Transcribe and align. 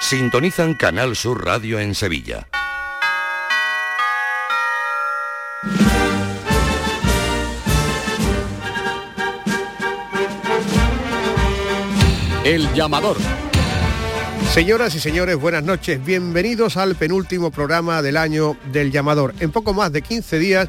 Sintonizan 0.00 0.74
Canal 0.74 1.16
Sur 1.16 1.44
Radio 1.44 1.80
en 1.80 1.94
Sevilla. 1.94 2.46
El 12.44 12.72
llamador. 12.74 13.16
Señoras 14.52 14.94
y 14.94 15.00
señores, 15.00 15.36
buenas 15.36 15.64
noches. 15.64 16.04
Bienvenidos 16.04 16.76
al 16.76 16.94
penúltimo 16.94 17.50
programa 17.50 18.00
del 18.00 18.16
año 18.16 18.56
del 18.70 18.92
llamador. 18.92 19.34
En 19.40 19.50
poco 19.50 19.74
más 19.74 19.92
de 19.92 20.02
15 20.02 20.38
días, 20.38 20.68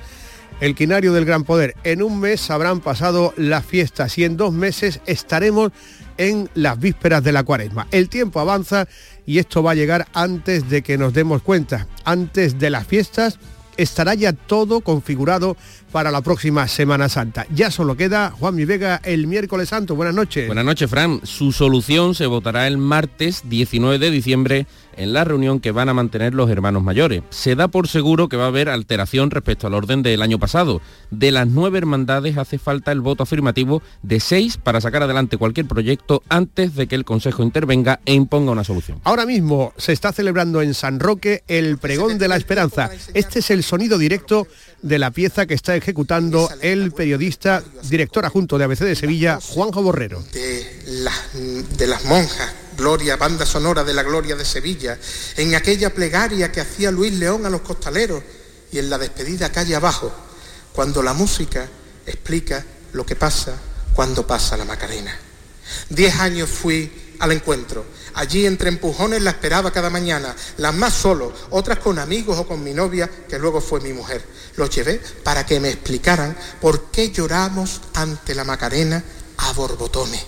el 0.60 0.74
quinario 0.74 1.14
del 1.14 1.26
gran 1.26 1.44
poder. 1.44 1.76
En 1.84 2.02
un 2.02 2.20
mes 2.20 2.50
habrán 2.50 2.80
pasado 2.80 3.34
las 3.38 3.64
fiestas 3.64 4.18
y 4.18 4.24
en 4.24 4.38
dos 4.38 4.52
meses 4.52 5.02
estaremos 5.06 5.72
en 6.18 6.50
las 6.56 6.80
vísperas 6.80 7.24
de 7.24 7.32
la 7.32 7.44
cuaresma. 7.44 7.88
El 7.92 8.10
tiempo 8.10 8.40
avanza 8.40 8.88
y 9.28 9.38
esto 9.38 9.62
va 9.62 9.72
a 9.72 9.76
llegar 9.76 10.08
antes 10.14 10.68
de 10.70 10.82
que 10.82 10.98
nos 10.98 11.14
demos 11.14 11.44
cuenta. 11.44 11.86
Antes 12.06 12.58
de 12.58 12.72
las 12.72 12.88
fiestas 12.88 13.38
estará 13.76 14.16
ya 14.16 14.34
todo 14.34 14.82
configurado 14.82 15.56
para 15.92 16.10
la 16.10 16.22
próxima 16.22 16.68
Semana 16.68 17.10
Santa. 17.10 17.46
Ya 17.54 17.70
solo 17.70 17.96
queda 17.96 18.32
Juan 18.32 18.56
Mi 18.56 18.66
Vega 18.66 19.00
el 19.04 19.28
miércoles 19.28 19.70
santo. 19.70 19.96
Buenas 19.96 20.16
noches. 20.16 20.48
Buenas 20.48 20.66
noches, 20.66 20.90
Fran. 20.90 21.20
Su 21.24 21.52
solución 21.52 22.16
se 22.16 22.26
votará 22.26 22.68
el 22.68 22.78
martes 22.78 23.44
19 23.48 24.00
de 24.00 24.10
diciembre 24.10 24.66
en 24.98 25.14
la 25.14 25.24
reunión 25.24 25.60
que 25.60 25.72
van 25.72 25.90
a 25.90 25.94
mantener 25.94 26.34
los 26.34 26.50
hermanos 26.50 26.84
mayores. 26.84 27.24
Se 27.30 27.56
da 27.56 27.68
por 27.68 27.88
seguro 27.88 28.28
que 28.28 28.38
va 28.38 28.46
a 28.46 28.48
haber 28.48 28.70
alteración 28.70 29.32
respecto 29.32 29.68
al 29.68 29.74
orden 29.74 30.04
del 30.04 30.22
año 30.22 30.40
pasado. 30.40 30.82
De 31.12 31.32
las 31.32 31.48
nueve 31.48 31.78
hermandades 31.78 32.38
hace 32.38 32.58
falta 32.58 32.92
el 32.92 33.02
voto 33.02 33.24
afirmativo 33.24 33.82
de 34.04 34.20
seis 34.20 34.58
para 34.58 34.82
sacar 34.82 35.04
adelante 35.04 35.38
cualquier 35.38 35.68
proyecto 35.68 36.24
antes 36.30 36.76
de 36.76 36.88
que 36.88 36.96
el 36.96 37.06
Consejo 37.06 37.44
intervenga 37.44 38.00
e 38.06 38.14
imponga 38.14 38.52
una 38.52 38.64
solución. 38.64 39.00
Ahora 39.04 39.26
mismo 39.26 39.74
se 39.78 39.94
está 39.94 40.12
celebrando 40.12 40.62
en 40.62 40.74
San 40.74 41.00
Roque 41.00 41.44
el 41.48 41.78
pregón 41.78 42.18
de 42.18 42.28
la 42.28 42.36
esperanza. 42.36 42.90
Este 43.14 43.40
es 43.40 43.52
el 43.52 43.64
sonido 43.64 43.98
directo 43.98 44.48
de 44.82 45.00
la 45.00 45.12
pieza 45.12 45.46
que 45.46 45.54
está 45.54 45.76
ejecutando 45.76 46.50
el 46.62 46.92
periodista, 46.92 47.64
director 47.90 48.26
adjunto 48.26 48.58
de 48.58 48.66
ABC 48.66 48.80
de 48.80 48.96
Sevilla, 48.96 49.40
Juanjo 49.42 49.82
Borrero. 49.82 50.24
De, 50.34 51.64
de 51.78 51.88
las 51.88 52.06
monjas 52.06 52.67
Gloria, 52.78 53.18
banda 53.18 53.46
sonora 53.46 53.84
de 53.84 53.94
la 53.94 54.04
gloria 54.04 54.36
de 54.36 54.46
Sevilla, 54.46 55.00
en 55.36 55.56
aquella 55.56 55.94
plegaria 55.94 56.52
que 56.52 56.62
hacía 56.62 56.92
Luis 56.92 57.12
León 57.14 57.46
a 57.46 57.50
los 57.50 57.62
costaleros 57.62 58.24
y 58.72 58.78
en 58.78 58.90
la 58.90 59.00
despedida 59.00 59.52
calle 59.52 59.76
abajo, 59.76 60.14
cuando 60.74 61.02
la 61.02 61.14
música 61.14 61.68
explica 62.06 62.64
lo 62.94 63.04
que 63.04 63.16
pasa 63.16 63.58
cuando 63.98 64.28
pasa 64.28 64.56
la 64.58 64.64
Macarena. 64.64 65.18
Diez 65.90 66.20
años 66.20 66.52
fui 66.52 67.16
al 67.18 67.32
encuentro. 67.32 67.84
Allí 68.14 68.46
entre 68.46 68.70
empujones 68.70 69.24
la 69.24 69.32
esperaba 69.32 69.72
cada 69.72 69.90
mañana, 69.90 70.36
las 70.58 70.74
más 70.76 70.94
solo, 70.94 71.34
otras 71.50 71.80
con 71.80 71.98
amigos 71.98 72.38
o 72.38 72.48
con 72.48 72.64
mi 72.64 72.76
novia, 72.76 73.10
que 73.28 73.40
luego 73.40 73.60
fue 73.60 73.82
mi 73.82 73.94
mujer. 73.94 74.24
Los 74.56 74.70
llevé 74.70 75.02
para 75.24 75.48
que 75.48 75.60
me 75.60 75.70
explicaran 75.70 76.38
por 76.62 76.92
qué 76.92 77.10
lloramos 77.10 77.82
ante 77.96 78.36
la 78.36 78.44
Macarena 78.44 79.04
a 79.38 79.52
borbotones. 79.54 80.26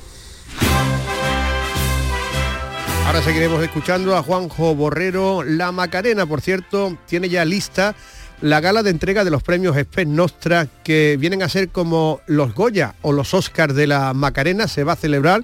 Ahora 3.10 3.24
seguiremos 3.24 3.64
escuchando 3.64 4.16
a 4.16 4.22
Juanjo 4.22 4.76
Borrero. 4.76 5.42
La 5.42 5.72
Macarena, 5.72 6.28
por 6.28 6.42
cierto, 6.42 6.96
tiene 7.08 7.28
ya 7.28 7.44
lista 7.44 7.96
la 8.40 8.62
gala 8.62 8.84
de 8.84 8.92
entrega 8.92 9.24
de 9.24 9.32
los 9.32 9.42
premios 9.42 9.76
Spes 9.76 10.06
Nostra, 10.06 10.68
que 10.84 11.18
vienen 11.20 11.42
a 11.42 11.50
ser 11.50 11.70
como 11.70 12.22
los 12.28 12.54
Goya 12.54 12.94
o 13.02 13.12
los 13.12 13.34
Oscars 13.34 13.74
de 13.74 13.88
la 13.88 14.14
Macarena. 14.14 14.68
Se 14.68 14.84
va 14.84 14.94
a 14.94 14.96
celebrar 14.96 15.44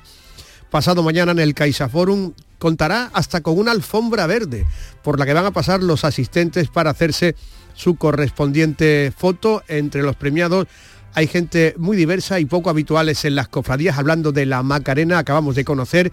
pasado 0.70 1.02
mañana 1.02 1.32
en 1.32 1.40
el 1.40 1.56
CaixaForum. 1.56 2.34
Contará 2.60 3.10
hasta 3.14 3.42
con 3.42 3.58
una 3.58 3.72
alfombra 3.72 4.28
verde 4.28 4.68
por 5.02 5.18
la 5.18 5.26
que 5.26 5.34
van 5.34 5.48
a 5.48 5.52
pasar 5.52 5.82
los 5.82 6.04
asistentes 6.04 6.68
para 6.68 6.92
hacerse 6.92 7.36
su 7.74 7.96
correspondiente 7.96 9.12
foto 9.18 9.64
entre 9.68 10.04
los 10.04 10.16
premiados 10.16 10.68
hay 11.16 11.28
gente 11.28 11.76
muy 11.78 11.96
diversa 11.96 12.42
y 12.42 12.46
poco 12.46 12.70
habituales 12.70 13.24
en 13.24 13.36
las 13.36 13.48
cofradías. 13.48 13.98
Hablando 13.98 14.34
de 14.34 14.46
la 14.46 14.62
Macarena, 14.64 15.18
acabamos 15.18 15.56
de 15.56 15.64
conocer 15.64 16.12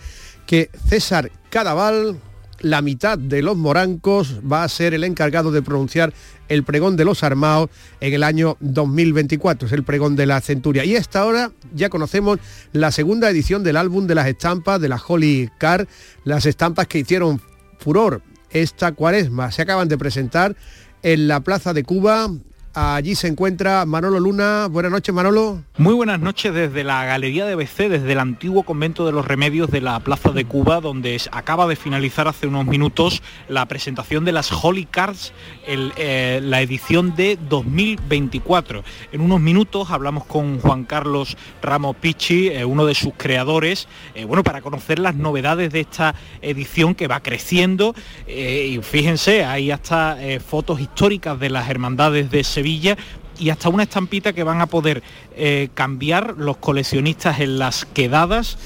que 0.52 0.68
César 0.86 1.32
Cadaval, 1.48 2.20
la 2.60 2.82
mitad 2.82 3.16
de 3.16 3.40
los 3.40 3.56
morancos, 3.56 4.38
va 4.40 4.64
a 4.64 4.68
ser 4.68 4.92
el 4.92 5.02
encargado 5.02 5.50
de 5.50 5.62
pronunciar 5.62 6.12
el 6.50 6.62
pregón 6.62 6.94
de 6.94 7.06
los 7.06 7.22
armados 7.22 7.70
en 8.02 8.12
el 8.12 8.22
año 8.22 8.58
2024, 8.60 9.66
es 9.66 9.72
el 9.72 9.82
pregón 9.82 10.14
de 10.14 10.26
la 10.26 10.42
centuria. 10.42 10.84
Y 10.84 10.94
a 10.94 10.98
esta 10.98 11.24
hora 11.24 11.52
ya 11.74 11.88
conocemos 11.88 12.38
la 12.72 12.92
segunda 12.92 13.30
edición 13.30 13.64
del 13.64 13.78
álbum 13.78 14.06
de 14.06 14.14
las 14.14 14.26
estampas 14.26 14.78
de 14.78 14.90
la 14.90 15.00
Holy 15.02 15.48
Car, 15.56 15.88
las 16.24 16.44
estampas 16.44 16.86
que 16.86 16.98
hicieron 16.98 17.40
furor 17.78 18.20
esta 18.50 18.92
cuaresma. 18.92 19.50
Se 19.52 19.62
acaban 19.62 19.88
de 19.88 19.96
presentar 19.96 20.54
en 21.02 21.28
la 21.28 21.40
Plaza 21.40 21.72
de 21.72 21.82
Cuba 21.82 22.28
Allí 22.74 23.14
se 23.16 23.28
encuentra 23.28 23.84
Manolo 23.84 24.18
Luna. 24.18 24.66
Buenas 24.70 24.90
noches, 24.90 25.14
Manolo. 25.14 25.62
Muy 25.76 25.92
buenas 25.92 26.20
noches 26.20 26.54
desde 26.54 26.84
la 26.84 27.04
Galería 27.04 27.44
de 27.44 27.54
BC, 27.54 27.90
desde 27.90 28.12
el 28.12 28.18
antiguo 28.18 28.62
convento 28.62 29.04
de 29.04 29.12
los 29.12 29.26
remedios 29.26 29.70
de 29.70 29.82
la 29.82 30.00
Plaza 30.00 30.30
de 30.30 30.46
Cuba, 30.46 30.80
donde 30.80 31.20
acaba 31.32 31.66
de 31.66 31.76
finalizar 31.76 32.28
hace 32.28 32.46
unos 32.46 32.64
minutos 32.64 33.22
la 33.50 33.66
presentación 33.66 34.24
de 34.24 34.32
las 34.32 34.50
Holy 34.50 34.86
Cards, 34.86 35.34
eh, 35.66 36.40
la 36.42 36.62
edición 36.62 37.14
de 37.14 37.38
2024. 37.46 38.84
En 39.12 39.20
unos 39.20 39.40
minutos 39.40 39.90
hablamos 39.90 40.24
con 40.24 40.58
Juan 40.58 40.84
Carlos 40.84 41.36
Ramos 41.60 41.96
Pichi, 41.96 42.48
eh, 42.48 42.64
uno 42.64 42.86
de 42.86 42.94
sus 42.94 43.12
creadores, 43.18 43.86
eh, 44.14 44.24
bueno, 44.24 44.42
para 44.42 44.62
conocer 44.62 44.98
las 44.98 45.14
novedades 45.14 45.72
de 45.72 45.80
esta 45.80 46.14
edición 46.40 46.94
que 46.94 47.06
va 47.06 47.20
creciendo. 47.20 47.94
y 48.26 48.78
fíjense, 48.82 49.44
hay 49.44 49.70
hasta 49.70 50.16
fotos 50.44 50.80
históricas 50.80 51.38
de 51.38 51.50
las 51.50 51.68
hermandades 51.68 52.30
de 52.30 52.44
Sevilla 52.44 52.61
y 52.64 53.50
hasta 53.50 53.68
una 53.68 53.84
estampita 53.84 54.32
que 54.32 54.44
van 54.44 54.60
a 54.60 54.66
poder 54.66 55.02
eh, 55.36 55.68
cambiar 55.74 56.34
los 56.38 56.56
coleccionistas 56.58 57.40
en 57.40 57.58
las 57.58 57.84
quedadas 57.84 58.58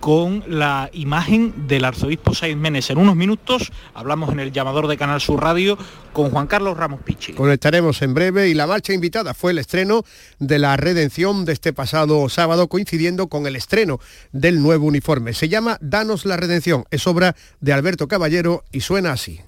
con 0.00 0.42
la 0.48 0.88
imagen 0.94 1.68
del 1.68 1.84
arzobispo 1.84 2.34
Saiz 2.34 2.56
Menes. 2.56 2.88
En 2.88 2.98
unos 2.98 3.14
minutos 3.16 3.70
hablamos 3.94 4.32
en 4.32 4.40
el 4.40 4.50
llamador 4.50 4.88
de 4.88 4.96
Canal 4.96 5.20
Sur 5.20 5.42
Radio 5.42 5.78
con 6.14 6.30
Juan 6.30 6.46
Carlos 6.46 6.76
Ramos 6.76 7.00
Pichi. 7.02 7.34
Conectaremos 7.34 8.00
en 8.00 8.14
breve 8.14 8.48
y 8.48 8.54
la 8.54 8.66
marcha 8.66 8.94
invitada 8.94 9.34
fue 9.34 9.52
el 9.52 9.58
estreno 9.58 10.02
de 10.38 10.58
la 10.58 10.76
redención 10.78 11.44
de 11.44 11.52
este 11.52 11.74
pasado 11.74 12.28
sábado 12.30 12.68
coincidiendo 12.68 13.28
con 13.28 13.46
el 13.46 13.56
estreno 13.56 14.00
del 14.32 14.62
nuevo 14.62 14.86
uniforme. 14.86 15.34
Se 15.34 15.50
llama 15.50 15.76
Danos 15.82 16.24
la 16.24 16.38
redención. 16.38 16.84
Es 16.90 17.06
obra 17.06 17.36
de 17.60 17.72
Alberto 17.74 18.08
Caballero 18.08 18.64
y 18.72 18.80
suena 18.80 19.12
así. 19.12 19.40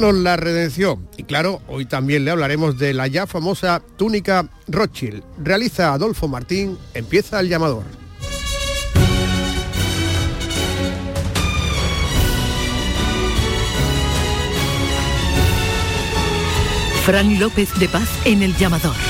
La 0.00 0.36
redención. 0.36 1.06
Y 1.18 1.24
claro, 1.24 1.60
hoy 1.68 1.84
también 1.84 2.24
le 2.24 2.30
hablaremos 2.30 2.78
de 2.78 2.94
la 2.94 3.06
ya 3.06 3.26
famosa 3.26 3.82
túnica 3.98 4.48
Rothschild. 4.66 5.22
Realiza 5.38 5.92
Adolfo 5.92 6.26
Martín, 6.26 6.78
empieza 6.94 7.38
el 7.38 7.50
llamador. 7.50 7.84
Fran 17.04 17.38
López 17.38 17.68
de 17.78 17.88
Paz 17.88 18.08
en 18.24 18.42
el 18.42 18.56
llamador. 18.56 19.09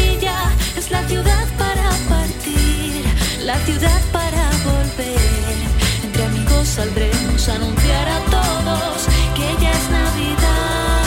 saldremos 6.71 7.49
a 7.49 7.55
anunciar 7.55 8.07
a 8.07 8.19
todos 8.25 9.05
que 9.35 9.61
ya 9.61 9.71
es 9.71 9.89
Navidad 9.89 11.03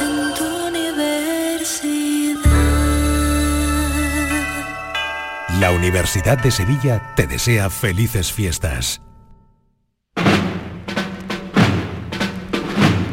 en 0.00 0.34
tu 0.34 0.66
universidad. 0.66 2.40
La 5.60 5.70
Universidad 5.70 6.38
de 6.38 6.50
Sevilla 6.50 7.14
te 7.14 7.28
desea 7.28 7.70
felices 7.70 8.32
fiestas. 8.32 9.00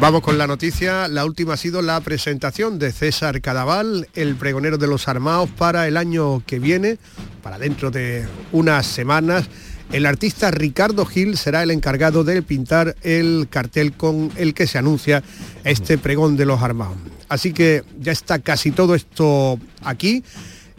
Vamos 0.00 0.22
con 0.22 0.38
la 0.38 0.46
noticia. 0.46 1.08
La 1.08 1.26
última 1.26 1.52
ha 1.52 1.56
sido 1.58 1.82
la 1.82 2.00
presentación 2.00 2.78
de 2.78 2.90
César 2.90 3.42
Cadaval, 3.42 4.08
el 4.14 4.34
pregonero 4.34 4.78
de 4.78 4.86
los 4.86 5.08
armados, 5.08 5.50
para 5.50 5.86
el 5.86 5.98
año 5.98 6.42
que 6.46 6.58
viene, 6.58 6.96
para 7.42 7.58
dentro 7.58 7.90
de 7.90 8.26
unas 8.50 8.86
semanas. 8.86 9.50
El 9.92 10.06
artista 10.06 10.50
Ricardo 10.50 11.04
Gil 11.04 11.36
será 11.36 11.62
el 11.62 11.70
encargado 11.70 12.24
de 12.24 12.40
pintar 12.40 12.96
el 13.02 13.48
cartel 13.50 13.92
con 13.92 14.32
el 14.36 14.54
que 14.54 14.66
se 14.66 14.78
anuncia 14.78 15.22
este 15.64 15.98
pregón 15.98 16.38
de 16.38 16.46
los 16.46 16.62
armados. 16.62 16.96
Así 17.28 17.52
que 17.52 17.84
ya 18.00 18.12
está 18.12 18.38
casi 18.38 18.70
todo 18.70 18.94
esto 18.94 19.60
aquí 19.84 20.24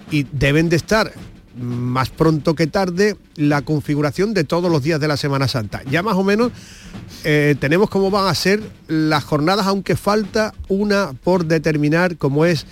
y 0.09 0.24
deben 0.31 0.67
de 0.67 0.77
estar 0.77 1.13
más 1.61 2.09
pronto 2.09 2.55
que 2.55 2.67
tarde 2.67 3.15
la 3.35 3.61
configuración 3.61 4.33
de 4.33 4.43
todos 4.43 4.71
los 4.71 4.83
días 4.83 4.99
de 4.99 5.07
la 5.07 5.17
Semana 5.17 5.47
Santa. 5.47 5.81
Ya 5.89 6.03
más 6.03 6.15
o 6.15 6.23
menos 6.23 6.51
eh, 7.23 7.55
tenemos 7.59 7.89
cómo 7.89 8.11
van 8.11 8.27
a 8.27 8.35
ser 8.35 8.61
las 8.87 9.23
jornadas, 9.23 9.67
aunque 9.67 9.95
falta 9.95 10.53
una 10.67 11.13
por 11.23 11.45
determinar, 11.45 12.17
como 12.17 12.45
es 12.45 12.65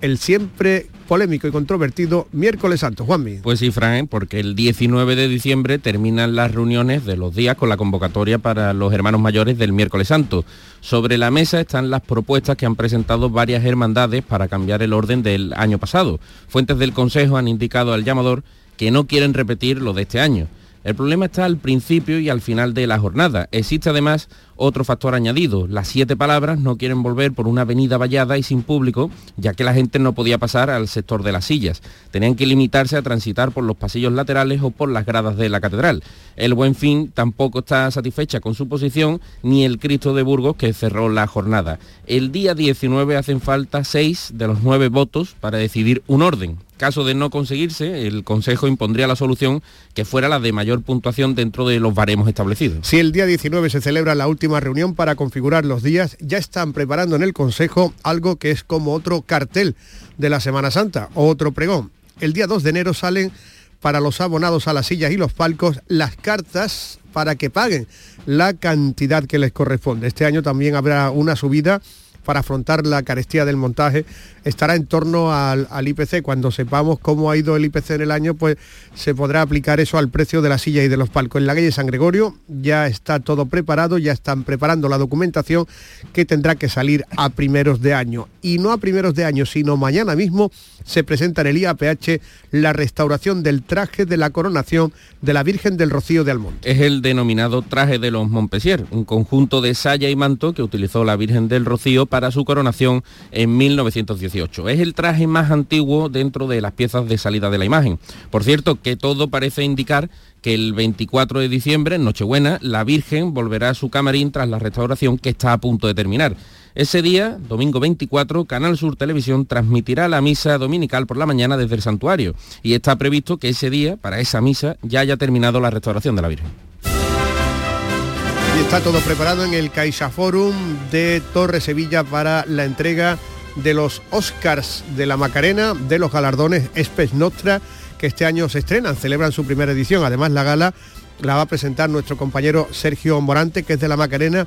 el 0.00 0.18
siempre 0.18 0.88
polémico 1.06 1.48
y 1.48 1.50
controvertido 1.50 2.28
miércoles 2.32 2.80
santo. 2.80 3.04
Juanmi. 3.04 3.38
Pues 3.42 3.58
sí, 3.58 3.70
Fran, 3.70 4.06
porque 4.06 4.40
el 4.40 4.54
19 4.54 5.16
de 5.16 5.28
diciembre 5.28 5.78
terminan 5.78 6.36
las 6.36 6.52
reuniones 6.52 7.04
de 7.04 7.16
los 7.16 7.34
días 7.34 7.56
con 7.56 7.68
la 7.68 7.76
convocatoria 7.76 8.38
para 8.38 8.72
los 8.72 8.92
hermanos 8.92 9.20
mayores 9.20 9.56
del 9.58 9.72
miércoles 9.72 10.08
santo. 10.08 10.44
Sobre 10.80 11.18
la 11.18 11.30
mesa 11.30 11.60
están 11.60 11.90
las 11.90 12.02
propuestas 12.02 12.56
que 12.56 12.66
han 12.66 12.76
presentado 12.76 13.30
varias 13.30 13.64
hermandades 13.64 14.22
para 14.22 14.48
cambiar 14.48 14.82
el 14.82 14.92
orden 14.92 15.22
del 15.22 15.52
año 15.56 15.78
pasado. 15.78 16.20
Fuentes 16.48 16.78
del 16.78 16.92
Consejo 16.92 17.36
han 17.36 17.48
indicado 17.48 17.92
al 17.92 18.04
llamador 18.04 18.42
que 18.76 18.90
no 18.90 19.06
quieren 19.06 19.34
repetir 19.34 19.80
lo 19.80 19.92
de 19.92 20.02
este 20.02 20.20
año. 20.20 20.48
El 20.86 20.94
problema 20.94 21.24
está 21.24 21.44
al 21.44 21.56
principio 21.56 22.20
y 22.20 22.28
al 22.28 22.40
final 22.40 22.72
de 22.72 22.86
la 22.86 23.00
jornada. 23.00 23.48
Existe 23.50 23.90
además 23.90 24.28
otro 24.56 24.84
factor 24.84 25.14
añadido. 25.14 25.66
Las 25.66 25.88
siete 25.88 26.16
palabras 26.16 26.58
no 26.58 26.76
quieren 26.76 27.02
volver 27.02 27.32
por 27.32 27.46
una 27.46 27.62
avenida 27.62 27.96
vallada 27.96 28.38
y 28.38 28.42
sin 28.42 28.62
público, 28.62 29.10
ya 29.36 29.54
que 29.54 29.64
la 29.64 29.74
gente 29.74 29.98
no 29.98 30.14
podía 30.14 30.38
pasar 30.38 30.70
al 30.70 30.88
sector 30.88 31.22
de 31.22 31.32
las 31.32 31.44
sillas. 31.44 31.82
Tenían 32.10 32.34
que 32.34 32.46
limitarse 32.46 32.96
a 32.96 33.02
transitar 33.02 33.52
por 33.52 33.64
los 33.64 33.76
pasillos 33.76 34.12
laterales 34.12 34.62
o 34.62 34.70
por 34.70 34.90
las 34.90 35.06
gradas 35.06 35.36
de 35.36 35.48
la 35.48 35.60
catedral. 35.60 36.02
El 36.36 36.54
Buen 36.54 36.74
Fin 36.74 37.10
tampoco 37.12 37.60
está 37.60 37.90
satisfecha 37.90 38.40
con 38.40 38.54
su 38.54 38.68
posición, 38.68 39.20
ni 39.42 39.64
el 39.64 39.78
Cristo 39.78 40.14
de 40.14 40.22
Burgos, 40.22 40.56
que 40.56 40.72
cerró 40.72 41.08
la 41.08 41.26
jornada. 41.26 41.78
El 42.06 42.32
día 42.32 42.54
19 42.54 43.16
hacen 43.16 43.40
falta 43.40 43.84
seis 43.84 44.30
de 44.34 44.46
los 44.46 44.62
nueve 44.62 44.88
votos 44.88 45.36
para 45.40 45.58
decidir 45.58 46.02
un 46.06 46.22
orden. 46.22 46.58
Caso 46.76 47.04
de 47.04 47.14
no 47.14 47.30
conseguirse, 47.30 48.06
el 48.06 48.22
Consejo 48.22 48.68
impondría 48.68 49.06
la 49.06 49.16
solución 49.16 49.62
que 49.94 50.04
fuera 50.04 50.28
la 50.28 50.40
de 50.40 50.52
mayor 50.52 50.82
puntuación 50.82 51.34
dentro 51.34 51.66
de 51.66 51.80
los 51.80 51.94
baremos 51.94 52.28
establecidos. 52.28 52.86
Si 52.86 52.98
el 52.98 53.12
día 53.12 53.24
19 53.24 53.70
se 53.70 53.80
celebra 53.80 54.14
la 54.14 54.28
última 54.28 54.45
reunión 54.60 54.94
para 54.94 55.14
configurar 55.14 55.64
los 55.64 55.82
días, 55.82 56.16
ya 56.20 56.38
están 56.38 56.72
preparando 56.72 57.16
en 57.16 57.22
el 57.22 57.32
Consejo 57.32 57.92
algo 58.02 58.36
que 58.36 58.50
es 58.50 58.64
como 58.64 58.92
otro 58.92 59.22
cartel 59.22 59.76
de 60.18 60.30
la 60.30 60.40
Semana 60.40 60.70
Santa, 60.70 61.08
o 61.14 61.26
otro 61.26 61.52
pregón. 61.52 61.90
El 62.20 62.32
día 62.32 62.46
2 62.46 62.62
de 62.62 62.70
enero 62.70 62.94
salen 62.94 63.32
para 63.80 64.00
los 64.00 64.20
abonados 64.20 64.68
a 64.68 64.72
las 64.72 64.86
sillas 64.86 65.12
y 65.12 65.16
los 65.16 65.32
palcos 65.32 65.80
las 65.86 66.16
cartas 66.16 66.98
para 67.12 67.34
que 67.34 67.50
paguen 67.50 67.86
la 68.26 68.54
cantidad 68.54 69.24
que 69.24 69.38
les 69.38 69.52
corresponde. 69.52 70.06
Este 70.06 70.24
año 70.24 70.42
también 70.42 70.76
habrá 70.76 71.10
una 71.10 71.36
subida 71.36 71.80
para 72.26 72.40
afrontar 72.40 72.84
la 72.84 73.02
carestía 73.04 73.44
del 73.44 73.56
montaje 73.56 74.04
estará 74.44 74.74
en 74.74 74.86
torno 74.86 75.32
al, 75.32 75.66
IPC. 75.88 76.22
Cuando 76.22 76.50
sepamos 76.50 76.98
cómo 76.98 77.30
ha 77.30 77.36
ido 77.36 77.56
el 77.56 77.64
IPC 77.64 77.90
en 77.90 78.00
el 78.02 78.10
año, 78.10 78.34
pues 78.34 78.56
se 78.94 79.14
podrá 79.14 79.42
aplicar 79.42 79.80
eso 79.80 79.96
al 79.96 80.08
precio 80.08 80.42
de 80.42 80.48
la 80.48 80.58
silla 80.58 80.82
y 80.82 80.88
de 80.88 80.96
los 80.96 81.08
palcos. 81.08 81.40
En 81.40 81.46
la 81.46 81.54
calle 81.54 81.72
San 81.72 81.86
Gregorio 81.86 82.36
ya 82.48 82.86
está 82.86 83.20
todo 83.20 83.46
preparado, 83.46 83.96
ya 83.96 84.12
están 84.12 84.42
preparando 84.42 84.88
la 84.88 84.98
documentación 84.98 85.66
que 86.12 86.24
tendrá 86.24 86.56
que 86.56 86.68
salir 86.68 87.04
a 87.16 87.30
primeros 87.30 87.80
de 87.80 87.94
año. 87.94 88.28
Y 88.42 88.58
no 88.58 88.72
a 88.72 88.78
primeros 88.78 89.14
de 89.14 89.24
año, 89.24 89.46
sino 89.46 89.76
mañana 89.76 90.16
mismo 90.16 90.50
se 90.86 91.04
presenta 91.04 91.42
en 91.42 91.48
el 91.48 91.58
IAPH 91.58 92.20
la 92.52 92.72
restauración 92.72 93.42
del 93.42 93.62
traje 93.62 94.06
de 94.06 94.16
la 94.16 94.30
coronación 94.30 94.92
de 95.20 95.34
la 95.34 95.42
Virgen 95.42 95.76
del 95.76 95.90
Rocío 95.90 96.24
de 96.24 96.30
Almonte. 96.30 96.70
Es 96.70 96.80
el 96.80 97.02
denominado 97.02 97.62
traje 97.62 97.98
de 97.98 98.10
los 98.10 98.28
Montpensier, 98.30 98.86
un 98.90 99.04
conjunto 99.04 99.60
de 99.60 99.74
saya 99.74 100.08
y 100.08 100.16
manto 100.16 100.54
que 100.54 100.62
utilizó 100.62 101.04
la 101.04 101.16
Virgen 101.16 101.48
del 101.48 101.64
Rocío 101.64 102.06
para 102.06 102.30
su 102.30 102.44
coronación 102.44 103.02
en 103.32 103.56
1918. 103.56 104.68
Es 104.68 104.80
el 104.80 104.94
traje 104.94 105.26
más 105.26 105.50
antiguo 105.50 106.08
dentro 106.08 106.46
de 106.46 106.60
las 106.60 106.72
piezas 106.72 107.08
de 107.08 107.18
salida 107.18 107.50
de 107.50 107.58
la 107.58 107.64
imagen. 107.64 107.98
Por 108.30 108.44
cierto, 108.44 108.80
que 108.80 108.96
todo 108.96 109.28
parece 109.28 109.64
indicar 109.64 110.08
que 110.40 110.54
el 110.54 110.74
24 110.74 111.40
de 111.40 111.48
diciembre, 111.48 111.96
en 111.96 112.04
Nochebuena, 112.04 112.58
la 112.62 112.84
Virgen 112.84 113.34
volverá 113.34 113.70
a 113.70 113.74
su 113.74 113.90
camarín 113.90 114.30
tras 114.30 114.48
la 114.48 114.60
restauración 114.60 115.18
que 115.18 115.30
está 115.30 115.52
a 115.52 115.58
punto 115.58 115.88
de 115.88 115.94
terminar. 115.94 116.36
Ese 116.76 117.00
día, 117.00 117.38
domingo 117.48 117.80
24, 117.80 118.44
Canal 118.44 118.76
Sur 118.76 118.96
Televisión 118.96 119.46
transmitirá 119.46 120.08
la 120.08 120.20
misa 120.20 120.58
dominical 120.58 121.06
por 121.06 121.16
la 121.16 121.24
mañana 121.24 121.56
desde 121.56 121.74
el 121.74 121.80
santuario 121.80 122.34
y 122.62 122.74
está 122.74 122.96
previsto 122.96 123.38
que 123.38 123.48
ese 123.48 123.70
día, 123.70 123.96
para 123.96 124.20
esa 124.20 124.42
misa, 124.42 124.76
ya 124.82 125.00
haya 125.00 125.16
terminado 125.16 125.58
la 125.58 125.70
restauración 125.70 126.16
de 126.16 126.22
la 126.22 126.28
Virgen. 126.28 126.48
Y 126.84 128.60
está 128.60 128.82
todo 128.82 129.00
preparado 129.00 129.46
en 129.46 129.54
el 129.54 129.70
Caixa 129.70 130.10
Forum 130.10 130.54
de 130.92 131.22
Torre 131.32 131.62
Sevilla 131.62 132.04
para 132.04 132.44
la 132.46 132.66
entrega 132.66 133.16
de 133.54 133.72
los 133.72 134.02
Oscars 134.10 134.84
de 134.98 135.06
la 135.06 135.16
Macarena, 135.16 135.72
de 135.72 135.98
los 135.98 136.12
galardones 136.12 136.68
Espes 136.74 137.14
Nostra, 137.14 137.62
que 137.96 138.06
este 138.06 138.26
año 138.26 138.50
se 138.50 138.58
estrenan, 138.58 138.96
celebran 138.96 139.32
su 139.32 139.46
primera 139.46 139.72
edición. 139.72 140.04
Además, 140.04 140.30
la 140.30 140.42
gala 140.42 140.74
la 141.22 141.36
va 141.36 141.40
a 141.40 141.46
presentar 141.46 141.88
nuestro 141.88 142.18
compañero 142.18 142.68
Sergio 142.70 143.18
Morante, 143.22 143.62
que 143.62 143.72
es 143.72 143.80
de 143.80 143.88
la 143.88 143.96
Macarena, 143.96 144.46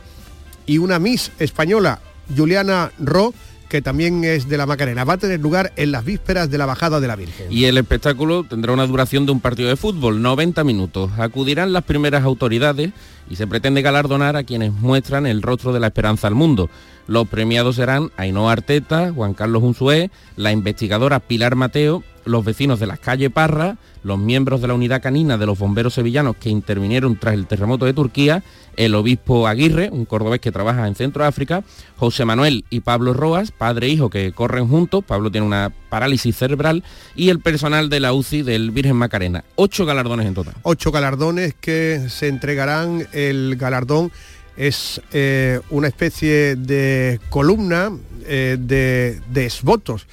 y 0.68 0.78
una 0.78 1.00
Miss 1.00 1.32
española, 1.40 2.00
Juliana 2.36 2.92
Ro, 3.00 3.34
que 3.70 3.82
también 3.82 4.24
es 4.24 4.50
de 4.50 4.58
la 4.58 4.66
Macarena. 4.66 5.04
Va 5.04 5.14
a 5.14 5.18
tener 5.18 5.40
lugar 5.40 5.72
en 5.76 5.92
las 5.92 6.04
vísperas 6.04 6.50
de 6.50 6.58
la 6.58 6.66
bajada 6.66 7.00
de 7.00 7.08
la 7.08 7.16
Virgen. 7.16 7.48
Y 7.52 7.66
el 7.66 7.78
espectáculo 7.78 8.44
tendrá 8.44 8.74
una 8.74 8.88
duración 8.88 9.26
de 9.26 9.32
un 9.32 9.40
partido 9.40 9.70
de 9.70 9.76
fútbol, 9.76 10.22
90 10.22 10.64
minutos. 10.64 11.12
Acudirán 11.18 11.72
las 11.72 11.84
primeras 11.84 12.24
autoridades 12.24 12.92
y 13.30 13.36
se 13.36 13.48
pretende 13.48 13.84
galardonar 13.84 14.36
a 14.36 14.44
quienes 14.44 14.74
muestran 14.74 15.28
el 15.28 15.42
rostro 15.44 15.72
de 15.72 15.80
la 15.80 15.88
esperanza 15.88 16.28
al 16.28 16.36
mundo. 16.36 16.70
Los 17.08 17.28
premiados 17.28 17.76
serán 17.76 18.12
Ainhoa 18.18 18.52
Arteta, 18.52 19.12
Juan 19.14 19.34
Carlos 19.34 19.64
Unzué, 19.64 20.10
la 20.36 20.52
investigadora 20.52 21.20
Pilar 21.20 21.56
Mateo, 21.56 22.04
los 22.30 22.46
vecinos 22.46 22.80
de 22.80 22.88
las 22.88 23.00
calle 23.00 23.30
Parra, 23.30 23.78
los 24.04 24.18
miembros 24.18 24.62
de 24.62 24.68
la 24.68 24.74
unidad 24.74 25.02
canina 25.02 25.38
de 25.38 25.46
los 25.46 25.58
bomberos 25.58 25.96
sevillanos 25.96 26.38
que 26.38 26.50
intervinieron 26.50 27.18
tras 27.18 27.34
el 27.34 27.48
terremoto 27.48 27.86
de 27.86 27.94
Turquía, 27.94 28.44
el 28.78 28.96
obispo 28.96 29.48
Aguirre, 29.48 29.90
un 29.92 30.06
cordobés 30.06 30.40
que 30.40 30.52
trabaja 30.52 30.88
en 30.88 30.96
Centro 30.96 31.26
África, 31.26 31.64
José 31.98 32.24
Manuel 32.26 32.64
y 32.70 32.82
Pablo 32.82 33.14
Roas, 33.14 33.52
padre 33.52 33.88
e 33.88 33.90
hijo 33.90 34.10
que 34.10 34.32
corren 34.32 34.68
juntos, 34.68 35.04
Pablo 35.04 35.32
tiene 35.32 35.48
una 35.48 35.74
parálisis 35.90 36.36
cerebral, 36.38 36.84
y 37.16 37.30
el 37.30 37.40
personal 37.40 37.90
de 37.90 38.00
la 38.00 38.14
UCI 38.14 38.44
del 38.44 38.72
Virgen 38.72 38.96
Macarena. 38.96 39.44
Ocho 39.56 39.86
galardones 39.86 40.28
en 40.28 40.36
total. 40.36 40.54
Ocho 40.62 40.92
galardones 40.92 41.56
que 41.60 42.06
se 42.10 42.28
entregarán 42.28 43.08
el 43.12 43.56
galardón 43.58 44.12
es 44.60 45.02
eh, 45.14 45.62
una 45.70 45.88
especie 45.88 46.56
de 46.58 47.20
columna 47.30 47.92
eh, 48.26 48.58
de, 48.60 49.22
de 49.32 49.46
esvotos. 49.46 50.06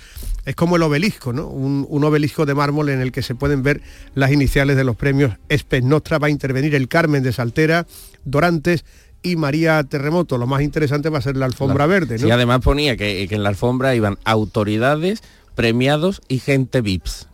Es 0.44 0.54
como 0.54 0.76
el 0.76 0.82
obelisco, 0.84 1.32
¿no? 1.32 1.48
Un, 1.48 1.84
un, 1.88 2.04
obelisco 2.04 2.46
de 2.46 2.54
mármol 2.54 2.88
en 2.90 3.00
el 3.00 3.10
que 3.10 3.22
se 3.22 3.34
pueden 3.34 3.64
ver 3.64 3.82
las 4.14 4.30
iniciales 4.30 4.76
de 4.76 4.84
los 4.84 4.94
premios 4.94 5.32
Espes 5.48 5.82
Nostra. 5.82 6.18
Va 6.18 6.28
a 6.28 6.30
intervenir 6.30 6.76
el 6.76 6.86
Carmen 6.86 7.24
de 7.24 7.32
Saltera, 7.32 7.88
Dorantes 8.24 8.84
y 9.24 9.34
María 9.34 9.82
Terremoto. 9.82 10.38
Lo 10.38 10.46
más 10.46 10.62
interesante 10.62 11.08
va 11.08 11.18
a 11.18 11.22
ser 11.22 11.36
la 11.36 11.46
alfombra 11.46 11.86
Claro. 11.86 11.90
verde, 11.90 12.14
¿no? 12.18 12.26
Sí, 12.26 12.30
además 12.30 12.60
ponía 12.60 12.96
que, 12.96 13.26
que 13.28 13.34
en 13.34 13.42
la 13.42 13.48
alfombra 13.48 13.96
iban 13.96 14.16
autoridades, 14.24 15.24
premiados 15.56 16.22
y 16.28 16.38
gente 16.38 16.80
VIPs. 16.82 17.26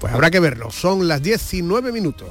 Pues 0.00 0.12
habrá 0.12 0.32
que 0.32 0.40
verlo. 0.40 0.72
Son 0.72 1.06
las 1.06 1.22
19 1.22 1.92
minutos. 1.92 2.30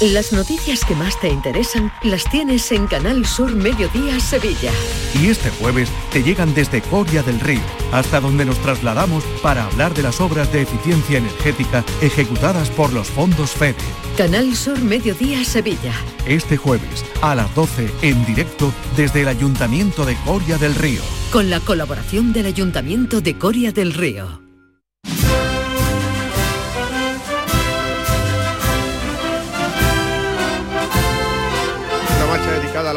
Las 0.00 0.32
noticias 0.32 0.82
que 0.86 0.94
más 0.94 1.20
te 1.20 1.28
interesan 1.28 1.92
las 2.02 2.24
tienes 2.24 2.72
en 2.72 2.86
Canal 2.86 3.26
Sur 3.26 3.54
Mediodía 3.54 4.18
Sevilla. 4.18 4.72
Y 5.20 5.26
este 5.26 5.50
jueves 5.50 5.90
te 6.10 6.22
llegan 6.22 6.54
desde 6.54 6.80
Coria 6.80 7.22
del 7.22 7.38
Río, 7.38 7.60
hasta 7.92 8.18
donde 8.18 8.46
nos 8.46 8.56
trasladamos 8.62 9.22
para 9.42 9.66
hablar 9.66 9.92
de 9.92 10.02
las 10.02 10.22
obras 10.22 10.50
de 10.54 10.62
eficiencia 10.62 11.18
energética 11.18 11.84
ejecutadas 12.00 12.70
por 12.70 12.94
los 12.94 13.08
fondos 13.08 13.50
FEDE. 13.50 13.76
Canal 14.16 14.56
Sur 14.56 14.80
Mediodía 14.80 15.44
Sevilla. 15.44 15.92
Este 16.24 16.56
jueves 16.56 17.04
a 17.20 17.34
las 17.34 17.54
12 17.54 17.90
en 18.00 18.24
directo 18.24 18.72
desde 18.96 19.20
el 19.20 19.28
Ayuntamiento 19.28 20.06
de 20.06 20.16
Coria 20.24 20.56
del 20.56 20.76
Río. 20.76 21.02
Con 21.30 21.50
la 21.50 21.60
colaboración 21.60 22.32
del 22.32 22.46
Ayuntamiento 22.46 23.20
de 23.20 23.36
Coria 23.36 23.70
del 23.70 23.92
Río. 23.92 24.40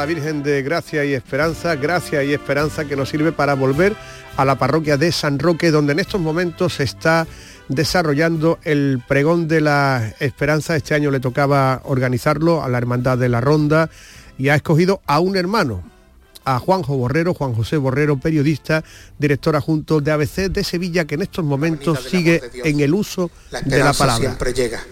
La 0.04 0.08
Virgen 0.08 0.44
de 0.44 0.62
Gracia 0.64 1.06
y 1.06 1.14
Esperanza, 1.14 1.78
Gracia 1.78 2.26
y 2.26 2.34
Esperanza 2.34 2.84
que 2.84 2.98
nos 2.98 3.08
sirve 3.08 3.32
para 3.32 3.54
volver 3.54 3.96
a 4.36 4.44
la 4.44 4.58
parroquia 4.58 4.98
de 4.98 5.14
San 5.14 5.40
Roque, 5.40 5.72
donde 5.72 5.94
en 5.94 6.00
estos 6.00 6.20
momentos 6.20 6.74
se 6.74 6.84
está 6.84 7.26
desarrollando 7.70 8.60
el 8.64 9.02
pregón 9.08 9.48
de 9.48 9.62
la 9.62 10.14
Esperanza. 10.20 10.76
Este 10.76 10.94
año 10.94 11.10
le 11.10 11.22
tocaba 11.22 11.82
organizarlo 11.86 12.62
a 12.62 12.68
la 12.68 12.80
Hermandad 12.80 13.18
de 13.18 13.30
la 13.30 13.40
Ronda 13.40 13.90
y 14.38 14.50
ha 14.50 14.56
escogido 14.56 15.02
a 15.06 15.22
un 15.22 15.38
hermano, 15.38 15.82
a 16.44 16.60
Juanjo 16.60 16.98
Borrero, 16.98 17.34
Juan 17.34 17.54
José 17.54 17.78
Borrero, 17.78 18.18
periodista, 18.18 18.84
director 19.18 19.56
adjunto 19.56 20.02
de 20.02 20.12
ABC 20.12 20.50
de 20.52 20.66
Sevilla, 20.66 21.06
que 21.06 21.16
en 21.16 21.22
estos 21.22 21.46
momentos 21.46 22.04
sigue 22.12 22.42
en 22.66 22.82
el 22.82 22.94
uso 22.94 23.32
La 23.52 23.62
de 23.62 23.80
la 23.80 23.94
palabra. 23.94 24.20
siempre 24.20 24.54
llega. 24.54 24.84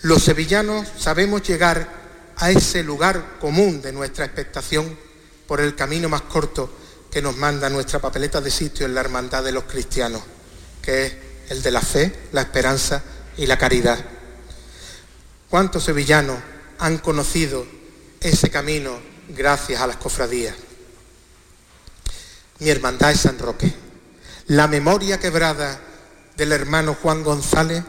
Los 0.00 0.22
sevillanos 0.22 0.88
sabemos 0.96 1.42
llegar 1.42 2.05
a 2.36 2.50
ese 2.50 2.82
lugar 2.82 3.38
común 3.40 3.80
de 3.80 3.92
nuestra 3.92 4.24
expectación 4.24 4.96
por 5.46 5.60
el 5.60 5.74
camino 5.74 6.08
más 6.08 6.22
corto 6.22 6.70
que 7.10 7.22
nos 7.22 7.36
manda 7.36 7.70
nuestra 7.70 7.98
papeleta 7.98 8.40
de 8.40 8.50
sitio 8.50 8.84
en 8.84 8.94
la 8.94 9.00
hermandad 9.00 9.42
de 9.42 9.52
los 9.52 9.64
cristianos, 9.64 10.22
que 10.82 11.06
es 11.06 11.14
el 11.48 11.62
de 11.62 11.70
la 11.70 11.80
fe, 11.80 12.12
la 12.32 12.42
esperanza 12.42 13.02
y 13.36 13.46
la 13.46 13.56
caridad. 13.56 13.98
¿Cuántos 15.48 15.84
sevillanos 15.84 16.38
han 16.78 16.98
conocido 16.98 17.66
ese 18.20 18.50
camino 18.50 18.98
gracias 19.28 19.80
a 19.80 19.86
las 19.86 19.96
cofradías? 19.96 20.54
Mi 22.58 22.68
hermandad 22.68 23.12
es 23.12 23.20
San 23.20 23.38
Roque. 23.38 23.72
La 24.48 24.66
memoria 24.66 25.18
quebrada 25.18 25.80
del 26.36 26.52
hermano 26.52 26.96
Juan 27.00 27.22
González 27.22 27.82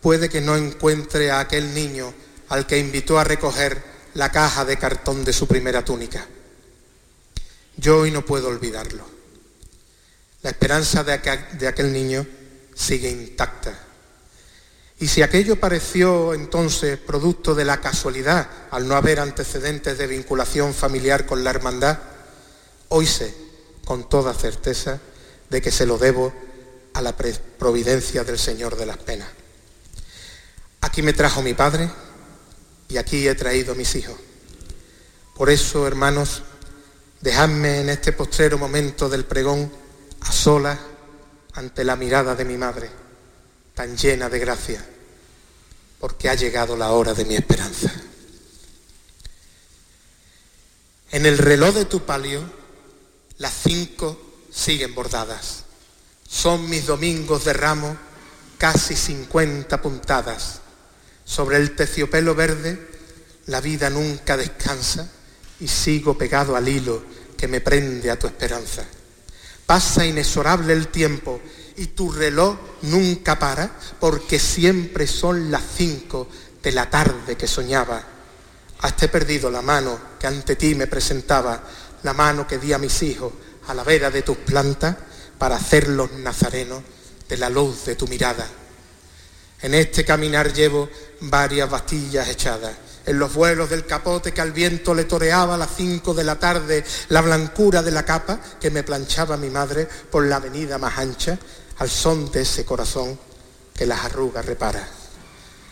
puede 0.00 0.28
que 0.28 0.40
no 0.40 0.56
encuentre 0.56 1.30
a 1.30 1.40
aquel 1.40 1.72
niño 1.74 2.12
al 2.48 2.66
que 2.66 2.78
invitó 2.78 3.18
a 3.18 3.24
recoger 3.24 3.82
la 4.14 4.32
caja 4.32 4.64
de 4.64 4.78
cartón 4.78 5.24
de 5.24 5.32
su 5.32 5.46
primera 5.46 5.84
túnica. 5.84 6.26
Yo 7.76 7.98
hoy 7.98 8.10
no 8.10 8.24
puedo 8.24 8.48
olvidarlo. 8.48 9.04
La 10.42 10.50
esperanza 10.50 11.04
de 11.04 11.12
aquel, 11.12 11.92
niño 11.92 12.26
sigue 12.74 13.10
intacta. 13.10 13.72
Y 15.00 15.08
si 15.08 15.22
aquello 15.22 15.60
pareció 15.60 16.34
entonces 16.34 16.98
producto 16.98 17.54
de 17.54 17.64
la 17.64 17.80
casualidad 17.80 18.48
al 18.70 18.88
no 18.88 18.96
haber 18.96 19.20
antecedentes 19.20 19.98
de 19.98 20.06
vinculación 20.06 20.74
familiar 20.74 21.26
con 21.26 21.44
la 21.44 21.50
hermandad, 21.50 21.98
hoy 22.88 23.06
sé 23.06 23.32
con 23.84 24.08
toda 24.08 24.34
certeza 24.34 24.98
de 25.50 25.62
que 25.62 25.70
se 25.70 25.86
lo 25.86 25.98
debo 25.98 26.32
a 26.94 27.02
la 27.02 27.16
providencia 27.16 28.24
del 28.24 28.38
Señor 28.38 28.76
de 28.76 28.86
las 28.86 28.98
penas. 28.98 29.28
Aquí 30.80 31.02
me 31.02 31.12
trajo 31.12 31.42
mi 31.42 31.54
padre 31.54 31.88
y 32.88 32.96
aquí 32.96 33.28
he 33.28 33.34
traído 33.34 33.72
a 33.72 33.76
mis 33.76 33.94
hijos. 33.94 34.16
Por 35.34 35.50
eso, 35.50 35.86
hermanos, 35.86 36.42
dejadme 37.20 37.80
en 37.80 37.90
este 37.90 38.12
postrero 38.12 38.58
momento 38.58 39.08
del 39.08 39.24
pregón 39.24 39.70
a 40.20 40.32
solas 40.32 40.78
ante 41.52 41.84
la 41.84 41.96
mirada 41.96 42.34
de 42.34 42.44
mi 42.44 42.56
madre, 42.56 42.90
tan 43.74 43.96
llena 43.96 44.28
de 44.28 44.38
gracia, 44.38 44.84
porque 46.00 46.28
ha 46.28 46.34
llegado 46.34 46.76
la 46.76 46.90
hora 46.92 47.14
de 47.14 47.24
mi 47.24 47.36
esperanza. 47.36 47.92
En 51.10 51.24
el 51.26 51.38
reloj 51.38 51.74
de 51.74 51.84
tu 51.86 52.04
palio, 52.04 52.42
las 53.38 53.54
cinco 53.62 54.20
siguen 54.50 54.94
bordadas. 54.94 55.64
Son 56.28 56.68
mis 56.68 56.86
domingos 56.86 57.44
de 57.44 57.54
ramo, 57.54 57.96
casi 58.58 58.94
50 58.94 59.80
puntadas. 59.80 60.60
Sobre 61.28 61.58
el 61.58 61.76
terciopelo 61.76 62.34
verde, 62.34 62.88
la 63.48 63.60
vida 63.60 63.90
nunca 63.90 64.34
descansa 64.38 65.06
y 65.60 65.68
sigo 65.68 66.16
pegado 66.16 66.56
al 66.56 66.66
hilo 66.66 67.02
que 67.36 67.46
me 67.46 67.60
prende 67.60 68.10
a 68.10 68.18
tu 68.18 68.26
esperanza. 68.26 68.82
Pasa 69.66 70.06
inexorable 70.06 70.72
el 70.72 70.88
tiempo 70.88 71.38
y 71.76 71.88
tu 71.88 72.10
reloj 72.10 72.56
nunca 72.82 73.38
para 73.38 73.70
porque 74.00 74.38
siempre 74.38 75.06
son 75.06 75.50
las 75.50 75.62
cinco 75.76 76.28
de 76.62 76.72
la 76.72 76.88
tarde 76.88 77.36
que 77.36 77.46
soñaba. 77.46 78.02
Hasta 78.80 79.08
perdido 79.08 79.50
la 79.50 79.60
mano 79.60 80.00
que 80.18 80.26
ante 80.26 80.56
ti 80.56 80.74
me 80.74 80.86
presentaba, 80.86 81.62
la 82.04 82.14
mano 82.14 82.46
que 82.46 82.56
di 82.56 82.72
a 82.72 82.78
mis 82.78 83.02
hijos 83.02 83.34
a 83.66 83.74
la 83.74 83.84
vera 83.84 84.10
de 84.10 84.22
tus 84.22 84.38
plantas 84.38 84.96
para 85.36 85.56
hacerlos 85.56 86.10
nazarenos 86.10 86.82
de 87.28 87.36
la 87.36 87.50
luz 87.50 87.84
de 87.84 87.96
tu 87.96 88.08
mirada. 88.08 88.48
En 89.60 89.74
este 89.74 90.04
caminar 90.04 90.52
llevo 90.52 90.88
varias 91.20 91.68
bastillas 91.68 92.28
echadas. 92.28 92.72
En 93.06 93.18
los 93.18 93.32
vuelos 93.32 93.70
del 93.70 93.86
capote 93.86 94.32
que 94.32 94.40
al 94.40 94.52
viento 94.52 94.94
le 94.94 95.04
toreaba 95.04 95.54
a 95.54 95.58
las 95.58 95.70
cinco 95.76 96.14
de 96.14 96.24
la 96.24 96.38
tarde 96.38 96.84
la 97.08 97.22
blancura 97.22 97.82
de 97.82 97.90
la 97.90 98.04
capa 98.04 98.38
que 98.60 98.70
me 98.70 98.82
planchaba 98.82 99.36
mi 99.36 99.50
madre 99.50 99.88
por 100.10 100.26
la 100.26 100.36
avenida 100.36 100.78
más 100.78 100.98
ancha 100.98 101.38
al 101.78 101.88
son 101.88 102.30
de 102.30 102.42
ese 102.42 102.64
corazón 102.64 103.18
que 103.74 103.86
las 103.86 104.04
arrugas 104.04 104.44
repara. 104.44 104.86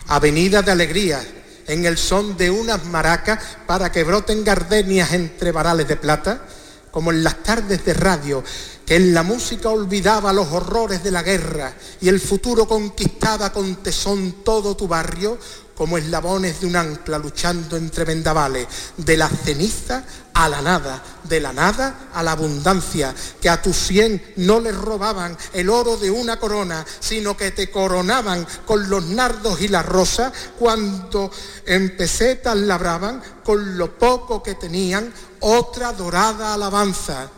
Avenida 0.08 0.62
de 0.62 0.72
alegría 0.72 1.20
en 1.66 1.84
el 1.84 1.98
son 1.98 2.36
de 2.36 2.50
unas 2.50 2.84
maracas 2.86 3.38
para 3.66 3.90
que 3.90 4.04
broten 4.04 4.44
gardenias 4.44 5.12
entre 5.12 5.52
varales 5.52 5.88
de 5.88 5.96
plata, 5.96 6.42
como 6.90 7.10
en 7.10 7.24
las 7.24 7.42
tardes 7.42 7.84
de 7.84 7.92
radio, 7.92 8.42
que 8.86 8.94
en 8.94 9.12
la 9.12 9.24
música 9.24 9.68
olvidaba 9.68 10.32
los 10.32 10.52
horrores 10.52 11.02
de 11.02 11.10
la 11.10 11.24
guerra 11.24 11.74
y 12.00 12.08
el 12.08 12.20
futuro 12.20 12.68
conquistaba 12.68 13.52
con 13.52 13.76
tesón 13.76 14.44
todo 14.44 14.76
tu 14.76 14.86
barrio, 14.86 15.38
como 15.74 15.98
eslabones 15.98 16.60
de 16.60 16.66
un 16.68 16.76
ancla 16.76 17.18
luchando 17.18 17.76
entre 17.76 18.04
vendavales, 18.04 18.66
de 18.96 19.16
la 19.16 19.28
ceniza 19.28 20.04
a 20.32 20.48
la 20.48 20.62
nada, 20.62 21.02
de 21.24 21.40
la 21.40 21.52
nada 21.52 22.08
a 22.14 22.22
la 22.22 22.32
abundancia, 22.32 23.14
que 23.40 23.50
a 23.50 23.60
tus 23.60 23.76
cien 23.76 24.34
no 24.36 24.60
les 24.60 24.74
robaban 24.74 25.36
el 25.52 25.68
oro 25.68 25.96
de 25.96 26.10
una 26.10 26.38
corona, 26.38 26.86
sino 27.00 27.36
que 27.36 27.50
te 27.50 27.70
coronaban 27.70 28.46
con 28.64 28.88
los 28.88 29.04
nardos 29.04 29.60
y 29.60 29.68
la 29.68 29.82
rosa, 29.82 30.32
cuando 30.58 31.30
en 31.66 31.94
pesetas 31.96 32.56
labraban 32.56 33.20
con 33.44 33.76
lo 33.76 33.98
poco 33.98 34.42
que 34.42 34.54
tenían 34.54 35.12
otra 35.40 35.92
dorada 35.92 36.54
alabanza. 36.54 37.28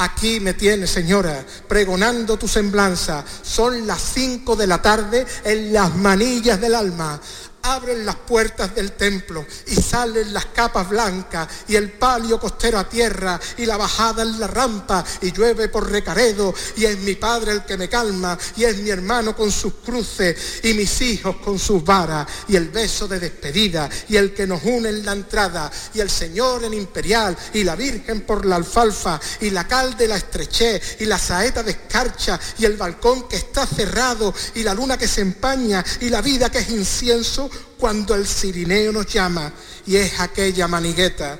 Aquí 0.00 0.38
me 0.38 0.54
tienes, 0.54 0.90
señora, 0.90 1.44
pregonando 1.66 2.38
tu 2.38 2.46
semblanza. 2.46 3.24
Son 3.42 3.84
las 3.84 4.00
cinco 4.00 4.54
de 4.54 4.68
la 4.68 4.80
tarde 4.80 5.26
en 5.42 5.72
las 5.72 5.96
manillas 5.96 6.60
del 6.60 6.76
alma. 6.76 7.20
Abren 7.68 8.06
las 8.06 8.16
puertas 8.16 8.74
del 8.74 8.92
templo 8.92 9.46
y 9.66 9.76
salen 9.76 10.32
las 10.32 10.46
capas 10.46 10.88
blancas 10.88 11.46
y 11.68 11.76
el 11.76 11.92
palio 11.92 12.40
costero 12.40 12.78
a 12.78 12.88
tierra 12.88 13.38
y 13.58 13.66
la 13.66 13.76
bajada 13.76 14.22
en 14.22 14.40
la 14.40 14.46
rampa 14.46 15.04
y 15.20 15.32
llueve 15.32 15.68
por 15.68 15.90
recaredo 15.90 16.54
y 16.78 16.86
es 16.86 16.98
mi 17.00 17.14
padre 17.16 17.52
el 17.52 17.64
que 17.66 17.76
me 17.76 17.86
calma 17.86 18.38
y 18.56 18.64
es 18.64 18.78
mi 18.78 18.88
hermano 18.88 19.36
con 19.36 19.52
sus 19.52 19.74
cruces 19.84 20.60
y 20.62 20.72
mis 20.72 20.98
hijos 21.02 21.36
con 21.44 21.58
sus 21.58 21.84
varas 21.84 22.26
y 22.48 22.56
el 22.56 22.70
beso 22.70 23.06
de 23.06 23.20
despedida 23.20 23.90
y 24.08 24.16
el 24.16 24.32
que 24.32 24.46
nos 24.46 24.62
une 24.64 24.88
en 24.88 25.04
la 25.04 25.12
entrada 25.12 25.70
y 25.92 26.00
el 26.00 26.08
Señor 26.08 26.64
en 26.64 26.72
imperial 26.72 27.36
y 27.52 27.64
la 27.64 27.76
Virgen 27.76 28.22
por 28.22 28.46
la 28.46 28.56
alfalfa 28.56 29.20
y 29.42 29.50
la 29.50 29.68
cal 29.68 29.94
de 29.94 30.08
la 30.08 30.16
estreché 30.16 30.80
y 31.00 31.04
la 31.04 31.18
saeta 31.18 31.62
de 31.62 31.72
escarcha 31.72 32.40
y 32.58 32.64
el 32.64 32.78
balcón 32.78 33.28
que 33.28 33.36
está 33.36 33.66
cerrado 33.66 34.32
y 34.54 34.62
la 34.62 34.72
luna 34.72 34.96
que 34.96 35.06
se 35.06 35.20
empaña 35.20 35.84
y 36.00 36.08
la 36.08 36.22
vida 36.22 36.50
que 36.50 36.60
es 36.60 36.70
incienso 36.70 37.50
cuando 37.78 38.14
el 38.14 38.26
cirineo 38.26 38.92
nos 38.92 39.06
llama 39.06 39.52
y 39.86 39.96
es 39.96 40.20
aquella 40.20 40.68
manigueta 40.68 41.38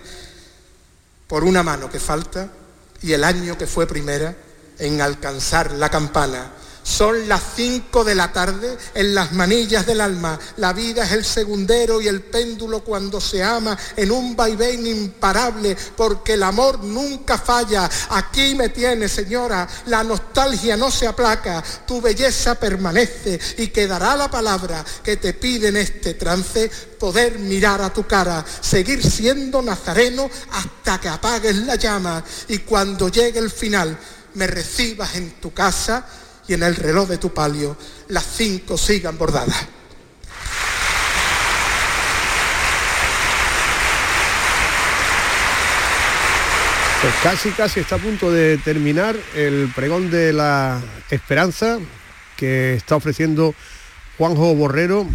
por 1.27 1.45
una 1.45 1.63
mano 1.63 1.91
que 1.91 2.01
falta 2.01 2.49
y 3.03 3.13
el 3.13 3.25
año 3.25 3.57
que 3.59 3.67
fue 3.67 3.87
primera 3.87 4.35
en 4.79 5.01
alcanzar 5.01 5.73
la 5.73 5.89
campana. 5.91 6.53
Son 6.89 7.29
las 7.29 7.43
cinco 7.55 8.03
de 8.03 8.15
la 8.15 8.33
tarde 8.33 8.79
en 8.95 9.15
las 9.15 9.33
manillas 9.33 9.85
del 9.85 10.01
alma. 10.01 10.39
La 10.57 10.73
vida 10.73 11.05
es 11.05 11.13
el 11.13 11.23
segundero 11.23 12.01
y 12.01 12.09
el 12.09 12.23
péndulo 12.23 12.83
cuando 12.83 13.21
se 13.21 13.45
ama 13.45 13.77
en 13.95 14.11
un 14.11 14.35
vaivén 14.35 14.87
imparable, 14.87 15.77
porque 15.95 16.33
el 16.33 16.43
amor 16.43 16.83
nunca 16.83 17.37
falla. 17.37 17.89
Aquí 18.09 18.55
me 18.55 18.71
tiene, 18.71 19.07
señora, 19.07 19.69
la 19.85 20.03
nostalgia 20.03 20.79
no 20.79 20.91
se 20.91 21.07
aplaca, 21.07 21.63
tu 21.87 22.01
belleza 22.01 22.55
permanece 22.55 23.39
y 23.59 23.67
quedará 23.69 24.17
la 24.17 24.31
palabra 24.31 24.83
que 25.05 25.19
te 25.19 25.35
pide 25.35 25.69
en 25.69 25.77
este 25.77 26.15
trance 26.15 26.71
poder 26.99 27.39
mirar 27.39 27.83
a 27.83 27.93
tu 27.93 28.07
cara, 28.07 28.43
seguir 28.63 29.05
siendo 29.09 29.61
nazareno 29.61 30.31
hasta 30.53 30.99
que 30.99 31.09
apagues 31.09 31.55
la 31.55 31.77
llama 31.77 32.25
y 32.49 32.59
cuando 32.61 33.11
llegue 33.11 33.41
el 33.41 33.51
final 33.51 33.97
me 34.35 34.47
recibas 34.47 35.17
en 35.17 35.33
tu 35.33 35.53
casa 35.53 36.07
y 36.49 36.55
en 36.55 36.63
el 36.63 36.75
reloj 36.75 37.09
de 37.09 37.19
tu 37.19 37.33
palio 37.33 37.77
las 38.09 38.25
cinco 38.25 38.77
sigan 38.77 39.17
bordadas. 39.19 39.67
Pues 47.01 47.15
casi, 47.23 47.51
casi 47.51 47.81
está 47.81 47.95
a 47.95 47.99
punto 47.99 48.33
de 48.33 48.59
terminar 48.59 49.15
el 49.37 49.71
pregón 49.75 50.11
de 50.11 50.33
la 50.33 50.81
esperanza 51.11 51.79
que 52.37 52.75
está 52.75 52.97
ofreciendo 52.97 53.55
Juanjo 54.17 54.55
Borrero 54.57 55.07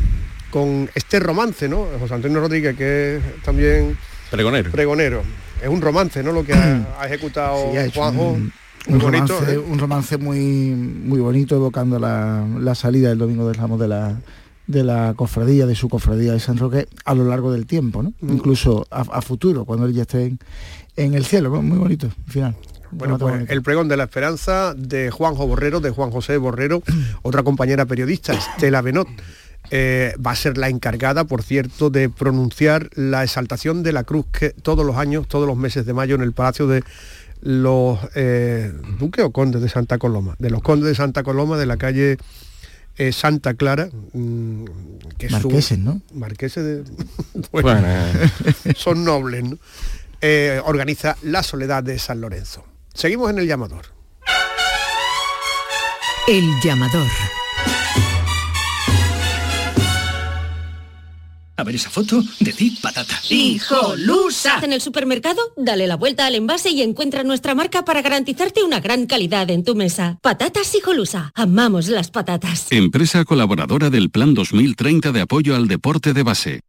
con 0.49 0.89
este 0.95 1.19
romance, 1.19 1.67
¿no? 1.67 1.87
José 1.99 2.13
Antonio 2.13 2.39
Rodríguez, 2.39 2.77
que 2.77 3.17
es 3.17 3.43
también 3.43 3.97
pregonero. 4.31 4.71
pregonero. 4.71 5.23
Es 5.61 5.67
un 5.67 5.81
romance, 5.81 6.23
¿no? 6.23 6.31
Lo 6.31 6.45
que 6.45 6.53
ha, 6.53 6.85
ha 6.99 7.05
ejecutado 7.05 7.71
Sí, 7.71 7.77
ha 7.77 7.85
hecho 7.85 7.99
Juanjo. 7.99 8.29
un, 8.29 8.53
un 8.87 8.99
bonito, 8.99 9.39
romance, 9.39 9.53
¿eh? 9.53 9.57
un 9.57 9.79
romance 9.79 10.17
muy 10.17 10.39
muy 10.39 11.19
bonito 11.19 11.55
evocando 11.55 11.99
la, 11.99 12.45
la 12.59 12.75
salida 12.75 13.09
del 13.09 13.17
domingo 13.17 13.47
del 13.47 13.55
ramo 13.55 13.77
de 13.77 13.87
la 13.87 14.19
de 14.67 14.83
la 14.83 15.13
cofradía, 15.15 15.65
de 15.65 15.75
su 15.75 15.89
cofradía 15.89 16.31
de 16.31 16.39
San 16.39 16.57
Roque 16.57 16.87
a 17.03 17.13
lo 17.13 17.25
largo 17.25 17.51
del 17.51 17.65
tiempo, 17.65 18.01
¿no? 18.01 18.13
Mm. 18.21 18.31
Incluso 18.33 18.85
a, 18.91 19.01
a 19.01 19.21
futuro, 19.21 19.65
cuando 19.65 19.85
él 19.85 19.93
ya 19.93 20.03
esté 20.03 20.25
en, 20.25 20.39
en 20.95 21.13
el 21.13 21.25
cielo, 21.25 21.61
muy 21.61 21.77
bonito, 21.77 22.07
al 22.07 22.31
final. 22.31 22.55
Bueno, 22.91 23.17
pues 23.17 23.49
el 23.49 23.61
pregón 23.63 23.87
de 23.87 23.97
la 23.97 24.03
esperanza 24.03 24.73
de 24.75 25.09
Juanjo 25.09 25.47
Borrero, 25.47 25.79
de 25.79 25.89
Juan 25.89 26.11
José 26.11 26.37
Borrero, 26.37 26.83
otra 27.23 27.43
compañera 27.43 27.85
periodista, 27.85 28.33
Estela 28.33 28.81
Benot, 28.81 29.07
eh, 29.71 30.13
va 30.25 30.31
a 30.31 30.35
ser 30.35 30.57
la 30.57 30.69
encargada, 30.69 31.25
por 31.25 31.41
cierto, 31.41 31.89
de 31.89 32.09
pronunciar 32.09 32.89
la 32.95 33.23
exaltación 33.23 33.81
de 33.81 33.93
la 33.93 34.03
cruz 34.03 34.25
que 34.31 34.51
todos 34.51 34.85
los 34.85 34.97
años, 34.97 35.27
todos 35.27 35.47
los 35.47 35.57
meses 35.57 35.85
de 35.85 35.93
mayo 35.93 36.15
en 36.15 36.21
el 36.21 36.33
Palacio 36.33 36.67
de 36.67 36.83
los 37.45 37.99
eh, 38.15 38.71
duques 38.99 39.23
o 39.25 39.31
condes 39.31 39.61
de 39.61 39.67
Santa 39.69 39.97
Coloma, 39.97 40.35
de 40.39 40.49
los 40.49 40.61
condes 40.61 40.87
de 40.87 40.95
Santa 40.95 41.23
Coloma 41.23 41.57
de 41.57 41.65
la 41.65 41.75
calle 41.77 42.17
eh, 42.97 43.11
Santa 43.11 43.53
Clara, 43.55 43.89
mm, 44.13 44.63
que 45.17 45.25
es 45.27 45.31
su- 45.33 45.49
Marqueses, 45.49 45.77
¿no? 45.79 46.01
Marqueses 46.13 46.63
de... 46.63 46.83
bueno, 47.51 47.69
Bueno, 47.81 47.85
son 48.77 49.03
nobles, 49.03 49.43
¿no? 49.43 49.57
Eh, 50.21 50.61
organiza 50.63 51.17
la 51.23 51.43
Soledad 51.43 51.83
de 51.83 51.99
San 51.99 52.21
Lorenzo. 52.21 52.63
Seguimos 52.93 53.29
en 53.29 53.39
el 53.39 53.47
llamador. 53.47 53.87
El 56.29 56.45
llamador. 56.63 57.07
A 61.63 61.65
ver 61.65 61.75
esa 61.75 61.89
foto, 61.89 62.21
decid 62.41 62.73
patata. 62.81 63.15
¡Hijolusa! 63.29 64.59
En 64.63 64.73
el 64.73 64.81
supermercado, 64.81 65.39
dale 65.55 65.87
la 65.87 65.95
vuelta 65.95 66.25
al 66.25 66.35
envase 66.35 66.71
y 66.71 66.81
encuentra 66.81 67.23
nuestra 67.23 67.55
marca 67.55 67.85
para 67.85 68.01
garantizarte 68.01 68.63
una 68.63 68.81
gran 68.81 69.05
calidad 69.05 69.49
en 69.49 69.63
tu 69.63 69.73
mesa. 69.73 70.17
Patatas 70.21 70.75
Hijolusa. 70.75 71.31
Amamos 71.35 71.87
las 71.87 72.11
patatas. 72.11 72.67
Empresa 72.69 73.23
colaboradora 73.23 73.89
del 73.89 74.09
Plan 74.09 74.33
2030 74.33 75.13
de 75.13 75.21
apoyo 75.21 75.55
al 75.55 75.69
deporte 75.69 76.11
de 76.11 76.23
base. 76.23 76.59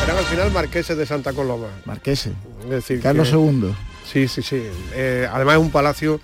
Serán 0.00 0.16
al 0.16 0.24
final 0.24 0.52
marqueses 0.52 0.96
de 0.96 1.04
Santa 1.04 1.34
Coloma. 1.34 1.66
Marqueses. 1.84 2.32
Es 2.64 2.70
decir, 2.70 3.00
Carlos 3.02 3.28
que- 3.28 3.34
II. 3.34 3.74
Sí, 4.10 4.26
sí, 4.26 4.40
sí. 4.40 4.62
Eh, 4.94 5.28
además 5.30 5.56
es 5.56 5.60
un 5.60 5.70
palacio 5.70 6.18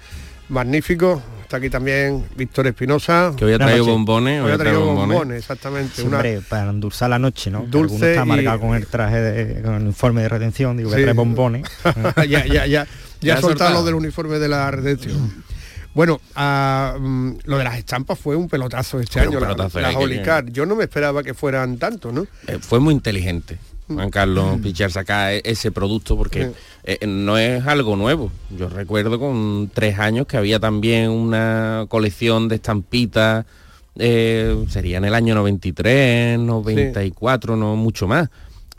magnífico. 0.48 1.22
Está 1.48 1.56
aquí 1.56 1.70
también 1.70 2.26
Víctor 2.36 2.66
Espinosa. 2.66 3.32
Que 3.34 3.46
hoy 3.46 3.54
ha 3.54 3.58
traído 3.58 3.86
bombones, 3.86 4.42
Hoy 4.42 4.52
ha 4.52 4.58
traído 4.58 4.84
bombones, 4.84 5.38
exactamente. 5.38 5.92
Sí, 5.96 6.02
Una- 6.02 6.18
hombre, 6.18 6.42
para 6.46 6.68
endulzar 6.68 7.08
la 7.08 7.18
noche, 7.18 7.50
¿no? 7.50 7.62
Que 7.62 7.68
Dulce 7.68 7.94
Alguno 7.94 8.06
está 8.06 8.22
y- 8.22 8.26
marcado 8.26 8.60
con 8.60 8.76
el 8.76 8.86
traje, 8.86 9.16
de, 9.18 9.62
con 9.62 9.74
el 9.76 9.86
informe 9.86 10.20
de 10.20 10.28
retención, 10.28 10.76
digo 10.76 10.90
que 10.90 10.96
Sí. 10.96 11.02
trae 11.04 11.14
bombones. 11.14 11.62
ya, 12.28 12.44
ya, 12.44 12.66
ya. 12.66 12.86
Ya 13.22 13.34
Ya 13.36 13.40
soltado 13.40 13.72
lo 13.72 13.82
del 13.82 13.94
uniforme 13.94 14.38
de 14.38 14.46
la 14.48 14.70
redención. 14.70 15.42
Bueno, 15.94 16.20
mm, 16.36 17.30
lo 17.46 17.56
de 17.56 17.64
las 17.64 17.78
estampas 17.78 18.18
fue 18.18 18.36
un 18.36 18.46
pelotazo 18.46 19.00
este 19.00 19.14
Fue 19.20 19.22
un 19.28 19.28
año, 19.36 19.40
la- 19.40 19.54
las 19.56 19.72
que- 19.96 20.22
Card. 20.22 20.48
Yo 20.50 20.66
no 20.66 20.76
me 20.76 20.84
esperaba 20.84 21.22
que 21.22 21.32
fueran 21.32 21.78
tanto, 21.78 22.12
¿no? 22.12 22.26
Eh, 22.46 22.58
fue 22.60 22.78
muy 22.78 22.92
inteligente 22.92 23.56
Juan 23.88 24.10
Carlos 24.10 24.60
Pichar 24.62 24.90
sacar 24.90 25.32
e- 25.32 25.42
ese 25.44 25.70
producto 25.72 26.16
porque 26.16 26.50
eh, 26.84 27.06
no 27.06 27.38
es 27.38 27.66
algo 27.66 27.96
nuevo. 27.96 28.30
Yo 28.56 28.68
recuerdo 28.68 29.18
con 29.18 29.70
tres 29.72 29.98
años 29.98 30.26
que 30.26 30.36
había 30.36 30.60
también 30.60 31.10
una 31.10 31.86
colección 31.88 32.48
de 32.48 32.56
estampitas, 32.56 33.46
eh, 33.98 34.56
sería 34.68 34.98
en 34.98 35.04
el 35.06 35.14
año 35.14 35.34
93, 35.34 36.38
94, 36.38 37.56
no 37.56 37.76
mucho 37.76 38.06
más. 38.06 38.28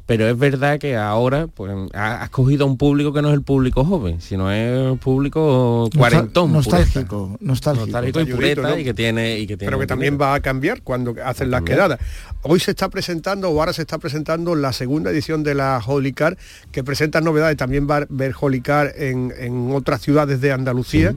Pero 0.10 0.28
es 0.28 0.36
verdad 0.40 0.80
que 0.80 0.98
ahora 0.98 1.46
pues, 1.46 1.72
ha- 1.94 2.24
has 2.24 2.32
cogido 2.32 2.66
a 2.66 2.68
un 2.68 2.78
público 2.78 3.14
que 3.14 3.22
no 3.22 3.28
es 3.28 3.36
el 3.36 3.44
público 3.44 3.86
joven, 3.86 4.20
sino 4.22 4.52
es 4.52 4.92
el 4.92 4.98
público 4.98 5.88
cuarentón. 5.96 6.52
nostálgico, 6.52 7.28
pureta. 7.28 7.46
nostálgico. 7.46 7.86
Nostálgico 7.86 8.22
y 8.22 8.26
pureta 8.26 8.62
¿no? 8.64 8.80
y 8.80 8.84
que 8.84 8.96
tiene 8.96 9.38
y 9.38 9.46
que 9.46 9.56
tiene 9.56 9.70
pero 9.70 9.80
que 9.80 9.86
también 9.86 10.18
va 10.20 10.34
a 10.34 10.40
cambiar 10.40 10.82
cuando 10.82 11.14
hacen 11.24 11.52
las 11.52 11.62
quedadas. 11.62 12.00
Hoy 12.42 12.60
se 12.60 12.72
está 12.72 12.90
presentando, 12.90 13.50
o 13.52 13.60
ahora 13.60 13.72
se 13.72 13.84
está 13.84 14.00
presentando 14.00 14.56
la 14.56 14.74
segunda 14.74 15.12
edición 15.12 15.44
de 15.44 15.54
la 15.54 15.80
Holy 15.86 16.12
Car, 16.14 16.38
que 16.72 16.84
presenta 16.84 17.22
novedades. 17.22 17.56
También 17.58 17.88
va 17.88 17.98
a 17.98 18.06
ver 18.10 18.34
Holy 18.40 18.62
Car 18.62 18.92
en, 18.98 19.32
en 19.38 19.72
otras 19.76 20.02
ciudades 20.02 20.42
de 20.42 20.52
Andalucía. 20.52 21.14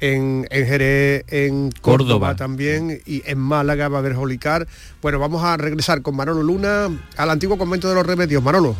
En, 0.00 0.46
en 0.50 0.66
Jerez, 0.66 1.24
en 1.28 1.70
Córdoba, 1.72 1.80
Córdoba. 1.82 2.36
también 2.36 3.00
y 3.04 3.22
en 3.26 3.38
Málaga 3.38 3.88
va 3.88 3.96
a 3.96 4.00
haber 4.00 4.14
Holy 4.14 4.38
Car. 4.38 4.66
Bueno, 5.02 5.18
vamos 5.18 5.42
a 5.42 5.56
regresar 5.56 6.02
con 6.02 6.14
Manolo 6.16 6.42
Luna 6.42 6.88
al 7.16 7.30
antiguo 7.30 7.58
convento 7.58 7.88
de 7.88 7.94
los 7.96 8.06
remedios. 8.06 8.42
Manolo. 8.42 8.76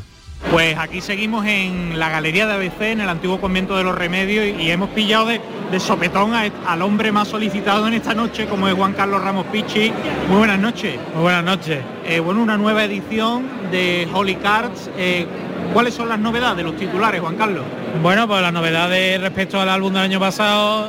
Pues 0.53 0.79
aquí 0.79 1.01
seguimos 1.01 1.45
en 1.47 1.99
la 1.99 2.11
galería 2.11 2.47
de 2.47 2.55
ABC, 2.55 2.81
en 2.83 3.01
el 3.01 3.09
antiguo 3.09 3.41
convento 3.41 3.77
de 3.77 3.83
los 3.83 3.93
remedios, 3.99 4.47
y, 4.47 4.63
y 4.63 4.71
hemos 4.71 4.89
pillado 4.91 5.27
de, 5.27 5.41
de 5.73 5.81
sopetón 5.81 6.33
a- 6.33 6.49
al 6.65 6.83
hombre 6.83 7.11
más 7.11 7.27
solicitado 7.27 7.89
en 7.89 7.95
esta 7.95 8.15
noche, 8.15 8.47
como 8.47 8.69
es 8.69 8.75
Juan 8.75 8.93
Carlos 8.93 9.21
Ramos 9.21 9.47
Pichi. 9.47 9.93
Muy 10.29 10.39
buenas 10.39 10.61
noches. 10.61 10.97
Muy 11.15 11.23
buenas 11.25 11.43
noches. 11.43 11.81
Eh, 12.07 12.21
bueno, 12.21 12.41
una 12.41 12.57
nueva 12.57 12.85
edición 12.85 13.49
de 13.73 14.07
Holy 14.15 14.37
Cards. 14.37 14.89
Eh, 14.97 15.27
¿Cuáles 15.73 15.93
son 15.95 16.09
las 16.09 16.21
novedades, 16.21 16.65
los 16.65 16.77
titulares, 16.77 17.21
Juan 17.21 17.35
Carlos? 17.37 17.65
Bueno, 18.01 18.29
pues 18.29 18.41
las 18.41 18.53
novedades 18.53 19.21
respecto 19.21 19.61
al 19.61 19.69
álbum 19.69 19.93
del 19.93 20.03
año 20.03 20.21
pasado, 20.21 20.89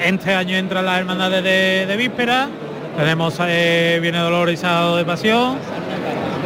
este 0.00 0.34
año 0.34 0.56
entran 0.56 0.84
las 0.84 0.98
hermandades 0.98 1.42
de, 1.42 1.86
de 1.86 1.96
víspera, 1.96 2.48
tenemos 2.96 3.36
eh, 3.40 3.98
Viene 4.00 4.18
Dolor 4.18 4.50
y 4.50 4.56
Sábado 4.56 4.96
de 4.96 5.04
Pasión, 5.04 5.56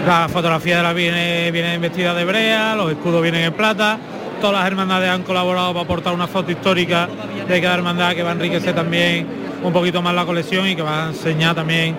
la 0.07 0.29
fotografía 0.29 0.79
de 0.79 0.83
la 0.83 0.93
viene, 0.93 1.79
vestida 1.79 2.15
de 2.15 2.25
brea, 2.25 2.75
los 2.75 2.91
escudos 2.91 3.23
vienen 3.23 3.43
en 3.43 3.53
plata, 3.53 3.99
todas 4.41 4.57
las 4.57 4.67
hermandades 4.67 5.11
han 5.11 5.23
colaborado 5.23 5.73
para 5.73 5.85
aportar 5.85 6.15
una 6.15 6.27
foto 6.27 6.51
histórica 6.51 7.09
de 7.47 7.61
cada 7.61 7.75
hermandad 7.75 8.15
que 8.15 8.23
va 8.23 8.31
a 8.31 8.33
enriquecer 8.33 8.75
también 8.75 9.27
un 9.63 9.73
poquito 9.73 10.03
más 10.03 10.15
la 10.15 10.25
colección 10.25 10.67
y 10.67 10.75
que 10.75 10.83
va 10.83 11.07
a 11.07 11.09
enseñar 11.09 11.55
también 11.55 11.97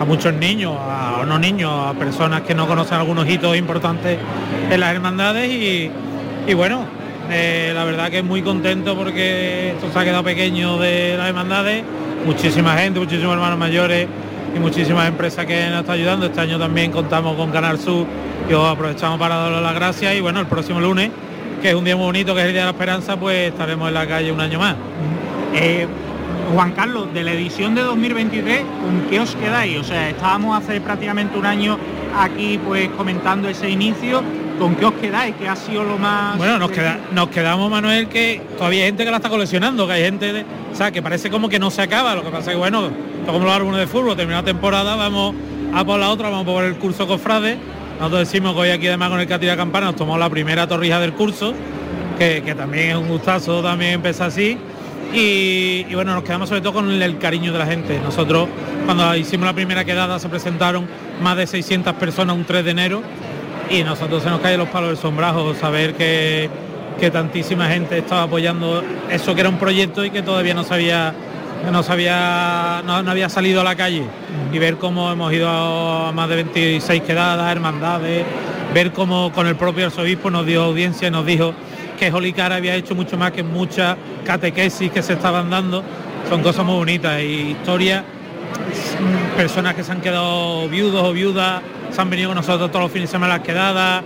a 0.00 0.04
muchos 0.04 0.34
niños, 0.34 0.74
a 0.80 1.22
no 1.26 1.38
niños, 1.38 1.70
a 1.72 1.92
personas 1.92 2.42
que 2.42 2.54
no 2.54 2.66
conocen 2.66 2.98
algunos 2.98 3.28
hitos 3.28 3.56
importantes 3.56 4.18
en 4.70 4.80
las 4.80 4.92
hermandades 4.92 5.50
y 6.46 6.54
bueno, 6.54 7.03
eh, 7.30 7.72
la 7.74 7.84
verdad 7.84 8.10
que 8.10 8.22
muy 8.22 8.42
contento 8.42 8.96
porque 8.96 9.70
esto 9.72 9.90
se 9.92 9.98
ha 9.98 10.04
quedado 10.04 10.22
pequeño 10.22 10.78
de 10.78 11.16
las 11.16 11.28
hermandades, 11.28 11.84
muchísima 12.24 12.76
gente, 12.76 13.00
muchísimos 13.00 13.34
hermanos 13.34 13.58
mayores 13.58 14.06
y 14.54 14.58
muchísimas 14.58 15.08
empresas 15.08 15.46
que 15.46 15.68
nos 15.68 15.80
están 15.80 15.94
ayudando. 15.94 16.26
Este 16.26 16.40
año 16.40 16.58
también 16.58 16.90
contamos 16.90 17.36
con 17.36 17.50
Canal 17.50 17.78
Sur 17.78 18.06
que 18.48 18.54
os 18.54 18.68
aprovechamos 18.68 19.18
para 19.18 19.36
darles 19.36 19.62
las 19.62 19.74
gracias 19.74 20.14
y 20.14 20.20
bueno, 20.20 20.40
el 20.40 20.46
próximo 20.46 20.80
lunes, 20.80 21.10
que 21.62 21.70
es 21.70 21.74
un 21.74 21.84
día 21.84 21.96
muy 21.96 22.06
bonito, 22.06 22.34
que 22.34 22.40
es 22.40 22.46
el 22.46 22.52
Día 22.52 22.62
de 22.62 22.66
la 22.66 22.72
Esperanza, 22.72 23.16
pues 23.16 23.50
estaremos 23.50 23.88
en 23.88 23.94
la 23.94 24.06
calle 24.06 24.30
un 24.30 24.40
año 24.40 24.58
más. 24.58 24.76
Eh, 25.54 25.86
Juan 26.52 26.72
Carlos, 26.72 27.12
de 27.14 27.24
la 27.24 27.32
edición 27.32 27.74
de 27.74 27.82
2023, 27.82 28.60
¿con 28.82 29.08
qué 29.08 29.20
os 29.20 29.34
quedáis? 29.34 29.78
O 29.78 29.84
sea, 29.84 30.10
estábamos 30.10 30.62
hace 30.62 30.80
prácticamente 30.80 31.38
un 31.38 31.46
año 31.46 31.78
aquí 32.18 32.58
pues 32.58 32.88
comentando 32.90 33.48
ese 33.48 33.70
inicio. 33.70 34.22
¿Con 34.58 34.76
qué 34.76 34.84
os 34.84 34.92
quedáis? 34.94 35.34
¿Qué 35.36 35.48
ha 35.48 35.56
sido 35.56 35.84
lo 35.84 35.98
más...? 35.98 36.36
Bueno, 36.38 36.58
nos, 36.58 36.70
queda, 36.70 36.98
nos 37.12 37.28
quedamos, 37.28 37.70
Manuel, 37.70 38.08
que 38.08 38.40
todavía 38.56 38.80
hay 38.80 38.86
gente 38.86 39.04
que 39.04 39.10
la 39.10 39.16
está 39.16 39.28
coleccionando, 39.28 39.86
que 39.86 39.92
hay 39.94 40.04
gente, 40.04 40.32
de, 40.32 40.44
o 40.72 40.74
sea, 40.74 40.90
que 40.90 41.02
parece 41.02 41.30
como 41.30 41.48
que 41.48 41.58
no 41.58 41.70
se 41.70 41.82
acaba. 41.82 42.14
Lo 42.14 42.22
que 42.22 42.30
pasa 42.30 42.50
es 42.50 42.54
que, 42.54 42.56
bueno, 42.56 42.90
como 43.26 43.40
los 43.40 43.52
álbumes 43.52 43.80
de 43.80 43.86
fútbol, 43.86 44.16
termina 44.16 44.38
la 44.38 44.44
temporada, 44.44 44.96
vamos 44.96 45.34
a 45.74 45.84
por 45.84 45.98
la 45.98 46.10
otra, 46.10 46.30
vamos 46.30 46.46
por 46.46 46.64
el 46.64 46.76
curso 46.76 47.06
Cofrade. 47.06 47.58
Nosotros 47.98 48.20
decimos 48.20 48.54
que 48.54 48.60
hoy 48.60 48.70
aquí 48.70 48.86
además 48.86 49.10
con 49.10 49.20
el 49.20 49.26
Catira 49.26 49.56
Campana 49.56 49.86
nos 49.86 49.96
tomamos 49.96 50.20
la 50.20 50.30
primera 50.30 50.66
torrija 50.66 51.00
del 51.00 51.12
curso 51.12 51.54
que, 52.18 52.42
que 52.42 52.54
también 52.54 52.90
es 52.90 52.96
un 52.96 53.08
gustazo 53.08 53.62
también 53.62 53.92
empezar 53.92 54.28
así. 54.28 54.56
Y, 55.12 55.86
y, 55.88 55.94
bueno, 55.94 56.14
nos 56.14 56.24
quedamos 56.24 56.48
sobre 56.48 56.60
todo 56.60 56.72
con 56.72 56.90
el 56.90 57.18
cariño 57.18 57.52
de 57.52 57.58
la 57.58 57.66
gente. 57.66 58.00
Nosotros 58.00 58.48
cuando 58.84 59.14
hicimos 59.16 59.46
la 59.46 59.52
primera 59.52 59.84
quedada 59.84 60.18
se 60.18 60.28
presentaron 60.28 60.86
más 61.22 61.36
de 61.36 61.46
600 61.46 61.94
personas 61.94 62.36
un 62.36 62.44
3 62.44 62.64
de 62.64 62.70
enero 62.70 63.02
y 63.70 63.82
nosotros 63.82 64.22
se 64.22 64.30
nos 64.30 64.40
caen 64.40 64.58
los 64.58 64.68
palos 64.68 64.90
del 64.90 64.98
sombrajo 64.98 65.54
saber 65.54 65.94
que, 65.94 66.48
que 66.98 67.10
tantísima 67.10 67.68
gente 67.68 67.98
estaba 67.98 68.22
apoyando 68.22 68.82
eso 69.10 69.34
que 69.34 69.40
era 69.40 69.50
un 69.50 69.58
proyecto 69.58 70.04
y 70.04 70.10
que 70.10 70.22
todavía 70.22 70.54
no 70.54 70.64
sabía 70.64 71.14
no 71.70 71.82
sabía 71.82 72.82
no, 72.84 72.94
había 72.94 73.28
salido 73.28 73.60
a 73.60 73.64
la 73.64 73.74
calle 73.74 74.04
y 74.52 74.58
ver 74.58 74.76
cómo 74.76 75.10
hemos 75.10 75.32
ido 75.32 75.48
a 75.48 76.12
más 76.12 76.28
de 76.28 76.36
26 76.36 77.02
quedadas, 77.02 77.50
hermandades, 77.50 78.24
ver 78.74 78.92
cómo 78.92 79.32
con 79.32 79.46
el 79.46 79.56
propio 79.56 79.86
arzobispo 79.86 80.30
nos 80.30 80.46
dio 80.46 80.64
audiencia 80.64 81.08
y 81.08 81.10
nos 81.10 81.24
dijo 81.24 81.54
que 81.98 82.10
Jolicar 82.10 82.52
había 82.52 82.74
hecho 82.74 82.94
mucho 82.94 83.16
más 83.16 83.32
que 83.32 83.42
muchas 83.42 83.96
catequesis 84.24 84.90
que 84.90 85.02
se 85.02 85.14
estaban 85.14 85.48
dando. 85.48 85.82
Son 86.28 86.42
cosas 86.42 86.64
muy 86.64 86.74
bonitas 86.74 87.20
y 87.22 87.52
historias, 87.52 88.04
personas 89.36 89.74
que 89.74 89.84
se 89.84 89.92
han 89.92 90.00
quedado 90.00 90.68
viudos 90.68 91.02
o 91.02 91.12
viudas, 91.12 91.62
se 91.90 92.00
han 92.00 92.10
venido 92.10 92.30
con 92.30 92.36
nosotros 92.36 92.70
todos 92.70 92.84
los 92.84 92.92
fines 92.92 93.08
de 93.08 93.12
semana 93.12 93.36
las 93.36 93.46
quedadas, 93.46 94.02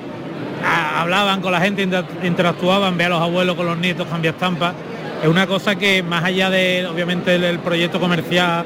hablaban 0.97 1.41
con 1.41 1.53
la 1.53 1.61
gente, 1.61 1.89
interactuaban, 2.23 2.97
ve 2.97 3.05
a 3.05 3.09
los 3.11 3.21
abuelos 3.21 3.57
con 3.57 3.67
los 3.67 3.79
nietos, 3.79 4.07
cambia 4.09 4.31
estampas. 4.31 4.75
Es 5.23 5.29
una 5.29 5.47
cosa 5.47 5.77
que 5.77 6.03
más 6.03 6.25
allá 6.25 6.51
de, 6.51 6.87
obviamente, 6.87 7.39
del 7.39 7.59
proyecto 7.59 7.99
comercial 7.99 8.65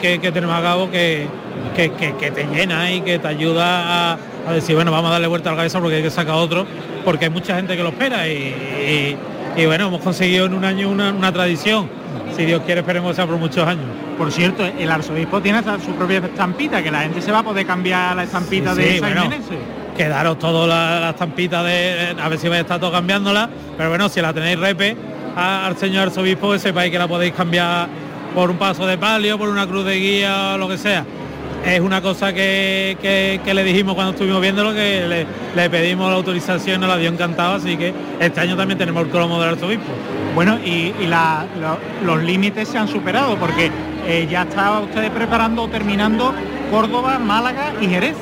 que, 0.00 0.18
que 0.18 0.32
tenemos 0.32 0.56
a 0.56 0.62
cabo, 0.62 0.90
que, 0.90 1.26
que, 1.74 1.90
que, 1.90 2.30
te 2.30 2.44
llena 2.44 2.92
y 2.92 3.00
que 3.00 3.18
te 3.18 3.28
ayuda 3.28 4.12
a, 4.12 4.18
a, 4.46 4.52
decir, 4.52 4.74
bueno, 4.74 4.90
vamos 4.90 5.08
a 5.08 5.12
darle 5.12 5.26
vuelta 5.26 5.50
a 5.50 5.52
la 5.52 5.58
cabeza 5.58 5.80
porque 5.80 5.96
hay 5.96 6.02
que 6.02 6.10
sacar 6.10 6.34
otro, 6.34 6.66
porque 7.04 7.26
hay 7.26 7.30
mucha 7.30 7.56
gente 7.56 7.76
que 7.76 7.82
lo 7.82 7.90
espera 7.90 8.26
y, 8.28 8.36
y, 8.36 9.16
y 9.56 9.66
bueno, 9.66 9.88
hemos 9.88 10.00
conseguido 10.00 10.46
en 10.46 10.54
un 10.54 10.64
año 10.64 10.88
una, 10.88 11.10
una, 11.10 11.32
tradición. 11.32 11.88
Si 12.40 12.46
Dios 12.46 12.62
quiere, 12.64 12.80
esperemos 12.80 13.14
sea 13.14 13.26
por 13.26 13.36
muchos 13.36 13.68
años. 13.68 13.84
Por 14.16 14.32
cierto, 14.32 14.64
el 14.64 14.90
arzobispo 14.90 15.42
tiene 15.42 15.62
su 15.84 15.92
propia 15.92 16.20
estampita, 16.20 16.82
que 16.82 16.90
la 16.90 17.02
gente 17.02 17.20
se 17.20 17.30
va 17.30 17.40
a 17.40 17.42
poder 17.42 17.66
cambiar 17.66 18.16
la 18.16 18.22
estampita 18.22 18.74
sí, 18.74 18.80
de 18.80 18.92
sí, 18.92 18.98
San 18.98 19.12
bueno. 19.12 19.36
Quedaros 19.94 20.38
todas 20.38 20.66
las 20.66 21.00
la 21.02 21.10
estampitas 21.10 21.62
de, 21.66 22.16
a 22.18 22.28
ver 22.30 22.38
si 22.38 22.48
vais 22.48 22.60
a 22.60 22.62
estar 22.62 22.80
todo 22.80 22.92
cambiándola, 22.92 23.50
pero 23.76 23.90
bueno, 23.90 24.08
si 24.08 24.22
la 24.22 24.32
tenéis 24.32 24.58
repe 24.58 24.96
a, 25.36 25.66
al 25.66 25.76
señor 25.76 26.08
arzobispo, 26.08 26.52
que 26.52 26.58
sepáis 26.58 26.90
que 26.90 26.98
la 26.98 27.06
podéis 27.06 27.34
cambiar 27.34 27.88
por 28.34 28.50
un 28.50 28.56
paso 28.56 28.86
de 28.86 28.96
palio, 28.96 29.36
por 29.36 29.50
una 29.50 29.66
cruz 29.66 29.84
de 29.84 29.96
guía 29.96 30.52
o 30.54 30.56
lo 30.56 30.66
que 30.66 30.78
sea. 30.78 31.04
Es 31.66 31.80
una 31.80 32.00
cosa 32.00 32.32
que, 32.32 32.96
que, 33.02 33.42
que 33.44 33.52
le 33.52 33.64
dijimos 33.64 33.94
cuando 33.94 34.12
estuvimos 34.12 34.40
viéndolo, 34.40 34.72
que 34.72 35.06
le, 35.06 35.26
le, 35.54 35.68
pedimos 35.68 36.08
la 36.08 36.16
autorización, 36.16 36.80
nos 36.80 36.88
la 36.88 36.96
dio 36.96 37.10
encantado, 37.10 37.56
así 37.56 37.76
que 37.76 37.92
este 38.18 38.40
año 38.40 38.56
también 38.56 38.78
tenemos 38.78 39.04
el 39.04 39.10
cromo 39.10 39.38
del 39.42 39.50
arzobispo. 39.50 39.92
Bueno, 40.34 40.58
y, 40.64 40.92
los 42.04 42.22
límites 42.22 42.68
se 42.68 42.78
han 42.78 42.88
superado, 42.88 43.36
porque 43.36 43.70
eh, 44.06 44.26
ya 44.30 44.42
estaba 44.42 44.80
ustedes 44.80 45.10
preparando 45.10 45.68
terminando 45.68 46.32
Córdoba, 46.70 47.18
Málaga 47.18 47.72
y 47.80 47.86
Jerez. 47.86 48.16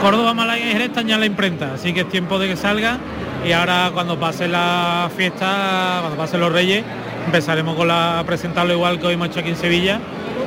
Córdoba, 0.00 0.34
Málaga 0.34 0.58
y 0.58 0.72
Jerez 0.72 0.88
están 0.88 1.06
ya 1.06 1.14
en 1.14 1.20
la 1.20 1.26
imprenta, 1.26 1.74
así 1.74 1.92
que 1.92 2.00
es 2.00 2.08
tiempo 2.08 2.38
de 2.38 2.48
que 2.48 2.56
salga 2.56 2.98
y 3.46 3.52
ahora 3.52 3.90
cuando 3.94 4.18
pase 4.18 4.48
la 4.48 5.08
fiesta, 5.16 5.98
cuando 6.00 6.16
pasen 6.18 6.40
los 6.40 6.52
reyes, 6.52 6.84
empezaremos 7.26 7.76
con 7.76 7.88
la 7.88 8.18
a 8.18 8.24
presentarlo 8.24 8.72
igual 8.72 8.98
que 8.98 9.06
hoy 9.06 9.14
hemos 9.14 9.28
hecho 9.28 9.40
aquí 9.40 9.50
en 9.50 9.56
Sevilla, 9.56 10.00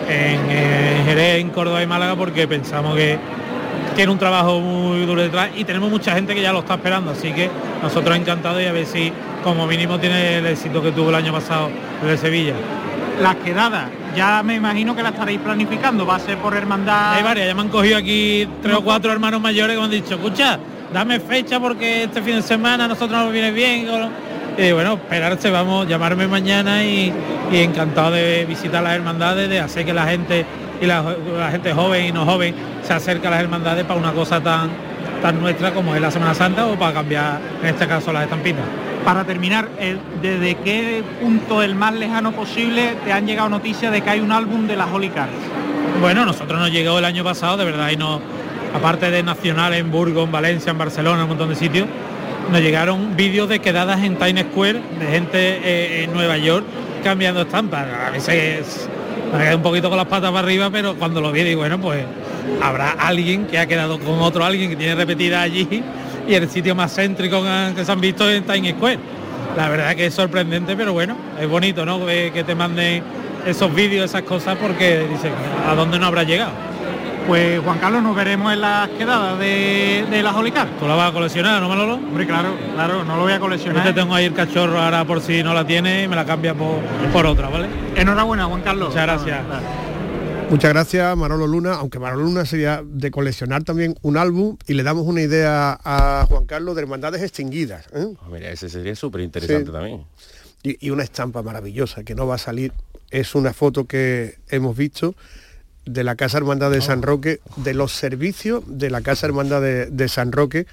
en, 0.09 0.51
en 0.51 1.05
Jerez, 1.05 1.41
en 1.41 1.49
Córdoba 1.49 1.81
y 1.81 1.87
Málaga, 1.87 2.15
porque 2.15 2.47
pensamos 2.47 2.95
que 2.95 3.17
tiene 3.95 4.11
un 4.11 4.19
trabajo 4.19 4.59
muy 4.59 5.05
duro 5.05 5.21
detrás 5.21 5.49
y 5.55 5.63
tenemos 5.63 5.89
mucha 5.89 6.13
gente 6.13 6.35
que 6.35 6.41
ya 6.41 6.53
lo 6.53 6.59
está 6.59 6.75
esperando, 6.75 7.11
así 7.11 7.31
que 7.31 7.49
nosotros 7.81 8.15
encantados 8.15 8.61
y 8.61 8.65
a 8.65 8.71
ver 8.71 8.85
si 8.85 9.11
como 9.43 9.67
mínimo 9.67 9.99
tiene 9.99 10.37
el 10.37 10.45
éxito 10.47 10.81
que 10.81 10.91
tuvo 10.91 11.09
el 11.09 11.15
año 11.15 11.31
pasado 11.31 11.69
de 12.03 12.17
Sevilla. 12.17 12.53
Las 13.21 13.35
quedadas, 13.37 13.85
ya 14.15 14.43
me 14.43 14.55
imagino 14.55 14.95
que 14.95 15.03
la 15.03 15.09
estaréis 15.09 15.39
planificando, 15.39 16.05
va 16.05 16.15
a 16.15 16.19
ser 16.19 16.37
por 16.37 16.55
hermandad. 16.55 17.13
Hay 17.13 17.23
varias, 17.23 17.47
ya 17.47 17.55
me 17.55 17.61
han 17.61 17.69
cogido 17.69 17.97
aquí 17.97 18.47
tres 18.61 18.75
o 18.75 18.83
cuatro 18.83 19.11
hermanos 19.11 19.41
mayores 19.41 19.75
que 19.75 19.79
me 19.79 19.85
han 19.85 19.91
dicho, 19.91 20.15
escucha, 20.15 20.59
dame 20.93 21.19
fecha 21.19 21.59
porque 21.59 22.03
este 22.03 22.21
fin 22.21 22.35
de 22.35 22.41
semana 22.41 22.87
nosotros 22.87 23.23
nos 23.23 23.31
viene 23.31 23.51
bien. 23.51 23.87
Y 24.57 24.71
bueno, 24.71 24.93
esperarse, 24.93 25.51
vamos, 25.51 25.87
llamarme 25.87 26.27
mañana 26.27 26.83
y, 26.83 27.13
y, 27.51 27.57
encantado 27.57 28.11
de 28.11 28.45
visitar 28.45 28.83
las 28.83 28.95
hermandades, 28.95 29.49
de 29.49 29.59
hacer 29.59 29.85
que 29.85 29.93
la 29.93 30.07
gente 30.07 30.45
y 30.81 30.85
la, 30.85 31.03
la, 31.37 31.51
gente 31.51 31.73
joven 31.73 32.05
y 32.05 32.11
no 32.11 32.25
joven 32.25 32.55
se 32.81 32.93
acerque 32.93 33.27
a 33.27 33.31
las 33.31 33.39
hermandades 33.41 33.85
para 33.85 33.99
una 33.99 34.13
cosa 34.13 34.41
tan, 34.41 34.69
tan 35.21 35.39
nuestra 35.39 35.71
como 35.73 35.95
es 35.95 36.01
la 36.01 36.11
Semana 36.11 36.33
Santa 36.33 36.65
o 36.65 36.75
para 36.75 36.93
cambiar, 36.93 37.39
en 37.61 37.67
este 37.67 37.87
caso, 37.87 38.11
las 38.11 38.23
estampitas. 38.23 38.65
Para 39.03 39.23
terminar, 39.23 39.69
¿desde 40.21 40.55
qué 40.55 41.03
punto 41.21 41.63
el 41.63 41.75
más 41.75 41.93
lejano 41.93 42.33
posible 42.33 42.95
te 43.05 43.13
han 43.13 43.25
llegado 43.25 43.49
noticias 43.49 43.91
de 43.91 44.01
que 44.01 44.09
hay 44.09 44.19
un 44.19 44.31
álbum 44.31 44.67
de 44.67 44.75
las 44.75 44.91
Holy 44.91 45.09
Cars? 45.09 45.31
Bueno, 46.01 46.25
nosotros 46.25 46.59
nos 46.59 46.71
llegó 46.71 46.99
el 46.99 47.05
año 47.05 47.23
pasado, 47.23 47.57
de 47.57 47.65
verdad, 47.65 47.89
y 47.89 47.97
no, 47.97 48.19
aparte 48.73 49.09
de 49.09 49.23
nacional 49.23 49.73
en 49.73 49.91
Burgos, 49.91 50.25
en 50.25 50.31
Valencia, 50.31 50.71
en 50.71 50.77
Barcelona, 50.77 51.23
un 51.23 51.29
montón 51.29 51.49
de 51.49 51.55
sitios, 51.55 51.87
nos 52.51 52.61
llegaron 52.61 53.15
vídeos 53.15 53.49
de 53.49 53.59
quedadas 53.59 54.03
en 54.03 54.17
Times 54.17 54.45
Square 54.51 54.81
de 54.99 55.05
gente 55.07 55.37
eh, 55.39 56.03
en 56.03 56.13
Nueva 56.13 56.37
York 56.37 56.65
cambiando 57.03 57.41
estampas. 57.41 57.87
A 58.05 58.09
veces 58.09 58.89
me 59.33 59.39
quedé 59.39 59.55
un 59.55 59.61
poquito 59.61 59.89
con 59.89 59.97
las 59.97 60.07
patas 60.07 60.31
para 60.31 60.45
arriba, 60.45 60.69
pero 60.69 60.95
cuando 60.95 61.21
lo 61.21 61.31
vi 61.31 61.43
digo, 61.43 61.61
bueno, 61.61 61.79
pues 61.79 62.03
habrá 62.61 62.91
alguien 62.91 63.47
que 63.47 63.59
ha 63.59 63.65
quedado 63.65 63.99
con 63.99 64.19
otro 64.19 64.45
alguien 64.45 64.69
que 64.69 64.75
tiene 64.75 64.95
repetida 64.95 65.41
allí 65.41 65.83
y 66.27 66.33
el 66.33 66.49
sitio 66.49 66.75
más 66.75 66.93
céntrico 66.93 67.43
que 67.75 67.85
se 67.85 67.91
han 67.91 68.01
visto 68.01 68.29
en 68.29 68.43
Times 68.43 68.75
Square. 68.75 68.99
La 69.55 69.69
verdad 69.69 69.95
que 69.95 70.07
es 70.07 70.13
sorprendente, 70.13 70.75
pero 70.75 70.93
bueno, 70.93 71.15
es 71.39 71.47
bonito, 71.47 71.85
¿no? 71.85 72.05
Que 72.05 72.43
te 72.45 72.53
manden 72.53 73.03
esos 73.45 73.73
vídeos, 73.73 74.05
esas 74.05 74.23
cosas, 74.23 74.57
porque 74.57 75.07
dicen, 75.09 75.31
¿a 75.67 75.73
dónde 75.73 75.97
no 75.97 76.05
habrá 76.05 76.23
llegado? 76.23 76.51
Pues 77.27 77.59
Juan 77.61 77.79
Carlos, 77.79 78.01
nos 78.03 78.15
veremos 78.15 78.53
en 78.53 78.61
las 78.61 78.87
quedadas 78.89 79.37
de, 79.37 80.05
de 80.09 80.23
las 80.23 80.33
Holicar. 80.33 80.67
¿Tú 80.79 80.87
la 80.87 80.95
vas 80.95 81.09
a 81.09 81.13
coleccionar, 81.13 81.61
no 81.61 81.67
Manolo? 81.67 81.95
Hombre, 81.95 82.25
claro, 82.25 82.55
claro, 82.73 83.03
no 83.03 83.17
lo 83.17 83.23
voy 83.23 83.33
a 83.33 83.39
coleccionar. 83.39 83.83
Yo 83.83 83.93
te 83.93 83.99
tengo 83.99 84.15
ahí 84.15 84.25
el 84.25 84.33
cachorro 84.33 84.79
ahora 84.79 85.03
por 85.03 85.19
si 85.21 85.43
no 85.43 85.53
la 85.53 85.65
tiene 85.65 86.03
y 86.03 86.07
me 86.07 86.15
la 86.15 86.23
cambia 86.23 86.53
por, 86.53 86.79
por 87.11 87.25
otra, 87.25 87.49
¿vale? 87.49 87.67
Enhorabuena, 87.95 88.45
Juan 88.45 88.61
Carlos. 88.61 88.89
Muchas 88.89 89.05
gracias. 89.05 89.39
Muchas 90.49 90.71
gracias, 90.71 91.17
Manolo 91.17 91.45
Luna, 91.45 91.73
aunque 91.73 91.99
Manolo 91.99 92.23
Luna 92.23 92.45
sería 92.45 92.81
de 92.83 93.11
coleccionar 93.11 93.65
también 93.65 93.95
un 94.01 94.15
álbum 94.15 94.57
y 94.65 94.75
le 94.75 94.83
damos 94.83 95.05
una 95.05 95.21
idea 95.21 95.77
a 95.83 96.25
Juan 96.27 96.45
Carlos 96.45 96.73
de 96.75 96.83
hermandades 96.83 97.21
extinguidas. 97.21 97.85
¿eh? 97.93 98.13
Oh, 98.25 98.29
mira, 98.31 98.49
ese 98.49 98.69
sería 98.69 98.95
súper 98.95 99.21
interesante 99.21 99.65
sí. 99.65 99.71
también. 99.71 100.05
Y, 100.63 100.87
y 100.87 100.89
una 100.89 101.03
estampa 101.03 101.43
maravillosa 101.43 102.03
que 102.03 102.15
no 102.15 102.27
va 102.27 102.35
a 102.35 102.37
salir. 102.39 102.71
Es 103.11 103.35
una 103.35 103.53
foto 103.53 103.87
que 103.87 104.37
hemos 104.47 104.75
visto 104.75 105.15
de 105.85 106.05
la 106.05 106.15
Casa 106.15 106.37
Hermandad 106.37 106.71
de 106.71 106.81
San 106.81 107.01
Roque, 107.01 107.41
de 107.57 107.73
los 107.73 107.91
servicios 107.91 108.63
de 108.67 108.89
la 108.89 109.01
Casa 109.01 109.27
Hermandad 109.27 109.61
de, 109.61 109.87
de 109.87 110.07
San 110.07 110.31
Roque. 110.31 110.65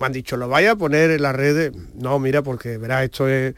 Me 0.00 0.06
han 0.06 0.12
dicho, 0.12 0.38
lo 0.38 0.48
vaya 0.48 0.72
a 0.72 0.76
poner 0.76 1.10
en 1.10 1.22
las 1.22 1.36
redes. 1.36 1.72
No, 1.94 2.18
mira, 2.18 2.42
porque 2.42 2.78
verás, 2.78 3.04
esto 3.04 3.28
es... 3.28 3.54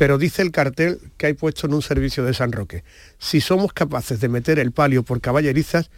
Pero 0.00 0.16
dice 0.16 0.40
el 0.40 0.50
cartel 0.50 0.98
que 1.18 1.26
hay 1.26 1.34
puesto 1.34 1.66
en 1.66 1.74
un 1.74 1.82
servicio 1.82 2.24
de 2.24 2.32
San 2.32 2.52
Roque. 2.52 2.84
Si 3.18 3.42
somos 3.42 3.74
capaces 3.74 4.18
de 4.18 4.30
meter 4.30 4.58
el 4.58 4.72
palio 4.72 5.02
por 5.02 5.20
caballerizas, 5.20 5.90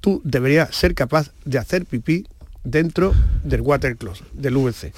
tú 0.00 0.22
deberías 0.24 0.72
ser 0.72 0.94
capaz 0.94 1.32
de 1.44 1.58
hacer 1.58 1.84
pipí 1.84 2.24
dentro 2.62 3.12
del 3.42 3.62
water 3.62 3.96
closet, 3.96 4.30
del 4.32 4.54
VC. 4.54 4.92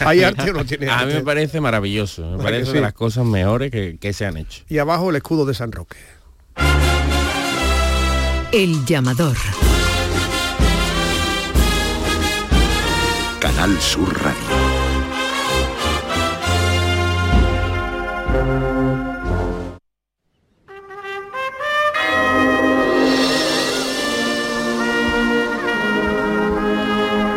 ¿Hay 0.00 0.22
arte 0.24 0.50
o 0.50 0.54
no 0.54 0.64
tiene 0.64 0.88
arte? 0.88 1.04
A 1.04 1.06
mí 1.08 1.12
me 1.12 1.24
parece 1.24 1.60
maravilloso, 1.60 2.38
me 2.38 2.42
parece 2.42 2.70
sí? 2.70 2.72
de 2.72 2.80
las 2.80 2.94
cosas 2.94 3.26
mejores 3.26 3.70
que, 3.70 3.98
que 4.00 4.14
se 4.14 4.24
han 4.24 4.38
hecho. 4.38 4.64
Y 4.66 4.78
abajo 4.78 5.10
el 5.10 5.16
escudo 5.16 5.44
de 5.44 5.52
San 5.52 5.70
Roque. 5.70 5.98
El 8.50 8.82
llamador. 8.86 9.36
Canal 13.40 13.78
Sur 13.78 14.08
Radio. 14.22 14.55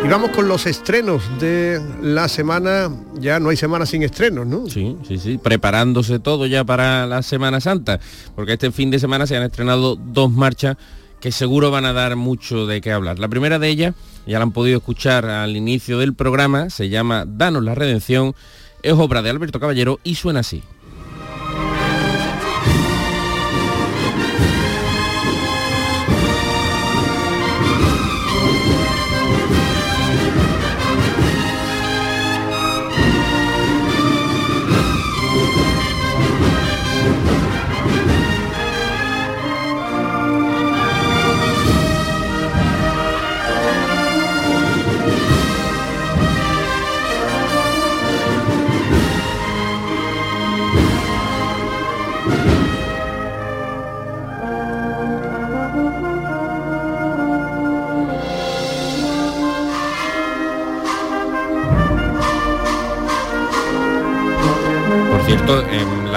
Y 0.04 0.08
vamos 0.08 0.30
con 0.30 0.48
los 0.48 0.66
estrenos 0.66 1.22
de 1.38 1.80
la 2.02 2.28
semana. 2.28 2.90
Ya 3.18 3.38
no 3.38 3.50
hay 3.50 3.56
semana 3.56 3.86
sin 3.86 4.02
estrenos, 4.02 4.46
¿no? 4.46 4.68
Sí, 4.68 4.96
sí, 5.06 5.18
sí. 5.18 5.38
Preparándose 5.38 6.18
todo 6.18 6.46
ya 6.46 6.64
para 6.64 7.06
la 7.06 7.22
Semana 7.22 7.60
Santa. 7.60 8.00
Porque 8.34 8.54
este 8.54 8.72
fin 8.72 8.90
de 8.90 8.98
semana 8.98 9.26
se 9.26 9.36
han 9.36 9.42
estrenado 9.42 9.96
dos 9.96 10.32
marchas 10.32 10.76
que 11.20 11.32
seguro 11.32 11.70
van 11.70 11.84
a 11.84 11.92
dar 11.92 12.16
mucho 12.16 12.66
de 12.66 12.80
qué 12.80 12.92
hablar. 12.92 13.18
La 13.18 13.28
primera 13.28 13.58
de 13.58 13.68
ellas, 13.68 13.94
ya 14.26 14.38
la 14.38 14.44
han 14.44 14.52
podido 14.52 14.78
escuchar 14.78 15.26
al 15.26 15.56
inicio 15.56 15.98
del 15.98 16.14
programa, 16.14 16.70
se 16.70 16.88
llama 16.88 17.24
Danos 17.26 17.62
la 17.62 17.74
Redención, 17.74 18.34
es 18.82 18.94
obra 18.94 19.20
de 19.20 19.30
Alberto 19.30 19.60
Caballero 19.60 20.00
y 20.02 20.14
suena 20.14 20.40
así. 20.40 20.62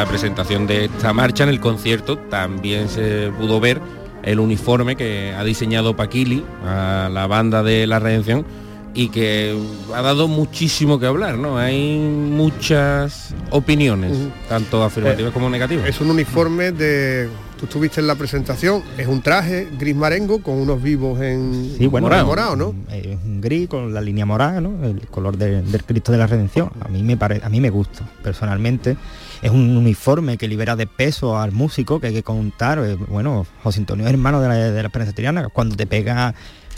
La 0.03 0.09
presentación 0.09 0.67
de 0.67 0.85
esta 0.85 1.13
marcha, 1.13 1.43
en 1.45 1.49
el 1.49 1.61
concierto, 1.61 2.17
también 2.17 2.89
se 2.89 3.31
pudo 3.39 3.61
ver 3.61 3.79
el 4.23 4.39
uniforme 4.41 4.97
que 4.97 5.33
ha 5.33 5.45
diseñado 5.45 5.95
Paquili 5.95 6.43
a 6.65 7.09
la 7.09 7.25
banda 7.25 7.63
de 7.63 7.87
la 7.87 7.99
Redención 7.99 8.45
y 8.93 9.07
que 9.09 9.57
ha 9.95 10.01
dado 10.01 10.27
muchísimo 10.27 10.99
que 10.99 11.05
hablar, 11.05 11.37
¿no? 11.37 11.57
Hay 11.57 11.97
muchas 11.99 13.33
opiniones, 13.49 14.11
tanto 14.49 14.83
afirmativas 14.83 15.31
Eh, 15.31 15.33
como 15.33 15.49
negativas. 15.49 15.87
Es 15.87 16.01
un 16.01 16.09
uniforme 16.09 16.73
de... 16.73 17.29
Tú 17.57 17.65
estuviste 17.65 18.01
en 18.01 18.07
la 18.07 18.15
presentación, 18.15 18.83
es 18.97 19.07
un 19.07 19.21
traje 19.21 19.69
gris 19.79 19.95
marengo 19.95 20.43
con 20.43 20.55
unos 20.55 20.83
vivos 20.83 21.21
en 21.21 21.75
Sí, 21.77 21.87
bueno, 21.87 22.07
morado, 22.07 22.25
morado, 22.27 22.55
¿no? 22.57 22.75
Es 22.91 23.17
un 23.25 23.39
gris 23.39 23.69
con 23.69 23.93
la 23.93 24.01
línea 24.01 24.25
morada, 24.25 24.59
¿no? 24.59 24.83
El 24.83 24.99
color 25.07 25.37
de- 25.37 25.61
del 25.61 25.83
Cristo 25.85 26.11
de 26.11 26.17
la 26.17 26.27
Redención. 26.27 26.69
A 26.81 26.89
mí 26.89 27.01
me 27.03 27.15
pare- 27.15 27.39
a 27.41 27.47
mí 27.47 27.61
me 27.61 27.69
gusta, 27.69 28.03
personalmente. 28.21 28.97
Es 29.43 29.51
un 29.51 29.75
uniforme 29.75 30.37
que 30.37 30.47
libera 30.47 30.77
de 30.77 30.87
peso 30.87 31.37
al 31.37 31.51
músico, 31.51 31.99
que 31.99 32.07
hay 32.07 32.13
que 32.13 32.23
contar. 32.23 32.79
eh, 32.79 32.95
bueno, 32.95 33.45
José 33.61 33.81
Antonio 33.81 34.05
es 34.05 34.11
hermano 34.11 34.39
de 34.39 34.47
la, 34.47 34.55
de 34.55 34.83
la 34.83 34.87
prensa. 34.87 35.13
Cuando 35.51 35.75
te 35.75 35.85
pega 35.85 36.33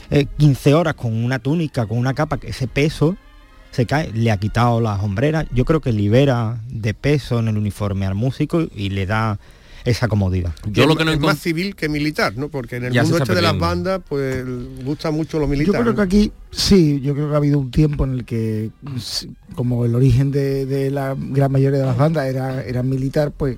eh, 0.10 0.25
15 0.38 0.73
horas 0.73 0.95
con 0.95 1.13
una 1.13 1.38
túnica, 1.38 1.86
con 1.86 1.99
una 1.99 2.15
capa, 2.15 2.38
que 2.38 2.49
ese 2.49 2.67
peso 2.67 3.17
se 3.69 3.86
cae, 3.86 4.12
le 4.13 4.32
ha 4.32 4.38
quitado 4.38 4.82
las 4.82 5.04
hombreras. 5.04 5.45
Yo 5.51 5.63
creo 5.63 5.80
que 5.80 5.91
libera 5.91 6.58
de 6.67 6.95
peso 6.95 7.38
en 7.38 7.49
el 7.49 7.58
uniforme 7.60 8.08
al 8.08 8.15
músico 8.15 8.65
y 8.75 8.89
le 8.89 9.06
da 9.06 9.38
esa 9.86 10.08
comodidad. 10.08 10.52
Yo 10.71 10.88
lo 10.88 10.95
que 10.95 11.06
no 11.06 11.12
es 11.12 11.19
más 11.19 11.39
civil 11.39 11.76
que 11.76 11.88
militar, 11.88 12.34
¿no? 12.36 12.50
Porque 12.50 12.78
en 12.78 12.86
el 12.86 12.93
Ya 12.93 13.04
mundo 13.04 13.19
este 13.19 13.36
de 13.36 13.41
las 13.41 13.58
bandas, 13.58 14.02
pues 14.08 14.43
gusta 14.84 15.12
mucho 15.12 15.38
lo 15.39 15.45
Yo 15.45 15.50
militar. 15.50 15.82
creo 15.82 15.93
¿no? 15.93 15.95
que 15.95 16.02
aquí 16.02 16.32
sí, 16.52 17.00
yo 17.02 17.13
creo 17.13 17.30
que 17.30 17.34
ha 17.36 17.38
habido 17.38 17.60
un 17.60 17.69
tiempo 17.71 18.04
en 18.04 18.13
el 18.13 18.26
que 18.26 18.71
como 19.56 19.86
el 19.86 19.93
origen 19.95 20.32
de, 20.32 20.65
de 20.65 20.89
la 20.89 21.15
gran 21.17 21.52
mayoría 21.52 21.80
de 21.80 21.86
las 21.86 21.98
bandas 21.98 22.28
era, 22.28 22.63
era 22.63 22.82
militar, 22.84 23.32
pues 23.32 23.58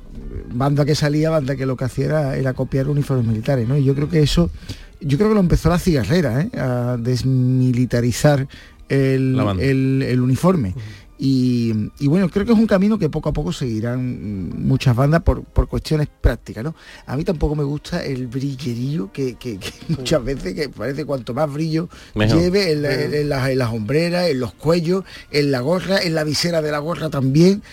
banda 0.54 0.84
que 0.86 0.96
salía, 0.96 1.30
banda 1.30 1.56
que 1.56 1.66
lo 1.66 1.78
que 1.78 1.86
hacía 1.86 2.06
era, 2.06 2.36
era 2.38 2.54
copiar 2.54 2.90
uniformes 2.90 3.26
militares, 3.26 3.68
¿no? 3.68 3.78
Y 3.78 3.84
yo 3.86 3.96
creo 3.96 4.10
que 4.10 4.22
eso, 4.22 4.52
yo 5.00 5.18
creo 5.18 5.30
que 5.30 5.36
lo 5.36 5.40
empezó 5.42 5.70
la 5.70 5.80
cigarrera, 5.80 6.42
¿eh? 6.42 6.50
a 6.60 6.98
desmilitarizar 7.00 8.48
el 8.90 10.20
uniforme. 10.22 10.74
Y, 11.20 11.74
y 12.00 12.08
bueno, 12.08 12.30
creo 12.30 12.46
que 12.46 12.52
es 12.52 12.58
un 12.60 12.68
camino 12.68 13.00
que 13.00 13.10
poco 13.10 13.30
a 13.30 13.34
poco 13.34 13.52
seguirán 13.52 14.50
muchas 14.68 14.96
bandas 14.96 15.24
por, 15.24 15.44
por 15.44 15.68
cuestiones 15.68 16.08
prácticas, 16.22 16.64
¿no? 16.64 16.76
A 17.08 17.18
mí 17.18 17.24
tampoco 17.24 17.56
me 17.56 17.64
gusta 17.64 18.04
el 18.06 18.28
brillerillo 18.28 19.12
que, 19.12 19.36
que- 19.36 19.58
que 19.58 19.74
muchas 19.90 20.24
veces 20.24 20.54
que 20.54 20.70
parece 20.70 21.06
cuanto 21.06 21.34
más 21.34 21.52
brillo 21.52 21.90
Mejor. 22.14 22.40
lleve 22.40 22.72
en, 22.72 22.82
la- 22.84 22.94
en- 23.04 23.14
en 23.14 23.30
las, 23.30 23.50
en 23.50 23.58
las 23.58 23.74
hombreras, 23.74 24.30
en 24.30 24.40
los 24.40 24.54
cuellos, 24.54 25.04
en 25.32 25.50
la 25.52 25.62
gorra, 25.62 26.00
en 26.04 26.14
la 26.14 26.24
visera 26.24 26.62
de 26.62 26.72
la 26.72 26.80
gorra 26.80 27.10
también. 27.10 27.64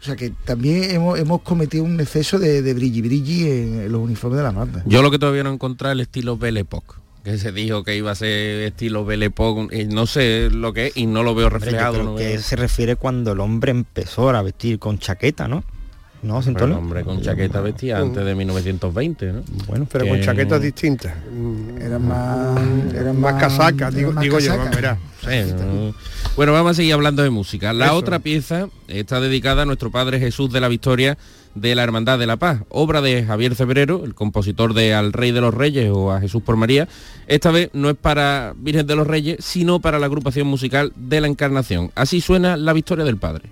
O 0.00 0.04
sea 0.04 0.16
que 0.16 0.30
también 0.44 0.84
hemos, 0.90 1.18
hemos 1.18 1.40
cometido 1.42 1.82
un 1.84 1.98
exceso 2.00 2.38
de, 2.38 2.60
de 2.62 2.74
brilli 2.74 3.00
brilli 3.02 3.48
en 3.48 3.90
los 3.92 4.00
uniformes 4.02 4.38
de 4.38 4.44
las 4.44 4.54
bandas. 4.54 4.82
Yo 4.86 5.00
lo 5.02 5.10
que 5.10 5.18
todavía 5.18 5.42
no 5.42 5.50
he 5.50 5.54
encontrado 5.54 5.92
es 5.92 5.96
el 5.96 6.00
estilo 6.00 6.36
Belle 6.36 6.60
Époque, 6.60 6.94
que 7.24 7.38
se 7.38 7.50
dijo 7.52 7.82
que 7.84 7.96
iba 7.96 8.10
a 8.10 8.14
ser 8.14 8.60
estilo 8.62 9.06
y 9.72 9.84
no 9.86 10.06
sé 10.06 10.50
lo 10.50 10.72
que 10.74 10.88
es 10.88 10.96
y 10.96 11.06
no 11.06 11.22
lo 11.22 11.34
veo 11.34 11.46
yo 11.46 11.50
reflejado. 11.50 11.94
creo 11.94 12.04
no 12.04 12.16
que 12.16 12.28
veo- 12.28 12.40
se 12.40 12.54
refiere 12.56 12.96
cuando 12.96 13.32
el 13.32 13.40
hombre 13.40 13.70
empezó 13.70 14.28
a 14.28 14.42
vestir 14.42 14.78
con 14.78 14.98
chaqueta, 14.98 15.48
¿no? 15.48 15.64
No, 16.22 16.34
Bueno, 16.36 16.48
Antonio? 16.48 16.78
hombre 16.78 17.04
con 17.04 17.20
chaqueta 17.20 17.60
vestía 17.60 17.98
antes 17.98 18.24
de 18.24 18.34
1920, 18.34 19.32
¿no? 19.32 19.42
Bueno, 19.66 19.86
Pero 19.92 20.06
con 20.06 20.16
que- 20.18 20.24
chaquetas 20.24 20.60
distintas. 20.62 21.12
Eran 21.80 22.06
más, 22.08 22.58
eran 22.94 23.20
más 23.20 23.34
casacas, 23.34 23.94
digo, 23.94 24.12
digo 24.20 24.38
yo, 24.38 24.52
casacas. 24.56 24.74
verá. 24.74 24.98
Sí, 25.22 25.52
no. 25.52 25.94
Bueno, 26.36 26.52
vamos 26.52 26.70
a 26.72 26.74
seguir 26.74 26.94
hablando 26.94 27.22
de 27.22 27.28
música. 27.30 27.72
La 27.74 27.86
Eso. 27.86 27.96
otra 27.96 28.20
pieza 28.20 28.68
está 28.88 29.20
dedicada 29.20 29.62
a 29.62 29.66
nuestro 29.66 29.90
Padre 29.90 30.18
Jesús 30.18 30.50
de 30.50 30.60
la 30.60 30.68
Victoria 30.68 31.18
de 31.54 31.74
la 31.74 31.82
Hermandad 31.82 32.18
de 32.18 32.26
la 32.26 32.36
Paz, 32.36 32.62
obra 32.68 33.00
de 33.00 33.24
Javier 33.24 33.54
Febrero, 33.54 34.02
el 34.04 34.14
compositor 34.14 34.74
de 34.74 34.94
Al 34.94 35.12
Rey 35.12 35.32
de 35.32 35.40
los 35.40 35.54
Reyes 35.54 35.90
o 35.92 36.12
a 36.12 36.20
Jesús 36.20 36.42
por 36.42 36.56
María. 36.56 36.88
Esta 37.26 37.50
vez 37.50 37.70
no 37.72 37.90
es 37.90 37.96
para 37.96 38.54
Virgen 38.56 38.86
de 38.86 38.96
los 38.96 39.06
Reyes, 39.06 39.38
sino 39.40 39.80
para 39.80 39.98
la 39.98 40.06
agrupación 40.06 40.46
musical 40.46 40.92
de 40.96 41.20
la 41.20 41.28
Encarnación. 41.28 41.90
Así 41.94 42.20
suena 42.20 42.56
la 42.56 42.72
Victoria 42.72 43.04
del 43.04 43.16
Padre. 43.16 43.50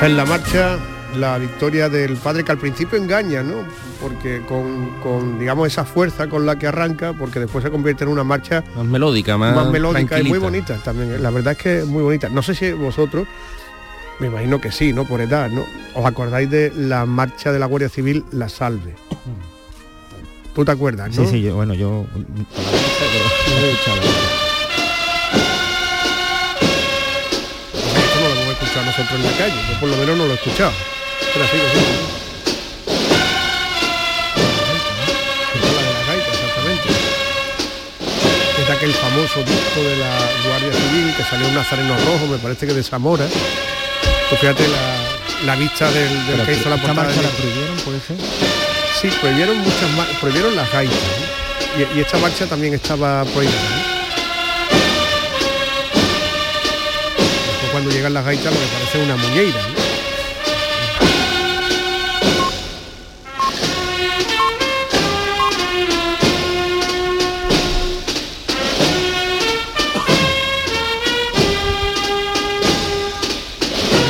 Esta 0.00 0.08
es 0.08 0.16
la 0.16 0.24
marcha, 0.24 0.78
la 1.14 1.36
victoria 1.36 1.90
del 1.90 2.16
padre 2.16 2.42
que 2.42 2.52
al 2.52 2.56
principio 2.56 2.96
engaña, 2.96 3.42
¿no? 3.42 3.66
Porque 4.00 4.40
con, 4.48 4.98
con, 5.02 5.38
digamos, 5.38 5.66
esa 5.66 5.84
fuerza 5.84 6.26
con 6.26 6.46
la 6.46 6.58
que 6.58 6.66
arranca, 6.66 7.12
porque 7.12 7.38
después 7.38 7.62
se 7.62 7.70
convierte 7.70 8.04
en 8.04 8.10
una 8.10 8.24
marcha 8.24 8.64
Más 8.74 8.86
melódica, 8.86 9.36
más, 9.36 9.54
más 9.54 9.68
melódica 9.68 10.18
y 10.18 10.22
muy 10.22 10.38
bonita 10.38 10.78
también. 10.78 11.22
La 11.22 11.28
verdad 11.28 11.52
es 11.52 11.58
que 11.58 11.78
es 11.80 11.86
muy 11.86 12.02
bonita. 12.02 12.30
No 12.30 12.40
sé 12.40 12.54
si 12.54 12.72
vosotros, 12.72 13.28
me 14.20 14.28
imagino 14.28 14.58
que 14.58 14.72
sí, 14.72 14.94
¿no? 14.94 15.04
Por 15.04 15.20
edad, 15.20 15.50
¿no? 15.50 15.66
¿Os 15.94 16.06
acordáis 16.06 16.48
de 16.48 16.72
la 16.74 17.04
marcha 17.04 17.52
de 17.52 17.58
la 17.58 17.66
Guardia 17.66 17.90
Civil, 17.90 18.24
La 18.32 18.48
Salve? 18.48 18.94
¿Tú 20.54 20.64
te 20.64 20.70
acuerdas, 20.70 21.14
no? 21.14 21.24
Sí, 21.24 21.30
sí, 21.30 21.42
yo, 21.42 21.56
bueno, 21.56 21.74
yo... 21.74 22.06
nosotros 28.90 29.20
en 29.20 29.26
la 29.26 29.32
calle. 29.38 29.54
Yo 29.72 29.80
por 29.80 29.88
lo 29.88 29.96
menos 29.96 30.16
no 30.18 30.24
lo 30.26 30.32
he 30.32 30.34
escuchado. 30.34 30.72
Exactamente. 35.60 36.88
Es 38.60 38.66
de 38.66 38.72
aquel 38.72 38.92
famoso 38.94 39.40
disco 39.42 39.82
de 39.82 39.96
la 39.96 40.10
Guardia 40.46 40.72
Civil 40.72 41.14
que 41.16 41.24
salió 41.24 41.48
un 41.48 41.54
nazareno 41.54 41.94
rojo, 41.96 42.26
me 42.30 42.38
parece 42.38 42.66
que 42.66 42.74
de 42.74 42.82
Zamora. 42.82 43.26
Pues 44.28 44.40
fíjate 44.40 44.66
la, 44.68 45.46
la 45.46 45.56
vista 45.56 45.90
del, 45.90 46.08
del 46.26 46.36
Pero 46.36 46.46
que 46.46 46.52
hizo 46.54 46.68
la 46.70 46.76
portada. 46.76 47.08
de- 47.08 47.22
la 47.22 47.28
prohibieron, 47.30 47.76
puede 47.78 48.00
ser. 48.00 48.16
Sí, 49.00 49.08
prohibieron 49.20 49.58
muchas 49.58 50.16
prohibieron 50.20 50.54
las 50.56 50.70
gaitas. 50.72 50.96
y 51.96 52.00
esta 52.00 52.18
marcha 52.18 52.46
también 52.46 52.74
estaba 52.74 53.24
prohibida. 53.24 53.79
Llegan 58.00 58.14
las 58.14 58.24
gaitas 58.24 58.46
lo 58.46 58.58
que 58.58 58.66
parece 58.66 58.98
una 59.02 59.16
muñeira. 59.16 59.60
¿no? 59.60 59.74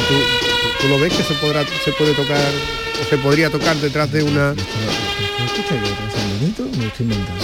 ¿Tú, 0.09 0.83
tú 0.83 0.88
lo 0.88 1.00
ves 1.00 1.12
que 1.12 1.24
se 1.24 1.35
podrá 1.35 1.64
se 1.85 1.90
puede 1.90 2.14
tocar 2.14 2.38
o 3.00 3.05
se 3.11 3.18
podría 3.18 3.50
tocar 3.50 3.74
detrás 3.79 4.12
de 4.12 4.22
una... 4.22 4.55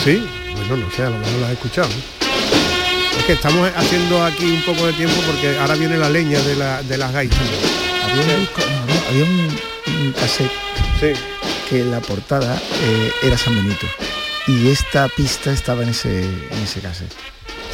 Sí, 0.05 0.25
bueno, 0.69 0.77
no 0.77 0.91
sé, 0.93 1.03
a 1.03 1.11
lo 1.11 1.19
mejor 1.19 1.41
lo 1.41 1.47
has 1.47 1.53
escuchado. 1.53 1.89
Es 1.89 2.26
que 3.27 3.33
estamos 3.33 3.69
haciendo 3.77 4.23
aquí 4.25 4.45
un 4.45 4.63
poco 4.63 4.87
de 4.87 4.93
tiempo 4.93 5.17
porque 5.27 5.59
ahora 5.59 5.75
viene 5.75 5.97
la 5.97 6.09
leña 6.09 6.39
de, 6.41 6.55
la, 6.57 6.83
de 6.83 6.97
las 6.97 7.13
gaitas. 7.13 7.39
Había 8.05 8.23
un, 8.37 8.41
disco- 8.41 8.63
no, 8.87 9.09
había 9.09 9.25
un- 9.25 9.61
un 10.07 10.13
cassette 10.13 10.51
que 11.69 11.85
la 11.85 12.01
portada 12.01 12.57
eh, 12.85 13.13
era 13.23 13.37
San 13.37 13.57
Benito. 13.57 13.87
Y 14.47 14.69
esta 14.69 15.09
pista 15.09 15.51
estaba 15.53 15.83
en 15.83 15.89
ese, 15.89 16.21
en 16.23 16.63
ese 16.63 16.81
cassette. 16.81 17.13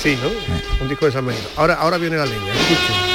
Sí, 0.03 0.17
¿no? 0.23 0.29
Un 0.83 0.89
disco 0.89 1.05
de 1.07 1.13
San 1.13 1.27
Benito. 1.27 1.49
Ahora, 1.57 1.75
ahora 1.75 1.99
viene 1.99 2.17
la 2.17 2.25
leña, 2.25 2.53
escuchen. 2.53 3.12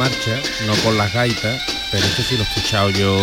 Marcha, 0.00 0.40
no 0.66 0.74
con 0.76 0.96
las 0.96 1.12
gaitas, 1.12 1.60
pero 1.90 2.06
esto 2.06 2.22
sí 2.22 2.34
lo 2.38 2.42
he 2.42 2.46
escuchado 2.46 2.88
yo. 2.88 3.20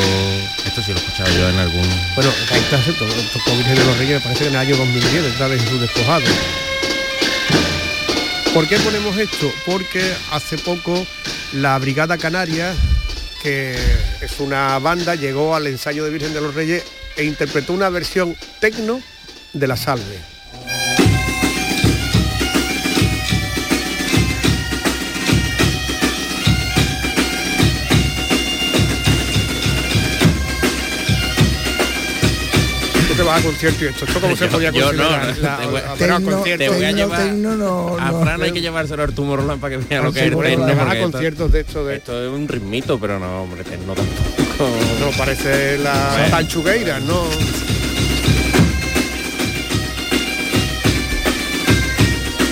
Esto 0.64 0.84
sí 0.84 0.92
lo 0.92 1.00
he 1.00 1.02
escuchado 1.02 1.28
yo 1.36 1.50
en 1.50 1.58
algún. 1.58 1.90
Bueno, 2.14 2.30
gaitas 2.52 2.86
tocó 3.34 3.58
Virgen 3.58 3.78
de 3.78 3.84
los 3.84 3.98
Reyes, 3.98 4.14
me 4.18 4.20
parece 4.22 4.44
que 4.44 4.50
en 4.50 4.54
el 4.54 4.60
año 4.60 4.78
2010, 4.78 5.24
detrás 5.24 5.50
de 5.50 5.58
Jesús 5.58 5.82
despojado. 5.82 6.26
¿Por 8.54 8.68
qué 8.68 8.78
ponemos 8.78 9.18
esto? 9.18 9.52
Porque 9.66 10.14
hace 10.32 10.60
poco 10.60 11.04
la 11.54 11.80
Brigada 11.80 12.20
Canaria, 12.20 12.76
que 13.42 13.76
es 14.22 14.40
una 14.40 14.78
banda, 14.78 15.16
llegó 15.16 15.56
al 15.56 15.66
ensayo 15.66 16.06
de 16.06 16.12
Virgen 16.12 16.36
de 16.36 16.42
los 16.42 16.54
Reyes 16.54 16.84
e 17.16 17.24
interpretó 17.24 17.74
una 17.74 17.90
versión 17.90 18.38
tecno 18.60 19.02
de 19.54 19.68
la 19.68 19.78
salve. 19.78 20.37
Vas 33.28 33.40
a 33.40 33.44
concierto 33.46 33.86
y 33.86 33.88
esto, 33.90 34.06
¿esto 34.06 34.20
cómo 34.22 34.36
se 34.36 34.48
podía 34.48 34.72
yo 34.72 34.92
no, 34.94 35.04
no, 35.04 35.10
La- 35.42 35.58
te 35.58 35.66
voy- 35.68 35.82
a- 35.82 35.92
a- 35.92 35.96
Tecno- 35.98 36.16
a 36.16 36.32
conciertos. 36.32 36.68
te 36.68 36.70
voy 36.74 36.86
a 36.86 36.92
llevar- 36.92 37.34
no, 37.34 37.98
a 38.00 38.12
no. 38.12 38.22
Fran 38.22 38.42
hay 38.42 38.52
que 38.52 38.62
llevárselo 38.62 39.04
al 39.04 39.14
Tomorrowland 39.14 39.62
para 39.62 39.78
que 39.78 39.86
vea 39.88 40.02
lo 40.02 40.12
que 40.14 40.28
es 40.28 40.34
a 40.34 41.00
conciertos 41.00 41.52
de 41.52 41.60
esto 41.62 41.86
de 41.86 41.96
Esto 41.98 42.24
es 42.24 42.30
un 42.32 42.48
ritmito, 42.48 43.00
pero 43.00 43.20
no, 43.20 43.44
hombre, 43.44 43.64
techno 43.64 43.94
tampoco. 43.94 44.70
No, 45.00 45.12
parece 45.18 45.78
la 45.78 46.10
Bueno. 46.14 46.30
Tanchugueira, 46.32 47.00
¿no? 47.02 47.24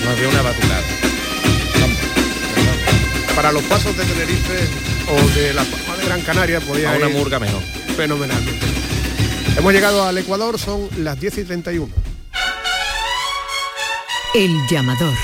No 0.04 0.10
había 0.10 0.28
una 0.28 0.42
batucada. 0.42 0.82
Para 3.34 3.52
los 3.52 3.62
pasos 3.64 3.96
de 3.96 4.04
Tenerife 4.04 4.68
o 5.08 5.38
de 5.38 5.52
la 5.52 5.62
Palma 5.64 5.96
de 5.98 6.04
Gran 6.06 6.20
Canaria 6.22 6.60
podía 6.60 6.92
A 6.92 6.96
una 6.96 7.08
ir 7.08 7.14
murga 7.16 7.38
mejor. 7.38 7.60
fenomenalmente. 7.96 8.66
Hemos 9.56 9.72
llegado 9.72 10.04
al 10.04 10.18
Ecuador, 10.18 10.58
son 10.58 10.86
las 10.98 11.18
10 11.18 11.38
y 11.38 11.44
31. 11.44 11.88
El 14.34 14.54
llamador. 14.68 15.14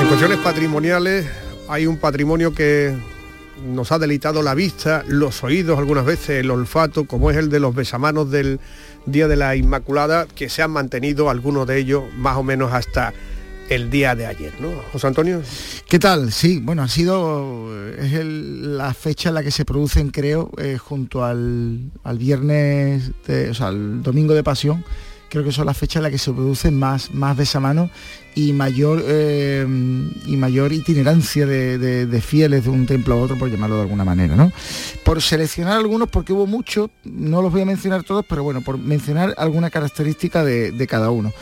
En 0.00 0.08
cuestiones 0.08 0.38
patrimoniales 0.38 1.26
hay 1.68 1.86
un 1.86 1.98
patrimonio 1.98 2.52
que 2.52 2.92
nos 3.64 3.92
ha 3.92 4.00
deleitado 4.00 4.42
la 4.42 4.54
vista, 4.54 5.04
los 5.06 5.44
oídos 5.44 5.78
algunas 5.78 6.04
veces, 6.04 6.40
el 6.40 6.50
olfato, 6.50 7.04
como 7.04 7.30
es 7.30 7.36
el 7.36 7.48
de 7.48 7.60
los 7.60 7.76
besamanos 7.76 8.28
del 8.28 8.58
Día 9.06 9.28
de 9.28 9.36
la 9.36 9.54
Inmaculada, 9.54 10.26
que 10.26 10.48
se 10.48 10.62
han 10.62 10.72
mantenido 10.72 11.30
algunos 11.30 11.68
de 11.68 11.78
ellos 11.78 12.02
más 12.16 12.36
o 12.36 12.42
menos 12.42 12.72
hasta 12.72 13.14
el 13.68 13.90
día 13.90 14.14
de 14.14 14.26
ayer, 14.26 14.52
¿no? 14.60 14.68
José 14.92 15.06
Antonio. 15.06 15.42
¿Qué 15.88 15.98
tal? 15.98 16.32
Sí, 16.32 16.60
bueno, 16.62 16.82
ha 16.82 16.88
sido 16.88 17.70
es 17.98 18.12
el- 18.14 18.76
la 18.76 18.92
fecha 18.94 19.28
en 19.30 19.34
la 19.36 19.42
que 19.42 19.50
se 19.50 19.64
producen, 19.64 20.10
creo, 20.10 20.50
eh, 20.58 20.78
junto 20.78 21.24
al, 21.24 21.90
al 22.04 22.18
viernes, 22.18 23.10
o 23.50 23.54
sea, 23.54 23.68
al 23.68 24.02
domingo 24.02 24.34
de 24.34 24.42
Pasión, 24.42 24.84
creo 25.28 25.44
que 25.44 25.52
son 25.52 25.64
las 25.66 25.78
fechas 25.78 25.96
en 25.96 26.02
las 26.04 26.12
que 26.12 26.18
se 26.18 26.32
producen 26.32 26.78
más, 26.78 27.14
más 27.14 27.36
besamanos 27.36 27.90
y 28.34 28.52
mayor 28.52 29.02
eh, 29.06 29.66
y 30.26 30.36
mayor 30.36 30.72
itinerancia 30.72 31.46
de, 31.46 31.78
de- 31.78 32.06
de 32.06 32.20
fieles 32.20 32.64
de 32.64 32.70
un 32.70 32.86
templo 32.86 33.14
a 33.14 33.18
otro, 33.18 33.38
por 33.38 33.50
llamarlo 33.50 33.76
de 33.76 33.82
alguna 33.82 34.04
manera, 34.04 34.36
¿no? 34.36 34.52
Por 35.04 35.22
seleccionar 35.22 35.78
algunos, 35.78 36.08
porque 36.10 36.32
hubo 36.34 36.46
muchos, 36.46 36.90
no 37.04 37.40
los 37.40 37.50
voy 37.52 37.62
a 37.62 37.66
mencionar 37.66 38.02
todos, 38.02 38.24
pero 38.28 38.42
bueno, 38.42 38.60
por 38.62 38.76
mencionar 38.78 39.34
alguna 39.38 39.70
característica 39.70 40.44
de, 40.44 40.72
de 40.72 40.86
cada 40.86 41.10
uno 41.10 41.32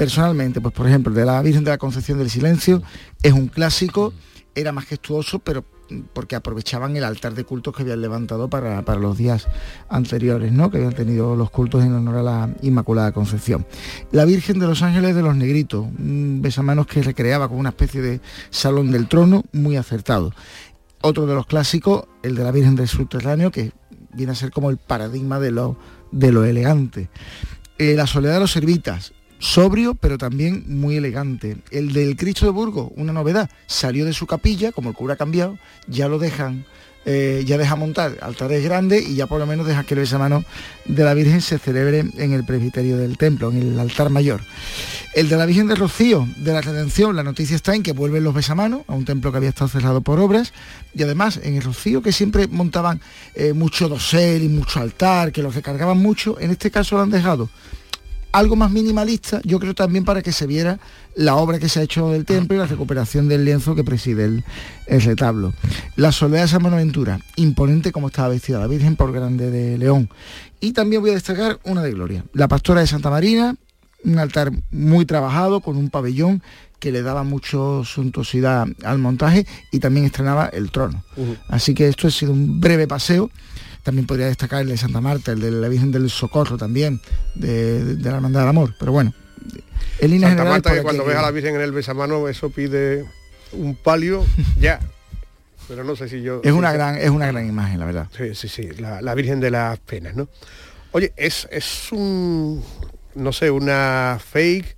personalmente, 0.00 0.62
pues 0.62 0.72
por 0.72 0.88
ejemplo, 0.88 1.12
de 1.12 1.26
la 1.26 1.42
Virgen 1.42 1.62
de 1.62 1.72
la 1.72 1.76
Concepción 1.76 2.16
del 2.16 2.30
Silencio, 2.30 2.82
es 3.22 3.34
un 3.34 3.48
clásico, 3.48 4.14
era 4.54 4.72
majestuoso, 4.72 5.40
pero 5.40 5.62
mm, 5.90 6.00
porque 6.14 6.36
aprovechaban 6.36 6.96
el 6.96 7.04
altar 7.04 7.34
de 7.34 7.44
cultos 7.44 7.76
que 7.76 7.82
habían 7.82 8.00
levantado 8.00 8.48
para, 8.48 8.82
para 8.82 8.98
los 8.98 9.18
días 9.18 9.46
anteriores, 9.90 10.52
¿no? 10.52 10.70
Que 10.70 10.78
habían 10.78 10.94
tenido 10.94 11.36
los 11.36 11.50
cultos 11.50 11.84
en 11.84 11.92
honor 11.92 12.16
a 12.16 12.22
la 12.22 12.48
Inmaculada 12.62 13.12
Concepción. 13.12 13.66
La 14.10 14.24
Virgen 14.24 14.58
de 14.58 14.68
los 14.68 14.80
Ángeles 14.80 15.14
de 15.14 15.20
los 15.20 15.36
Negritos, 15.36 15.84
un 15.84 16.40
besamanos 16.40 16.86
que 16.86 17.02
recreaba 17.02 17.48
como 17.48 17.60
una 17.60 17.68
especie 17.68 18.00
de 18.00 18.22
salón 18.48 18.90
del 18.92 19.06
trono, 19.06 19.44
muy 19.52 19.76
acertado. 19.76 20.32
Otro 21.02 21.26
de 21.26 21.34
los 21.34 21.44
clásicos, 21.44 22.04
el 22.22 22.36
de 22.36 22.44
la 22.44 22.52
Virgen 22.52 22.74
del 22.74 22.88
Subterráneo, 22.88 23.50
que 23.50 23.72
viene 24.14 24.32
a 24.32 24.34
ser 24.34 24.50
como 24.50 24.70
el 24.70 24.78
paradigma 24.78 25.38
de 25.40 25.50
lo, 25.50 25.76
de 26.10 26.32
lo 26.32 26.46
elegante. 26.46 27.10
Eh, 27.76 27.96
la 27.96 28.06
soledad 28.06 28.34
de 28.34 28.40
los 28.40 28.52
servitas, 28.52 29.12
sobrio 29.40 29.94
pero 29.94 30.18
también 30.18 30.64
muy 30.68 30.96
elegante. 30.96 31.56
El 31.72 31.92
del 31.92 32.16
Cristo 32.16 32.46
de 32.46 32.52
Burgos, 32.52 32.92
una 32.94 33.12
novedad, 33.12 33.50
salió 33.66 34.04
de 34.04 34.12
su 34.12 34.26
capilla, 34.26 34.70
como 34.70 34.90
el 34.90 34.94
cura 34.94 35.14
ha 35.14 35.16
cambiado, 35.16 35.58
ya 35.88 36.06
lo 36.06 36.18
dejan, 36.18 36.64
eh, 37.06 37.42
ya 37.46 37.58
deja 37.58 37.76
montar 37.76 38.18
altares 38.20 38.62
grandes 38.62 39.08
y 39.08 39.16
ya 39.16 39.26
por 39.26 39.40
lo 39.40 39.46
menos 39.46 39.66
deja 39.66 39.84
que 39.84 39.94
el 39.94 40.00
besamano 40.00 40.44
de 40.84 41.02
la 41.02 41.14
Virgen 41.14 41.40
se 41.40 41.58
celebre 41.58 42.04
en 42.16 42.32
el 42.32 42.44
presbiterio 42.44 42.98
del 42.98 43.16
templo, 43.16 43.50
en 43.50 43.56
el 43.56 43.80
altar 43.80 44.10
mayor. 44.10 44.42
El 45.14 45.28
de 45.28 45.36
la 45.36 45.46
Virgen 45.46 45.66
de 45.66 45.74
Rocío, 45.74 46.28
de 46.36 46.52
la 46.52 46.60
Redención, 46.60 47.16
la 47.16 47.24
noticia 47.24 47.56
está 47.56 47.74
en 47.74 47.82
que 47.82 47.92
vuelven 47.92 48.22
los 48.22 48.34
besamanos 48.34 48.82
a 48.86 48.94
un 48.94 49.04
templo 49.04 49.32
que 49.32 49.38
había 49.38 49.48
estado 49.48 49.68
cerrado 49.68 50.02
por 50.02 50.20
obras 50.20 50.52
y 50.94 51.02
además 51.02 51.40
en 51.42 51.56
el 51.56 51.62
Rocío 51.62 52.00
que 52.02 52.12
siempre 52.12 52.46
montaban 52.46 53.00
eh, 53.34 53.54
mucho 53.54 53.88
dosel 53.88 54.44
y 54.44 54.48
mucho 54.48 54.78
altar, 54.78 55.32
que 55.32 55.42
los 55.42 55.54
recargaban 55.54 55.98
mucho, 55.98 56.38
en 56.38 56.50
este 56.50 56.70
caso 56.70 56.96
lo 56.96 57.02
han 57.02 57.10
dejado 57.10 57.48
algo 58.32 58.56
más 58.56 58.70
minimalista, 58.70 59.40
yo 59.44 59.58
creo 59.58 59.74
también 59.74 60.04
para 60.04 60.22
que 60.22 60.32
se 60.32 60.46
viera 60.46 60.78
la 61.14 61.36
obra 61.36 61.58
que 61.58 61.68
se 61.68 61.80
ha 61.80 61.82
hecho 61.82 62.10
del 62.10 62.24
templo 62.24 62.56
y 62.56 62.58
la 62.58 62.66
recuperación 62.66 63.28
del 63.28 63.44
lienzo 63.44 63.74
que 63.74 63.84
preside 63.84 64.24
el, 64.24 64.44
el 64.86 65.02
retablo. 65.02 65.52
La 65.96 66.12
soledad 66.12 66.42
de 66.42 66.48
San 66.48 66.62
Buenaventura, 66.62 67.20
imponente 67.36 67.92
como 67.92 68.08
estaba 68.08 68.28
vestida 68.28 68.58
la 68.58 68.66
Virgen 68.66 68.96
por 68.96 69.12
Grande 69.12 69.50
de 69.50 69.78
León. 69.78 70.08
Y 70.60 70.72
también 70.72 71.02
voy 71.02 71.10
a 71.10 71.14
destacar 71.14 71.58
una 71.64 71.82
de 71.82 71.92
Gloria, 71.92 72.24
la 72.32 72.48
Pastora 72.48 72.80
de 72.80 72.86
Santa 72.86 73.10
Marina, 73.10 73.56
un 74.04 74.18
altar 74.18 74.52
muy 74.70 75.04
trabajado 75.04 75.60
con 75.60 75.76
un 75.76 75.90
pabellón 75.90 76.42
que 76.78 76.90
le 76.90 77.02
daba 77.02 77.22
mucho 77.22 77.84
suntuosidad 77.84 78.66
al 78.82 78.98
montaje 78.98 79.46
y 79.70 79.78
también 79.78 80.06
estrenaba 80.06 80.46
el 80.46 80.70
trono. 80.70 81.04
Así 81.48 81.74
que 81.74 81.86
esto 81.88 82.08
ha 82.08 82.10
sido 82.10 82.32
un 82.32 82.60
breve 82.60 82.88
paseo. 82.88 83.30
También 83.82 84.06
podría 84.06 84.26
destacar 84.26 84.62
el 84.62 84.68
de 84.68 84.76
Santa 84.76 85.00
Marta, 85.00 85.32
el 85.32 85.40
de 85.40 85.50
la 85.50 85.68
Virgen 85.68 85.90
del 85.90 86.10
Socorro 86.10 86.58
también, 86.58 87.00
de, 87.34 87.96
de 87.96 88.10
la 88.10 88.16
Hermandad 88.16 88.40
del 88.40 88.48
Amor. 88.50 88.74
Pero 88.78 88.92
bueno, 88.92 89.14
en 89.98 90.10
líneas 90.10 90.30
Santa 90.30 90.42
generales, 90.42 90.64
Marta, 90.64 90.74
que 90.74 90.82
cuando 90.82 91.04
ves 91.04 91.16
a 91.16 91.22
la 91.22 91.30
Virgen 91.30 91.54
en 91.54 91.60
el 91.62 91.72
besamano, 91.72 92.28
eso 92.28 92.50
pide 92.50 93.04
un 93.52 93.74
palio 93.74 94.24
ya. 94.60 94.80
Pero 95.68 95.84
no 95.84 95.94
sé 95.94 96.08
si 96.08 96.20
yo... 96.20 96.40
es 96.42 96.52
una 96.52 96.72
gran, 96.72 96.96
es 96.96 97.10
una 97.10 97.26
gran 97.26 97.46
imagen, 97.46 97.78
la 97.78 97.86
verdad. 97.86 98.08
Sí, 98.16 98.34
sí, 98.34 98.48
sí, 98.48 98.68
la, 98.80 99.00
la 99.00 99.14
Virgen 99.14 99.40
de 99.40 99.50
las 99.50 99.78
Penas, 99.78 100.16
¿no? 100.16 100.28
Oye, 100.92 101.12
es, 101.16 101.46
es 101.52 101.92
un, 101.92 102.64
no 103.14 103.32
sé, 103.32 103.50
una 103.50 104.18
fake, 104.20 104.76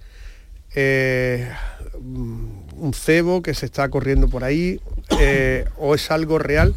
eh, 0.74 1.50
un 1.94 2.92
cebo 2.94 3.42
que 3.42 3.54
se 3.54 3.64
está 3.64 3.88
corriendo 3.88 4.28
por 4.28 4.44
ahí, 4.44 4.80
eh, 5.18 5.64
o 5.78 5.94
es 5.94 6.10
algo 6.10 6.38
real 6.38 6.74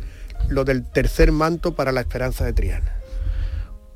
lo 0.50 0.66
del 0.66 0.84
tercer 0.84 1.32
manto 1.32 1.76
para 1.76 1.92
la 1.92 2.02
esperanza 2.02 2.46
de 2.46 2.54
Triana. 2.54 2.92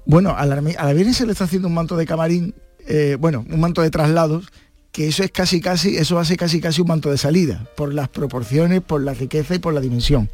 Bueno, 0.06 0.36
a 0.36 0.46
la, 0.46 0.56
a 0.56 0.94
la 0.94 1.14
se 1.14 1.26
le 1.26 1.32
está 1.32 1.44
haciendo 1.44 1.68
un 1.68 1.74
manto 1.74 1.96
de 1.96 2.06
camarín, 2.06 2.56
eh, 2.88 3.18
bueno, 3.20 3.46
un 3.50 3.60
manto 3.60 3.82
de 3.82 3.92
traslados, 3.92 4.48
que 4.92 5.08
eso 5.08 5.24
es 5.24 5.32
casi 5.32 5.62
casi, 5.62 5.98
eso 5.98 6.24
ser 6.26 6.38
casi 6.38 6.60
casi 6.60 6.82
un 6.82 6.88
manto 6.88 7.12
de 7.12 7.18
salida, 7.18 7.68
por 7.76 7.94
las 7.94 8.10
proporciones, 8.10 8.82
por 8.82 9.02
la 9.02 9.14
riqueza 9.14 9.56
y 9.56 9.60
por 9.60 9.74
la 9.74 9.82
dimensión. 9.82 10.30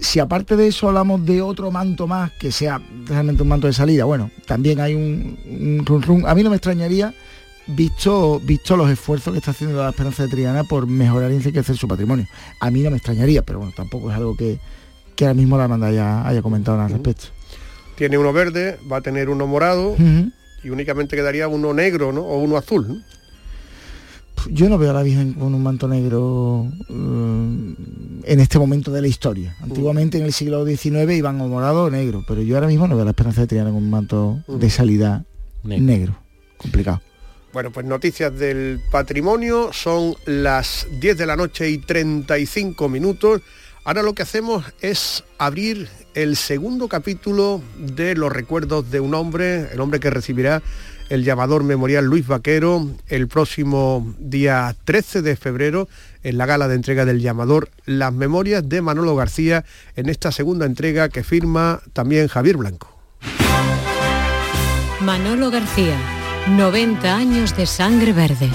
Si 0.00 0.20
aparte 0.20 0.56
de 0.56 0.68
eso 0.68 0.88
hablamos 0.88 1.24
de 1.26 1.42
otro 1.42 1.70
manto 1.70 2.06
más, 2.06 2.32
que 2.32 2.52
sea 2.52 2.80
realmente 3.06 3.42
un 3.42 3.48
manto 3.48 3.66
de 3.66 3.72
salida, 3.72 4.04
bueno, 4.04 4.30
también 4.46 4.80
hay 4.80 4.94
un, 4.94 5.84
un 5.88 6.02
run. 6.02 6.26
A 6.26 6.34
mí 6.34 6.42
no 6.42 6.50
me 6.50 6.56
extrañaría, 6.56 7.14
visto, 7.68 8.40
visto 8.40 8.76
los 8.76 8.90
esfuerzos 8.90 9.32
que 9.32 9.38
está 9.38 9.50
haciendo 9.52 9.82
la 9.82 9.90
Esperanza 9.90 10.24
de 10.24 10.28
Triana 10.28 10.64
por 10.64 10.86
mejorar 10.86 11.30
y 11.30 11.36
enriquecer 11.36 11.76
su 11.76 11.86
patrimonio. 11.86 12.26
A 12.60 12.70
mí 12.70 12.82
no 12.82 12.90
me 12.90 12.96
extrañaría, 12.96 13.42
pero 13.42 13.58
bueno, 13.58 13.72
tampoco 13.76 14.10
es 14.10 14.16
algo 14.16 14.36
que, 14.36 14.58
que 15.18 15.24
ahora 15.24 15.34
mismo 15.34 15.58
la 15.58 15.64
hermandad 15.64 15.88
haya, 15.88 16.28
haya 16.28 16.42
comentado 16.42 16.80
al 16.80 16.90
respecto. 16.90 17.24
Tiene 17.96 18.18
uno 18.18 18.32
verde, 18.32 18.78
va 18.90 18.98
a 18.98 19.00
tener 19.00 19.28
uno 19.28 19.48
morado 19.48 19.96
y 20.62 20.70
únicamente 20.70 21.16
quedaría 21.16 21.48
uno 21.48 21.74
negro, 21.74 22.12
¿no? 22.12 22.20
O 22.20 22.38
uno 22.38 22.56
azul. 22.56 22.86
¿no? 22.86 23.02
Yo 24.48 24.68
no 24.68 24.78
veo 24.78 24.90
a 24.90 24.92
la 24.92 25.02
Virgen 25.02 25.32
con 25.32 25.52
un 25.54 25.60
manto 25.60 25.88
negro 25.88 26.68
eh, 26.88 27.74
en 28.32 28.40
este 28.40 28.60
momento 28.60 28.92
de 28.92 29.02
la 29.02 29.08
historia. 29.08 29.56
Antiguamente 29.60 30.18
en 30.18 30.24
el 30.24 30.32
siglo 30.32 30.64
XIX 30.64 31.10
iban 31.10 31.40
o 31.40 31.48
morado 31.48 31.86
o 31.86 31.90
negro, 31.90 32.24
pero 32.28 32.40
yo 32.40 32.54
ahora 32.54 32.68
mismo 32.68 32.86
no 32.86 32.94
veo 32.94 33.04
la 33.04 33.10
esperanza 33.10 33.40
de 33.40 33.48
tener 33.48 33.66
un 33.66 33.90
manto 33.90 34.38
de 34.46 34.70
salida 34.70 35.24
negro. 35.64 36.16
Complicado. 36.58 37.02
Bueno, 37.52 37.72
pues 37.72 37.84
noticias 37.86 38.38
del 38.38 38.80
patrimonio, 38.92 39.70
son 39.72 40.14
las 40.26 40.86
10 41.00 41.18
de 41.18 41.26
la 41.26 41.34
noche 41.34 41.68
y 41.68 41.78
35 41.78 42.88
minutos. 42.88 43.42
Ahora 43.88 44.02
lo 44.02 44.12
que 44.12 44.20
hacemos 44.20 44.66
es 44.82 45.24
abrir 45.38 45.88
el 46.12 46.36
segundo 46.36 46.88
capítulo 46.88 47.62
de 47.78 48.14
los 48.16 48.30
recuerdos 48.30 48.90
de 48.90 49.00
un 49.00 49.14
hombre, 49.14 49.72
el 49.72 49.80
hombre 49.80 49.98
que 49.98 50.10
recibirá 50.10 50.60
el 51.08 51.24
llamador 51.24 51.64
memorial 51.64 52.04
Luis 52.04 52.26
Vaquero 52.26 52.86
el 53.06 53.28
próximo 53.28 54.14
día 54.18 54.76
13 54.84 55.22
de 55.22 55.36
febrero 55.36 55.88
en 56.22 56.36
la 56.36 56.44
gala 56.44 56.68
de 56.68 56.74
entrega 56.74 57.06
del 57.06 57.22
llamador 57.22 57.70
Las 57.86 58.12
Memorias 58.12 58.68
de 58.68 58.82
Manolo 58.82 59.16
García 59.16 59.64
en 59.96 60.10
esta 60.10 60.32
segunda 60.32 60.66
entrega 60.66 61.08
que 61.08 61.24
firma 61.24 61.80
también 61.94 62.28
Javier 62.28 62.58
Blanco. 62.58 62.94
Manolo 65.00 65.50
García, 65.50 65.96
90 66.50 67.16
años 67.16 67.56
de 67.56 67.64
sangre 67.64 68.12
verde. 68.12 68.50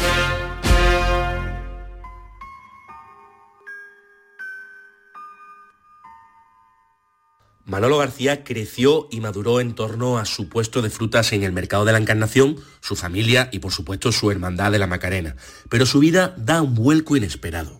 Manolo 7.65 7.97
García 7.97 8.43
creció 8.43 9.07
y 9.09 9.21
maduró 9.21 9.61
en 9.61 9.73
torno 9.73 10.17
a 10.17 10.25
su 10.25 10.49
puesto 10.49 10.81
de 10.81 10.89
frutas 10.89 11.31
en 11.31 11.43
el 11.43 11.53
mercado 11.53 11.85
de 11.85 11.93
la 11.93 11.97
Encarnación, 11.97 12.57
su 12.81 12.95
familia 12.95 13.49
y 13.53 13.59
por 13.59 13.71
supuesto 13.71 14.11
su 14.11 14.29
hermandad 14.31 14.71
de 14.71 14.79
la 14.79 14.87
Macarena. 14.87 15.37
Pero 15.69 15.85
su 15.85 15.99
vida 15.99 16.35
da 16.37 16.61
un 16.61 16.75
vuelco 16.75 17.15
inesperado. 17.15 17.79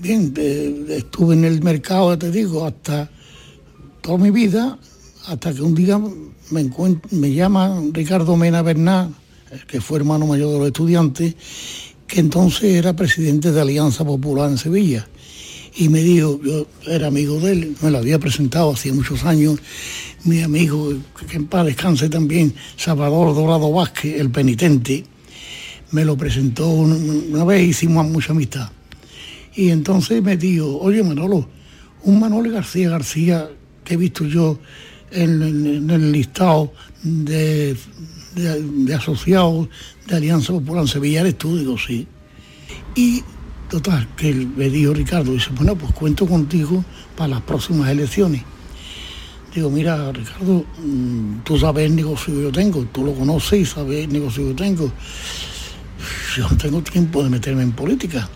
Bien, 0.00 0.34
eh, 0.36 0.86
estuve 0.88 1.34
en 1.34 1.44
el 1.44 1.62
mercado, 1.62 2.18
te 2.18 2.32
digo, 2.32 2.66
hasta 2.66 3.08
toda 4.00 4.18
mi 4.18 4.30
vida, 4.30 4.78
hasta 5.26 5.54
que 5.54 5.62
un 5.62 5.74
día 5.76 6.00
me, 6.50 7.32
llama 7.32 7.80
Ricardo 7.92 8.36
Mena 8.36 8.62
Bernal, 8.62 9.14
el 9.52 9.64
que 9.66 9.80
fue 9.80 9.98
hermano 9.98 10.26
mayor 10.26 10.52
de 10.52 10.58
los 10.58 10.66
estudiantes, 10.66 11.34
que 12.08 12.20
entonces 12.20 12.74
era 12.74 12.94
presidente 12.94 13.52
de 13.52 13.60
Alianza 13.60 14.04
Popular 14.04 14.50
en 14.50 14.58
Sevilla. 14.58 15.06
Y 15.74 15.88
me 15.88 16.02
dijo, 16.02 16.38
yo 16.44 16.66
era 16.86 17.06
amigo 17.06 17.40
de 17.40 17.52
él, 17.52 17.76
me 17.80 17.90
lo 17.90 17.98
había 17.98 18.18
presentado 18.18 18.72
hacía 18.72 18.92
muchos 18.92 19.24
años, 19.24 19.58
mi 20.24 20.42
amigo, 20.42 20.92
que 21.28 21.36
en 21.36 21.46
paz 21.46 21.64
descanse 21.66 22.08
también, 22.10 22.54
Salvador 22.76 23.34
Dorado 23.34 23.72
Vázquez, 23.72 24.20
el 24.20 24.30
penitente, 24.30 25.04
me 25.90 26.04
lo 26.04 26.16
presentó 26.16 26.68
una, 26.68 26.94
una 26.94 27.44
vez, 27.44 27.68
hicimos 27.68 28.06
mucha 28.06 28.32
amistad. 28.32 28.70
Y 29.54 29.70
entonces 29.70 30.22
me 30.22 30.36
dijo, 30.36 30.78
oye 30.78 31.02
Manolo, 31.02 31.48
un 32.04 32.20
Manolo 32.20 32.50
García 32.50 32.90
García 32.90 33.48
que 33.84 33.94
he 33.94 33.96
visto 33.96 34.26
yo 34.26 34.58
en, 35.10 35.90
el 35.90 36.12
listado 36.12 36.72
de, 37.02 37.76
de- 38.34 38.62
de 38.62 38.94
asociados 38.94 39.68
de 40.06 40.16
Alianza 40.16 40.52
Popular 40.52 40.82
en 40.82 40.88
Sevilla, 40.88 41.20
¿eres 41.20 41.36
tú? 41.38 41.76
Sí. 41.78 42.06
Y 42.94 43.22
total, 43.72 44.06
que 44.16 44.34
me 44.34 44.68
dijo 44.68 44.92
Ricardo, 44.92 45.32
dice, 45.32 45.48
bueno, 45.54 45.74
pues 45.74 45.92
cuento 45.92 46.26
contigo 46.26 46.84
para 47.16 47.28
las 47.28 47.40
próximas 47.40 47.88
elecciones. 47.88 48.42
Digo, 49.54 49.70
mira, 49.70 50.12
Ricardo, 50.12 50.66
mm, 50.78 51.38
tú 51.42 51.58
sabes 51.58 51.86
el 51.86 51.96
negocio 51.96 52.34
que 52.34 52.42
yo 52.42 52.52
tengo, 52.52 52.84
tú 52.92 53.02
lo 53.02 53.14
conoces 53.14 53.60
y 53.60 53.64
sabes 53.64 54.04
el 54.04 54.12
negocio 54.12 54.42
que 54.42 54.48
yo 54.50 54.56
tengo. 54.56 54.92
Yo 56.36 56.50
no 56.50 56.56
tengo 56.58 56.82
tiempo 56.82 57.24
de 57.24 57.30
meterme 57.30 57.62
en 57.62 57.72
política. 57.72 58.28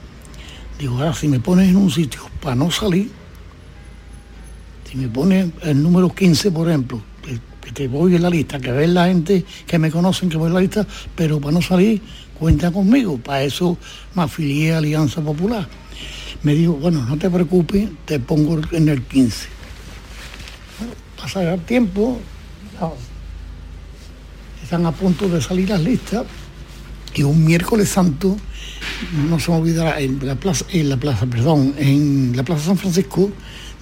Digo, 0.78 0.96
ahora 0.96 1.12
si 1.12 1.28
me 1.28 1.38
pones 1.38 1.68
en 1.68 1.76
un 1.76 1.90
sitio 1.90 2.22
para 2.40 2.54
no 2.54 2.70
salir, 2.70 3.10
si 4.90 4.96
me 4.96 5.08
pones 5.08 5.50
el 5.64 5.82
número 5.82 6.14
15, 6.14 6.50
por 6.50 6.66
ejemplo, 6.68 7.02
que, 7.22 7.38
que 7.60 7.72
te 7.72 7.88
voy 7.88 8.16
en 8.16 8.22
la 8.22 8.30
lista, 8.30 8.58
que 8.58 8.72
ves 8.72 8.88
la 8.88 9.06
gente 9.06 9.44
que 9.66 9.78
me 9.78 9.90
conocen, 9.90 10.30
que 10.30 10.38
voy 10.38 10.46
en 10.46 10.54
la 10.54 10.60
lista, 10.60 10.86
pero 11.14 11.40
para 11.40 11.52
no 11.52 11.60
salir, 11.60 12.00
cuenta 12.38 12.70
conmigo. 12.70 13.18
Para 13.18 13.42
eso 13.42 13.76
me 14.14 14.22
afilié 14.22 14.74
a 14.74 14.78
Alianza 14.78 15.20
Popular. 15.20 15.68
Me 16.42 16.54
dijo, 16.54 16.74
bueno, 16.74 17.04
no 17.04 17.16
te 17.16 17.28
preocupes, 17.30 17.88
te 18.04 18.20
pongo 18.20 18.60
en 18.72 18.88
el 18.88 19.02
15. 19.02 19.48
Bueno, 20.78 20.94
pasa 21.16 21.54
el 21.54 21.60
tiempo, 21.62 22.20
están 24.62 24.84
a 24.84 24.92
punto 24.92 25.28
de 25.28 25.40
salir 25.40 25.70
las 25.70 25.80
listas 25.80 26.24
y 27.14 27.22
un 27.22 27.44
miércoles 27.44 27.88
santo 27.88 28.36
no 29.28 29.38
se 29.38 29.50
me 29.50 29.58
olvidará 29.58 30.00
en 30.00 30.18
la 30.26 30.34
plaza 30.34 30.64
en 30.70 30.88
la 30.88 30.96
plaza 30.96 31.24
perdón 31.26 31.74
en 31.78 32.36
la 32.36 32.42
plaza 32.42 32.66
San 32.66 32.76
Francisco 32.76 33.30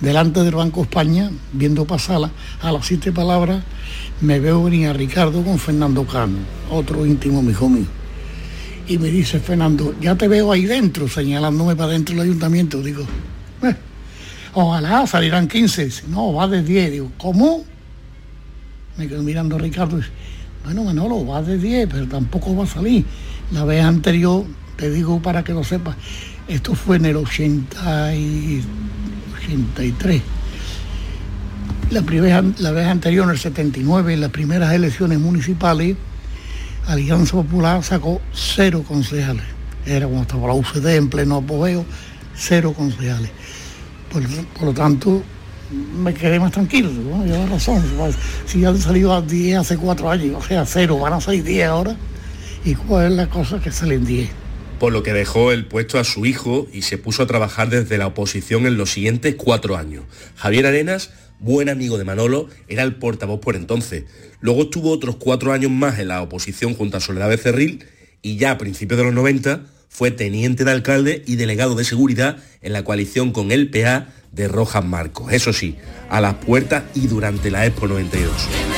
delante 0.00 0.42
del 0.42 0.54
Banco 0.54 0.82
España 0.82 1.30
viendo 1.52 1.86
pasarla 1.86 2.30
a 2.60 2.70
las 2.70 2.86
siete 2.86 3.12
palabras 3.12 3.64
me 4.20 4.38
veo 4.40 4.62
venir 4.62 4.88
a 4.88 4.92
Ricardo 4.92 5.42
con 5.42 5.58
Fernando 5.58 6.06
Cano 6.06 6.36
otro 6.70 7.06
íntimo 7.06 7.38
amigo 7.38 7.68
mío 7.68 8.03
y 8.86 8.98
me 8.98 9.08
dice 9.08 9.40
Fernando 9.40 9.94
ya 10.00 10.14
te 10.14 10.28
veo 10.28 10.52
ahí 10.52 10.66
dentro 10.66 11.08
señalándome 11.08 11.74
para 11.76 11.92
dentro 11.92 12.14
del 12.14 12.24
ayuntamiento 12.24 12.82
digo 12.82 13.04
"Eh, 13.62 13.74
ojalá 14.52 15.06
salirán 15.06 15.48
15 15.48 15.84
Dice, 15.86 16.02
no 16.08 16.32
va 16.34 16.46
de 16.48 16.62
10 16.62 16.92
digo 16.92 17.12
¿cómo? 17.16 17.64
me 18.96 19.08
quedo 19.08 19.22
mirando 19.22 19.56
a 19.56 19.58
Ricardo 19.58 19.96
y 19.96 20.00
dice, 20.00 20.12
bueno 20.64 20.84
Manolo, 20.84 21.26
va 21.26 21.42
de 21.42 21.58
10, 21.58 21.88
pero 21.90 22.06
tampoco 22.06 22.54
va 22.56 22.64
a 22.64 22.66
salir. 22.66 23.04
La 23.52 23.64
vez 23.64 23.84
anterior, 23.84 24.44
te 24.76 24.90
digo 24.90 25.20
para 25.20 25.44
que 25.44 25.52
lo 25.52 25.62
sepas, 25.64 25.96
esto 26.48 26.74
fue 26.74 26.96
en 26.96 27.06
el 27.06 27.16
80 27.16 28.14
y 28.14 28.62
83. 29.42 30.22
La, 31.90 32.02
primera, 32.02 32.42
la 32.58 32.70
vez 32.70 32.86
anterior, 32.86 33.24
en 33.24 33.32
el 33.32 33.38
79, 33.38 34.14
en 34.14 34.20
las 34.20 34.30
primeras 34.30 34.72
elecciones 34.72 35.18
municipales, 35.18 35.96
Alianza 36.86 37.32
Popular 37.32 37.82
sacó 37.82 38.20
cero 38.32 38.84
concejales. 38.86 39.44
Era 39.86 40.06
cuando 40.06 40.22
estaba 40.22 40.48
la 40.48 40.54
UCD 40.54 40.86
en 40.96 41.08
pleno 41.08 41.36
apogeo, 41.36 41.84
cero 42.34 42.72
concejales. 42.76 43.30
Por, 44.10 44.22
por 44.54 44.64
lo 44.64 44.72
tanto, 44.72 45.22
me 45.70 46.14
quedé 46.14 46.38
más 46.38 46.52
tranquilo, 46.52 46.90
¿no? 46.90 47.24
lleva 47.24 47.46
razón. 47.46 47.82
Si 48.46 48.64
han 48.64 48.78
salido 48.78 49.14
a 49.14 49.22
10 49.22 49.58
hace 49.58 49.76
cuatro 49.76 50.10
años, 50.10 50.36
o 50.36 50.46
sea, 50.46 50.64
cero, 50.66 50.98
van 50.98 51.14
a 51.14 51.20
salir 51.20 51.42
10 51.44 51.66
ahora. 51.66 51.96
¿Y 52.64 52.74
cuál 52.74 53.12
es 53.12 53.12
la 53.12 53.28
cosa 53.28 53.60
que 53.60 53.70
salen 53.70 54.04
10? 54.04 54.30
Por 54.78 54.92
lo 54.92 55.02
que 55.02 55.12
dejó 55.12 55.52
el 55.52 55.66
puesto 55.66 55.98
a 55.98 56.04
su 56.04 56.26
hijo 56.26 56.66
y 56.72 56.82
se 56.82 56.98
puso 56.98 57.22
a 57.22 57.26
trabajar 57.26 57.68
desde 57.68 57.98
la 57.98 58.06
oposición 58.06 58.66
en 58.66 58.76
los 58.76 58.90
siguientes 58.90 59.34
cuatro 59.36 59.76
años. 59.76 60.04
Javier 60.36 60.66
Arenas, 60.66 61.10
buen 61.40 61.68
amigo 61.68 61.98
de 61.98 62.04
Manolo, 62.04 62.48
era 62.68 62.82
el 62.82 62.96
portavoz 62.96 63.40
por 63.40 63.56
entonces. 63.56 64.04
Luego 64.40 64.62
estuvo 64.62 64.90
otros 64.90 65.16
cuatro 65.16 65.52
años 65.52 65.70
más 65.70 65.98
en 65.98 66.08
la 66.08 66.22
oposición 66.22 66.74
junto 66.74 66.96
a 66.96 67.00
Soledad 67.00 67.28
Becerril 67.28 67.84
y 68.22 68.36
ya 68.36 68.52
a 68.52 68.58
principios 68.58 68.98
de 68.98 69.04
los 69.04 69.14
90 69.14 69.60
fue 69.88 70.10
teniente 70.10 70.64
de 70.64 70.72
alcalde 70.72 71.22
y 71.26 71.36
delegado 71.36 71.74
de 71.76 71.84
seguridad 71.84 72.38
en 72.62 72.72
la 72.72 72.82
coalición 72.82 73.30
con 73.30 73.52
el 73.52 73.70
PA 73.70 74.08
de 74.32 74.48
Rojas 74.48 74.84
Marcos. 74.84 75.32
Eso 75.32 75.52
sí, 75.52 75.76
a 76.10 76.20
las 76.20 76.34
puertas 76.34 76.84
y 76.94 77.06
durante 77.06 77.50
la 77.50 77.64
Expo 77.64 77.86
92. 77.86 78.73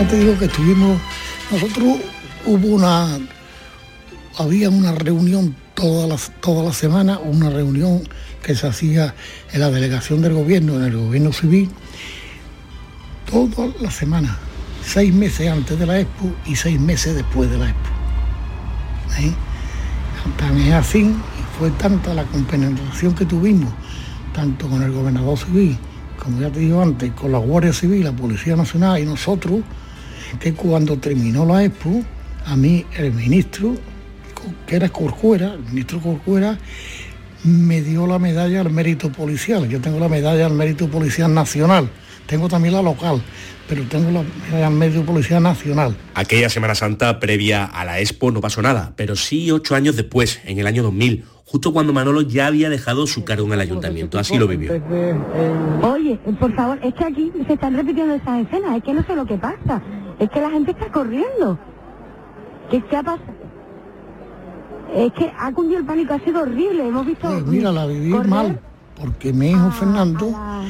Ya 0.00 0.08
te 0.08 0.18
digo 0.18 0.38
que 0.38 0.46
estuvimos, 0.46 0.98
nosotros 1.52 1.98
hubo 2.46 2.68
una, 2.68 3.18
había 4.38 4.70
una 4.70 4.92
reunión 4.92 5.54
todas 5.74 6.08
las 6.08 6.32
toda 6.40 6.64
la 6.64 6.72
semana, 6.72 7.18
una 7.18 7.50
reunión 7.50 8.08
que 8.42 8.54
se 8.54 8.66
hacía 8.66 9.14
en 9.52 9.60
la 9.60 9.70
delegación 9.70 10.22
del 10.22 10.32
gobierno, 10.32 10.76
en 10.76 10.84
el 10.84 10.96
gobierno 10.96 11.34
civil, 11.34 11.68
toda 13.30 13.68
la 13.78 13.90
semana, 13.90 14.38
seis 14.82 15.12
meses 15.12 15.50
antes 15.50 15.78
de 15.78 15.84
la 15.84 16.00
expo 16.00 16.32
y 16.46 16.56
seis 16.56 16.80
meses 16.80 17.14
después 17.14 17.50
de 17.50 17.58
la 17.58 17.68
expo. 17.68 17.90
¿Eh? 19.18 19.34
Es 20.66 20.72
así, 20.72 21.14
fue 21.58 21.70
tanta 21.72 22.14
la 22.14 22.24
compenetración 22.24 23.14
que 23.14 23.26
tuvimos, 23.26 23.70
tanto 24.34 24.66
con 24.66 24.82
el 24.82 24.92
gobernador 24.92 25.36
civil, 25.36 25.76
como 26.18 26.40
ya 26.40 26.48
te 26.48 26.60
digo 26.60 26.80
antes, 26.80 27.12
con 27.12 27.32
la 27.32 27.38
Guardia 27.38 27.74
Civil, 27.74 28.04
la 28.04 28.12
Policía 28.12 28.56
Nacional 28.56 28.98
y 28.98 29.04
nosotros, 29.04 29.60
que 30.38 30.54
cuando 30.54 30.96
terminó 30.98 31.44
la 31.44 31.64
expo, 31.64 32.02
a 32.46 32.56
mí 32.56 32.84
el 32.96 33.12
ministro, 33.12 33.74
que 34.66 34.76
era 34.76 34.88
Corcuera, 34.88 35.54
el 35.54 35.64
ministro 35.64 36.00
Corcuera, 36.00 36.58
me 37.44 37.80
dio 37.80 38.06
la 38.06 38.18
medalla 38.18 38.60
al 38.60 38.70
mérito 38.70 39.10
policial. 39.10 39.68
Yo 39.68 39.80
tengo 39.80 39.98
la 39.98 40.08
medalla 40.08 40.46
al 40.46 40.54
mérito 40.54 40.88
policial 40.88 41.32
nacional. 41.32 41.88
Tengo 42.26 42.48
también 42.48 42.74
la 42.74 42.82
local, 42.82 43.20
pero 43.68 43.82
tengo 43.84 44.10
la 44.10 44.22
medalla 44.22 44.66
al 44.68 44.74
mérito 44.74 45.04
policial 45.04 45.42
nacional. 45.42 45.96
Aquella 46.14 46.48
Semana 46.48 46.74
Santa 46.74 47.18
previa 47.18 47.64
a 47.64 47.84
la 47.84 47.98
Expo 47.98 48.30
no 48.30 48.40
pasó 48.40 48.62
nada, 48.62 48.92
pero 48.94 49.16
sí 49.16 49.50
ocho 49.50 49.74
años 49.74 49.96
después, 49.96 50.40
en 50.44 50.58
el 50.58 50.66
año 50.66 50.82
2000, 50.84 51.24
justo 51.44 51.72
cuando 51.72 51.92
Manolo 51.92 52.20
ya 52.20 52.46
había 52.46 52.70
dejado 52.70 53.08
su 53.08 53.24
cargo 53.24 53.46
en 53.46 53.54
el 53.54 53.60
ayuntamiento. 53.60 54.18
Así 54.20 54.38
lo 54.38 54.46
vivió. 54.46 54.72
Oye, 55.82 56.16
por 56.38 56.54
favor, 56.54 56.78
es 56.84 56.94
que 56.94 57.04
aquí 57.04 57.32
se 57.46 57.54
están 57.54 57.74
repitiendo 57.74 58.14
esas 58.14 58.46
escenas, 58.46 58.76
es 58.76 58.84
que 58.84 58.94
no 58.94 59.04
sé 59.04 59.16
lo 59.16 59.26
que 59.26 59.36
pasa, 59.36 59.82
es 60.20 60.30
que 60.30 60.40
la 60.40 60.50
gente 60.50 60.70
está 60.72 60.92
corriendo. 60.92 61.58
¿Qué, 62.70 62.82
qué 62.84 62.96
ha 62.96 63.02
pasado? 63.02 63.32
Es 64.94 65.12
que 65.14 65.32
ha 65.38 65.52
cundido 65.52 65.80
el 65.80 65.86
pánico, 65.86 66.14
ha 66.14 66.20
sido 66.20 66.42
horrible, 66.42 66.86
hemos 66.86 67.06
visto... 67.06 67.28
Pues 67.28 67.46
mira, 67.46 67.72
la 67.72 67.86
viví 67.86 68.10
correr 68.10 68.28
mal, 68.28 68.60
porque 69.00 69.32
mi 69.32 69.50
hijo 69.50 69.70
Fernando 69.70 70.32
a 70.36 70.62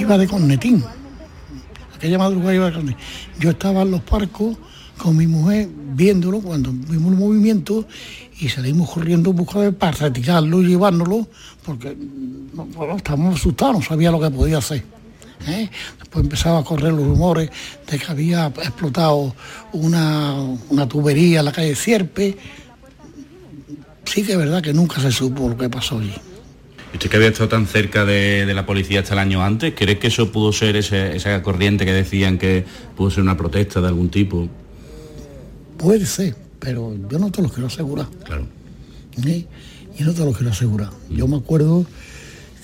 iba 0.00 0.18
de 0.18 0.26
cornetín. 0.26 0.82
Aquella 1.94 2.18
madrugada 2.18 2.54
iba 2.54 2.66
de 2.66 2.72
cornetín. 2.72 2.96
Yo 3.38 3.50
estaba 3.50 3.82
en 3.82 3.92
los 3.92 4.00
parcos 4.00 4.56
con 4.98 5.16
mi 5.16 5.26
mujer 5.26 5.68
viéndolo 5.94 6.40
cuando 6.40 6.72
vimos 6.72 7.12
el 7.12 7.18
movimiento 7.18 7.86
y 8.40 8.48
salimos 8.48 8.90
corriendo 8.90 9.30
en 9.30 9.36
busca 9.36 9.60
de 9.60 9.72
para 9.72 9.92
retirarlo 9.92 10.60
y 10.62 10.68
llevárnoslo 10.68 11.26
porque 11.64 11.96
no, 12.54 12.64
bueno, 12.66 12.96
estábamos 12.96 13.36
asustados, 13.36 13.74
no 13.76 13.82
sabía 13.82 14.10
lo 14.10 14.18
que 14.18 14.30
podía 14.30 14.58
hacer. 14.58 14.82
¿Eh? 15.48 15.70
Después 15.98 16.24
empezaba 16.24 16.60
a 16.60 16.64
correr 16.64 16.92
los 16.92 17.04
rumores 17.06 17.50
de 17.90 17.98
que 17.98 18.06
había 18.10 18.46
explotado 18.46 19.34
una, 19.72 20.34
una 20.70 20.88
tubería 20.88 21.40
en 21.40 21.44
la 21.46 21.52
calle 21.52 21.74
Cierpe. 21.74 22.36
Sí 24.04 24.22
que 24.24 24.32
es 24.32 24.38
verdad 24.38 24.62
que 24.62 24.72
nunca 24.72 25.00
se 25.00 25.10
supo 25.12 25.48
lo 25.48 25.56
que 25.56 25.68
pasó 25.70 25.98
allí. 25.98 26.12
Usted 26.92 27.08
que 27.08 27.16
había 27.16 27.28
estado 27.28 27.48
tan 27.48 27.66
cerca 27.66 28.04
de, 28.04 28.44
de 28.44 28.52
la 28.54 28.66
policía 28.66 29.00
hasta 29.00 29.14
el 29.14 29.20
año 29.20 29.42
antes, 29.42 29.72
¿cree 29.74 29.98
que 29.98 30.08
eso 30.08 30.30
pudo 30.30 30.52
ser 30.52 30.76
ese- 30.76 31.16
esa 31.16 31.42
corriente 31.42 31.86
que 31.86 31.92
decían 31.92 32.36
que 32.38 32.66
pudo 32.96 33.10
ser 33.10 33.22
una 33.22 33.36
protesta 33.36 33.80
de 33.80 33.88
algún 33.88 34.10
tipo? 34.10 34.48
Puede 35.78 36.04
ser, 36.04 36.36
pero 36.58 36.94
yo 37.10 37.18
no 37.18 37.30
te 37.32 37.40
lo 37.40 37.48
quiero 37.48 37.68
asegurar. 37.68 38.06
Claro. 38.24 38.46
¿eh? 39.26 39.46
Yo 39.96 40.04
no 40.06 40.12
te 40.12 40.24
lo 40.24 40.32
quiero 40.32 40.50
asegurar. 40.52 40.90
Yo 41.08 41.26
me 41.26 41.36
acuerdo 41.38 41.86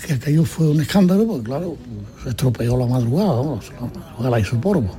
que 0.07 0.15
aquello 0.15 0.45
fue 0.45 0.69
un 0.69 0.81
escándalo, 0.81 1.27
porque 1.27 1.45
claro, 1.45 1.77
se 2.23 2.31
estropeó 2.31 2.77
la 2.77 2.87
madrugada, 2.87 3.35
vamos, 3.35 3.73
la 3.81 3.87
madrugada 3.87 4.31
la 4.31 4.41
hizo 4.41 4.61
polvo. 4.61 4.91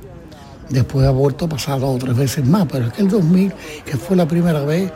Después 0.68 1.06
ha 1.06 1.10
vuelto 1.10 1.46
a 1.46 1.48
pasar 1.48 1.80
dos 1.80 1.96
o 1.96 1.98
tres 1.98 2.16
veces 2.16 2.46
más, 2.46 2.66
pero 2.70 2.86
es 2.86 2.92
que 2.92 3.02
el 3.02 3.08
2000, 3.08 3.52
que 3.84 3.96
fue 3.96 4.16
la 4.16 4.26
primera 4.26 4.60
vez, 4.60 4.92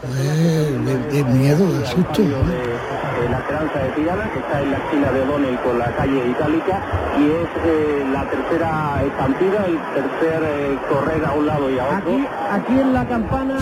fue 0.00 0.24
de, 0.24 0.98
de 1.12 1.24
miedo, 1.24 1.72
de 1.72 1.86
susto. 1.86 2.22
¿no? 2.22 2.80
la 3.28 3.38
Esperanza 3.38 3.78
de 3.78 3.88
Tirana, 3.90 4.32
que 4.32 4.38
está 4.38 4.62
en 4.62 4.70
la 4.70 4.76
esquina 4.78 5.12
de 5.12 5.20
O'Donnell 5.22 5.58
con 5.60 5.78
la 5.78 5.94
calle 5.96 6.28
Itálica, 6.28 6.82
y 7.18 7.24
es 7.24 7.48
eh, 7.64 8.04
la 8.12 8.28
tercera 8.28 9.02
estampida, 9.06 9.66
el 9.66 9.78
tercer 9.94 10.42
eh, 10.42 10.78
correr 10.88 11.24
a 11.24 11.32
un 11.32 11.46
lado 11.46 11.70
y 11.70 11.78
a 11.78 11.84
otro. 11.84 11.98
Aquí, 11.98 12.26
aquí 12.50 12.80
en 12.80 12.92
la 12.92 13.06
campana... 13.06 13.58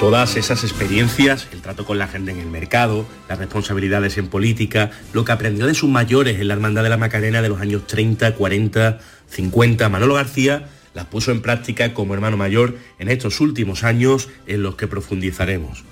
Todas 0.00 0.36
esas 0.36 0.62
experiencias, 0.62 1.48
el 1.52 1.62
trato 1.62 1.86
con 1.86 1.98
la 1.98 2.06
gente 2.06 2.30
en 2.30 2.38
el 2.38 2.50
mercado, 2.50 3.06
las 3.30 3.38
responsabilidades 3.38 4.18
en 4.18 4.28
política, 4.28 4.90
lo 5.14 5.24
que 5.24 5.32
aprendió 5.32 5.66
de 5.66 5.72
sus 5.72 5.88
mayores 5.88 6.38
en 6.38 6.48
la 6.48 6.54
Hermandad 6.54 6.82
de 6.82 6.90
la 6.90 6.98
Macarena 6.98 7.40
de 7.40 7.48
los 7.48 7.62
años 7.62 7.86
30, 7.86 8.34
40, 8.34 8.98
50, 9.26 9.88
Manolo 9.88 10.14
García 10.14 10.68
las 10.92 11.06
puso 11.06 11.32
en 11.32 11.40
práctica 11.40 11.94
como 11.94 12.12
hermano 12.12 12.36
mayor 12.36 12.76
en 12.98 13.08
estos 13.08 13.40
últimos 13.40 13.84
años 13.84 14.28
en 14.46 14.62
los 14.62 14.76
que 14.76 14.86
profundizaremos. 14.86 15.82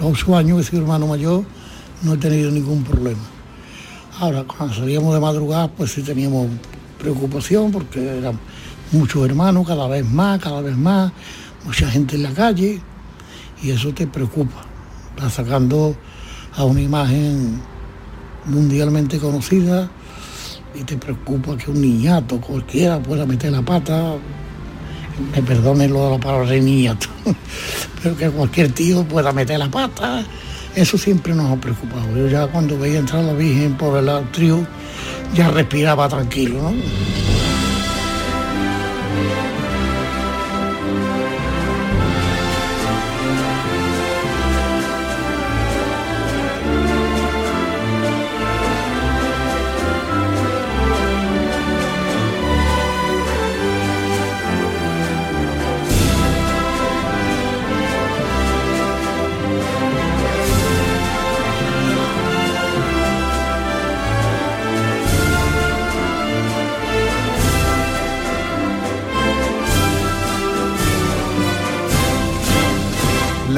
Los 0.00 0.26
años 0.30 0.58
que 0.58 0.70
soy 0.70 0.78
hermano 0.78 1.06
mayor 1.06 1.44
no 2.02 2.14
he 2.14 2.16
tenido 2.16 2.50
ningún 2.50 2.82
problema. 2.84 3.22
Ahora, 4.18 4.44
cuando 4.44 4.74
salíamos 4.74 5.12
de 5.12 5.20
madrugada, 5.20 5.68
pues 5.68 5.92
sí 5.92 6.02
teníamos 6.02 6.48
preocupación 6.98 7.70
porque 7.70 8.18
eran 8.18 8.40
muchos 8.92 9.26
hermanos, 9.26 9.66
cada 9.66 9.86
vez 9.88 10.06
más, 10.06 10.40
cada 10.40 10.62
vez 10.62 10.76
más, 10.76 11.12
mucha 11.64 11.90
gente 11.90 12.16
en 12.16 12.22
la 12.22 12.32
calle 12.32 12.80
y 13.62 13.70
eso 13.70 13.92
te 13.92 14.06
preocupa. 14.06 14.64
Estás 15.14 15.34
sacando 15.34 15.94
a 16.56 16.64
una 16.64 16.80
imagen 16.80 17.60
mundialmente 18.46 19.18
conocida 19.18 19.88
y 20.74 20.82
te 20.82 20.96
preocupa 20.96 21.56
que 21.56 21.70
un 21.70 21.80
niñato 21.80 22.40
cualquiera 22.40 23.00
pueda 23.00 23.26
meter 23.26 23.52
la 23.52 23.62
pata, 23.62 24.14
me 25.34 25.42
perdone 25.42 25.88
lo 25.88 26.06
de 26.06 26.10
la 26.12 26.18
palabra 26.18 26.50
de 26.50 26.60
niñato, 26.60 27.06
pero 28.02 28.16
que 28.16 28.30
cualquier 28.30 28.72
tío 28.72 29.04
pueda 29.04 29.32
meter 29.32 29.58
la 29.58 29.70
pata, 29.70 30.24
eso 30.74 30.96
siempre 30.96 31.34
nos 31.34 31.52
ha 31.52 31.60
preocupado. 31.60 32.16
Yo 32.16 32.28
ya 32.28 32.46
cuando 32.46 32.78
veía 32.78 32.98
entrar 32.98 33.22
la 33.24 33.34
Virgen 33.34 33.76
por 33.76 33.98
el 33.98 34.08
atrio, 34.08 34.66
ya 35.34 35.50
respiraba 35.50 36.08
tranquilo, 36.08 36.62
¿no? 36.62 37.41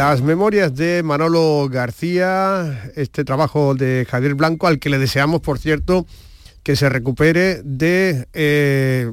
Las 0.07 0.21
memorias 0.21 0.75
de 0.77 1.03
Manolo 1.03 1.67
García, 1.71 2.91
este 2.95 3.25
trabajo 3.25 3.75
de 3.75 4.07
Javier 4.07 4.35
Blanco, 4.35 4.67
al 4.67 4.79
que 4.79 4.91
le 4.91 4.99
deseamos, 4.99 5.41
por 5.41 5.59
cierto, 5.59 6.05
que 6.63 6.77
se 6.77 6.91
recupere 6.91 7.63
de 7.65 8.29
eh, 8.35 9.11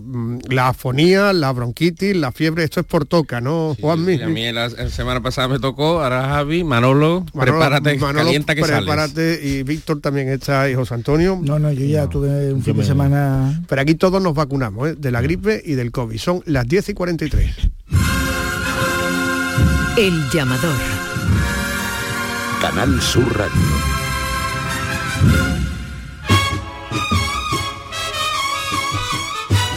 la 0.50 0.68
afonía, 0.68 1.32
la 1.32 1.54
bronquitis, 1.54 2.14
la 2.18 2.34
fiebre. 2.34 2.66
Esto 2.66 2.82
es 2.82 2.86
por 2.86 3.06
toca, 3.06 3.39
¿no, 3.39 3.74
Juanmi? 3.80 4.16
Y 4.16 4.22
a 4.22 4.28
mí 4.28 4.52
la, 4.52 4.68
la 4.68 4.89
semana 4.89 5.22
pasada 5.22 5.48
me 5.48 5.60
tocó, 5.60 6.04
ahora 6.04 6.28
Javi, 6.28 6.66
Manolo, 6.66 7.26
Manolo, 7.34 7.58
prepárate, 7.58 7.98
Manolo, 7.98 8.26
calienta 8.26 8.54
que 8.54 8.62
sales. 8.62 8.80
prepárate 8.80 9.39
y 9.42 9.64
Víctor 9.64 10.02
también 10.02 10.28
está 10.28 10.70
y 10.70 10.76
José 10.76 10.94
Antonio. 10.94 11.39
No, 11.42 11.58
no, 11.58 11.72
yo 11.72 11.86
ya 11.86 12.08
tuve 12.08 12.52
un 12.52 12.62
fin 12.62 12.76
de 12.76 12.84
semana... 12.84 13.64
Pero 13.66 13.82
aquí 13.82 13.96
todos 13.96 14.22
nos 14.22 14.34
vacunamos, 14.34 14.89
¿eh? 14.89 14.96
de 14.98 15.10
la 15.10 15.22
gripe 15.22 15.64
y 15.66 15.76
del 15.76 15.92
COVID. 15.92 16.18
Son 16.18 16.44
las 16.46 16.68
10 16.68 16.89
y 16.89 16.94
43. 16.94 17.56
El 19.98 20.30
llamador. 20.30 20.78
Canal 22.62 23.02
Sur 23.02 23.38
Radio. 23.38 23.62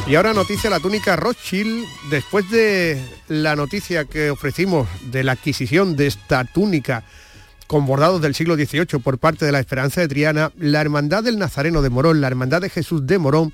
Y 0.07 0.15
ahora 0.15 0.33
noticia 0.33 0.71
la 0.71 0.79
túnica 0.79 1.17
Rothschild. 1.17 1.85
Después 2.11 2.49
de 2.49 3.03
la 3.27 3.57
noticia 3.57 4.05
que 4.05 4.31
ofrecimos 4.31 4.87
de 5.11 5.25
la 5.25 5.33
adquisición 5.33 5.97
de 5.97 6.07
esta 6.07 6.45
túnica 6.45 7.03
con 7.67 7.85
bordados 7.85 8.23
del 8.23 8.37
siglo 8.37 8.55
XVIII 8.55 9.01
por 9.03 9.19
parte 9.19 9.45
de 9.45 9.51
la 9.53 9.59
Esperanza 9.59 10.01
de 10.01 10.07
Triana, 10.07 10.53
la 10.57 10.81
Hermandad 10.81 11.25
del 11.25 11.41
Nazareno 11.41 11.83
de 11.83 11.91
Morón, 11.91 12.21
la 12.21 12.29
Hermandad 12.29 12.61
de 12.61 12.71
Jesús 12.71 13.05
de 13.05 13.19
Morón, 13.19 13.53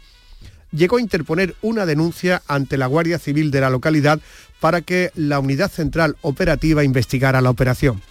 llegó 0.72 0.96
a 0.96 1.00
interponer 1.00 1.54
una 1.62 1.86
denuncia 1.86 2.42
ante 2.46 2.76
la 2.76 2.86
Guardia 2.86 3.18
Civil 3.18 3.50
de 3.50 3.60
la 3.60 3.70
localidad 3.70 4.20
para 4.60 4.80
que 4.82 5.10
la 5.14 5.38
Unidad 5.40 5.70
Central 5.70 6.16
Operativa 6.22 6.84
investigara 6.84 7.40
la 7.40 7.50
operación. 7.50 8.02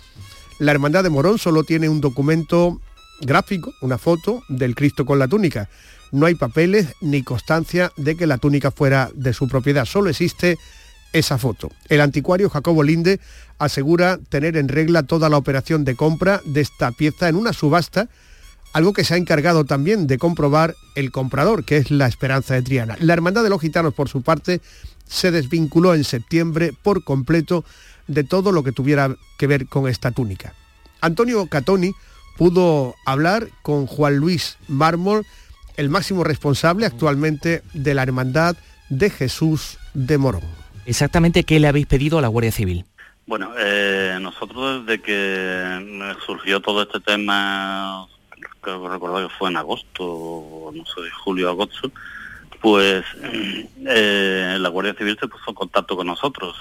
La 0.60 0.72
Hermandad 0.72 1.04
de 1.04 1.10
Morón 1.10 1.38
solo 1.40 1.64
tiene 1.64 1.88
un 1.88 2.02
documento 2.02 2.82
gráfico, 3.22 3.74
una 3.82 3.98
foto 3.98 4.44
del 4.50 4.76
Cristo 4.76 5.06
con 5.06 5.20
la 5.20 5.28
túnica. 5.28 5.70
No 6.12 6.26
hay 6.26 6.36
papeles 6.36 6.88
ni 7.02 7.24
constancia 7.24 7.92
de 7.96 8.18
que 8.18 8.28
la 8.28 8.38
túnica 8.38 8.72
fuera 8.72 9.10
de 9.14 9.34
su 9.34 9.48
propiedad, 9.48 9.86
solo 9.86 10.10
existe 10.10 10.58
esa 11.14 11.38
foto. 11.38 11.72
El 11.88 12.02
anticuario 12.02 12.50
Jacobo 12.50 12.84
Linde 12.84 13.20
asegura 13.58 14.20
tener 14.30 14.58
en 14.58 14.68
regla 14.68 15.04
toda 15.04 15.30
la 15.30 15.38
operación 15.38 15.84
de 15.86 15.96
compra 15.96 16.42
de 16.46 16.62
esta 16.62 16.92
pieza 16.92 17.30
en 17.30 17.36
una 17.36 17.54
subasta, 17.54 18.10
algo 18.74 18.94
que 18.94 19.04
se 19.04 19.14
ha 19.14 19.18
encargado 19.18 19.66
también 19.66 20.08
de 20.08 20.18
comprobar 20.18 20.76
el 20.96 21.12
comprador, 21.12 21.66
que 21.66 21.78
es 21.78 21.92
la 21.92 22.08
Esperanza 22.08 22.54
de 22.54 22.62
Triana. 22.62 22.98
La 23.00 23.14
Hermandad 23.14 23.44
de 23.44 23.50
los 23.50 23.62
Gitanos, 23.62 23.94
por 23.94 24.10
su 24.10 24.22
parte, 24.22 24.62
se 25.06 25.32
desvinculó 25.32 25.96
en 25.96 26.04
septiembre 26.04 26.74
por 26.84 27.04
completo 27.04 27.66
de 28.08 28.24
todo 28.24 28.52
lo 28.52 28.64
que 28.64 28.72
tuviera 28.72 29.16
que 29.38 29.48
ver 29.48 29.68
con 29.68 29.88
esta 29.88 30.12
túnica. 30.12 30.54
Antonio 31.02 31.48
Catoni 31.48 31.94
pudo 32.38 32.96
hablar 33.06 33.48
con 33.62 33.86
Juan 33.86 34.18
Luis 34.18 34.58
Mármol, 34.68 35.26
el 35.78 35.90
máximo 35.90 36.24
responsable 36.24 36.86
actualmente 36.86 37.64
de 37.74 37.94
la 37.94 38.04
Hermandad 38.04 38.56
de 38.90 39.10
Jesús 39.10 39.78
de 39.94 40.18
Morón. 40.18 40.44
Exactamente, 40.86 41.44
¿qué 41.44 41.60
le 41.60 41.68
habéis 41.68 41.86
pedido 41.86 42.18
a 42.18 42.22
la 42.22 42.28
Guardia 42.28 42.52
Civil? 42.52 42.86
Bueno, 43.28 43.52
eh, 43.60 44.18
nosotros 44.22 44.86
desde 44.86 45.02
que 45.02 46.16
surgió 46.26 46.62
todo 46.62 46.82
este 46.82 47.00
tema, 47.00 48.08
creo 48.62 48.82
que 48.82 48.90
recuerdo 48.90 49.28
que 49.28 49.34
fue 49.36 49.50
en 49.50 49.58
agosto, 49.58 50.72
no 50.74 50.86
sé, 50.86 51.10
julio, 51.24 51.50
agosto, 51.50 51.92
pues 52.62 53.06
eh, 53.86 54.58
la 54.60 54.70
Guardia 54.70 54.94
Civil 54.94 55.18
se 55.20 55.28
puso 55.28 55.46
en 55.50 55.56
contacto 55.56 55.96
con 55.96 56.08
nosotros, 56.08 56.56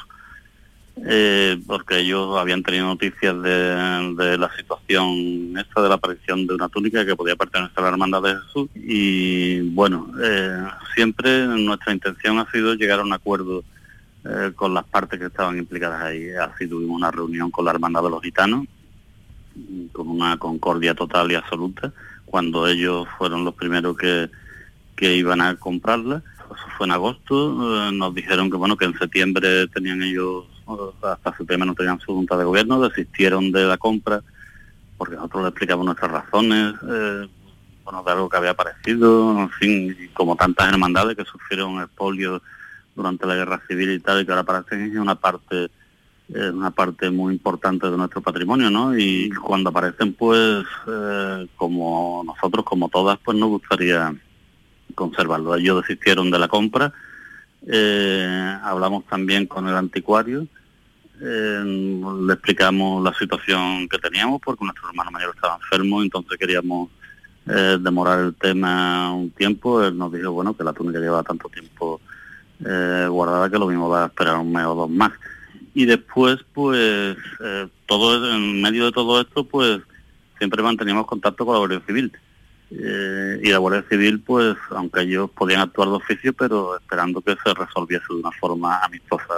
eh, 1.06 1.60
porque 1.66 1.98
ellos 1.98 2.36
habían 2.38 2.62
tenido 2.62 2.86
noticias 2.86 3.40
de, 3.42 4.36
la 4.38 4.50
situación 4.56 5.56
esta 5.58 5.82
de 5.82 5.88
la 5.88 5.94
aparición 5.94 6.46
de 6.46 6.54
una 6.54 6.68
túnica 6.68 7.04
que 7.06 7.16
podía 7.16 7.36
pertenecer 7.36 7.78
a 7.78 7.82
la 7.82 7.88
Hermandad 7.88 8.22
de 8.22 8.36
Jesús 8.36 8.68
y 8.74 9.60
bueno, 9.70 10.12
siempre 10.94 11.46
nuestra 11.46 11.92
intención 11.92 12.38
ha 12.38 12.50
sido 12.50 12.74
llegar 12.74 13.00
a 13.00 13.04
un 13.04 13.12
acuerdo 13.12 13.62
eh, 14.24 14.52
con 14.54 14.74
las 14.74 14.84
partes 14.84 15.18
que 15.18 15.26
estaban 15.26 15.56
implicadas 15.56 16.02
ahí. 16.02 16.30
Así 16.30 16.66
tuvimos 16.66 16.96
una 16.96 17.10
reunión 17.10 17.50
con 17.50 17.64
la 17.64 17.70
Hermandad 17.70 18.02
de 18.02 18.10
los 18.10 18.22
Gitanos, 18.22 18.66
con 19.92 20.08
una 20.08 20.36
concordia 20.36 20.94
total 20.94 21.30
y 21.32 21.34
absoluta, 21.34 21.92
cuando 22.24 22.66
ellos 22.66 23.06
fueron 23.16 23.44
los 23.44 23.54
primeros 23.54 23.96
que, 23.96 24.30
que 24.96 25.14
iban 25.14 25.40
a 25.40 25.56
comprarla. 25.56 26.22
Eso 26.46 26.66
fue 26.76 26.86
en 26.86 26.92
agosto, 26.92 27.88
eh, 27.88 27.92
nos 27.92 28.14
dijeron 28.14 28.50
que 28.50 28.56
bueno 28.56 28.76
que 28.76 28.86
en 28.86 28.98
septiembre 28.98 29.68
tenían 29.68 30.02
ellos, 30.02 30.46
hasta 31.02 31.36
septiembre 31.36 31.66
no 31.66 31.74
tenían 31.74 32.00
su 32.00 32.14
junta 32.14 32.36
de 32.36 32.44
gobierno, 32.44 32.80
desistieron 32.80 33.52
de 33.52 33.64
la 33.64 33.76
compra, 33.76 34.22
porque 34.96 35.16
nosotros 35.16 35.42
les 35.42 35.50
explicamos 35.50 35.84
nuestras 35.84 36.10
razones, 36.10 36.74
eh, 36.88 37.28
bueno, 37.84 38.02
de 38.02 38.12
algo 38.12 38.28
que 38.28 38.36
había 38.36 38.50
aparecido, 38.50 39.38
en 39.38 39.50
fin, 39.50 40.10
como 40.14 40.36
tantas 40.36 40.72
hermandades 40.72 41.16
que 41.16 41.24
sufrieron 41.24 41.80
el 41.80 41.88
polio 41.88 42.42
durante 42.94 43.26
la 43.26 43.34
guerra 43.34 43.62
civil 43.68 43.92
y 43.92 44.00
tal, 44.00 44.20
y 44.20 44.26
que 44.26 44.32
ahora 44.32 44.44
parecen 44.44 44.90
es 44.90 44.98
una 44.98 45.14
parte 45.14 45.70
es 46.32 46.50
una 46.52 46.70
parte 46.70 47.10
muy 47.10 47.34
importante 47.34 47.90
de 47.90 47.96
nuestro 47.96 48.20
patrimonio, 48.20 48.70
¿no? 48.70 48.96
Y 48.96 49.30
cuando 49.30 49.70
aparecen, 49.70 50.12
pues, 50.12 50.64
eh, 50.86 51.46
como 51.56 52.22
nosotros, 52.24 52.64
como 52.64 52.88
todas, 52.88 53.18
pues 53.24 53.36
nos 53.36 53.48
gustaría 53.48 54.14
conservarlo. 54.94 55.54
Ellos 55.56 55.82
desistieron 55.82 56.30
de 56.30 56.38
la 56.38 56.48
compra. 56.48 56.92
Eh, 57.66 58.58
hablamos 58.62 59.04
también 59.06 59.46
con 59.46 59.68
el 59.68 59.74
anticuario. 59.74 60.46
Eh, 61.20 61.62
le 62.26 62.32
explicamos 62.32 63.02
la 63.02 63.12
situación 63.14 63.88
que 63.88 63.98
teníamos 63.98 64.40
porque 64.40 64.64
nuestro 64.64 64.88
hermano 64.88 65.10
mayor 65.10 65.32
estaba 65.34 65.56
enfermo, 65.56 66.02
entonces 66.02 66.38
queríamos 66.38 66.90
demorar 67.46 68.20
el 68.20 68.34
tema 68.34 69.14
un 69.14 69.30
tiempo. 69.30 69.82
Él 69.82 69.96
nos 69.96 70.12
dijo, 70.12 70.32
bueno, 70.32 70.54
que 70.54 70.62
la 70.62 70.74
túnica 70.74 70.98
lleva 70.98 71.22
tanto 71.22 71.48
tiempo 71.48 71.98
eh, 72.64 73.06
guardada 73.08 73.48
que 73.48 73.58
lo 73.58 73.68
mismo 73.68 73.88
va 73.88 74.04
a 74.04 74.06
esperar 74.06 74.36
un 74.36 74.52
mes 74.52 74.64
o 74.66 74.74
dos 74.74 74.90
más. 74.90 75.12
Y 75.74 75.86
después, 75.86 76.38
pues, 76.54 77.16
eh, 77.44 77.68
todo 77.86 78.34
en 78.34 78.62
medio 78.62 78.86
de 78.86 78.92
todo 78.92 79.20
esto, 79.20 79.44
pues, 79.44 79.80
siempre 80.38 80.62
manteníamos 80.62 81.06
contacto 81.06 81.44
con 81.44 81.54
la 81.54 81.58
Guardia 81.58 81.82
Civil. 81.86 82.12
Eh, 82.70 83.40
y 83.42 83.50
la 83.50 83.58
Guardia 83.58 83.84
Civil, 83.88 84.20
pues, 84.20 84.56
aunque 84.70 85.02
ellos 85.02 85.30
podían 85.30 85.60
actuar 85.60 85.88
de 85.88 85.94
oficio, 85.94 86.32
pero 86.32 86.76
esperando 86.76 87.20
que 87.20 87.36
se 87.42 87.54
resolviese 87.54 88.04
de 88.10 88.16
una 88.16 88.32
forma 88.32 88.78
amistosa. 88.78 89.34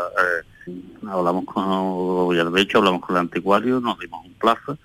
hablamos 1.09 1.45
con, 1.45 2.37
ya 2.37 2.45
de 2.45 2.61
hecho, 2.61 2.78
hablamos 2.78 3.01
con 3.01 3.16
el 3.16 3.20
anticuario, 3.20 3.81
nos 3.81 3.99
dimos 3.99 4.24
un 4.24 4.35
plazo. 4.35 4.78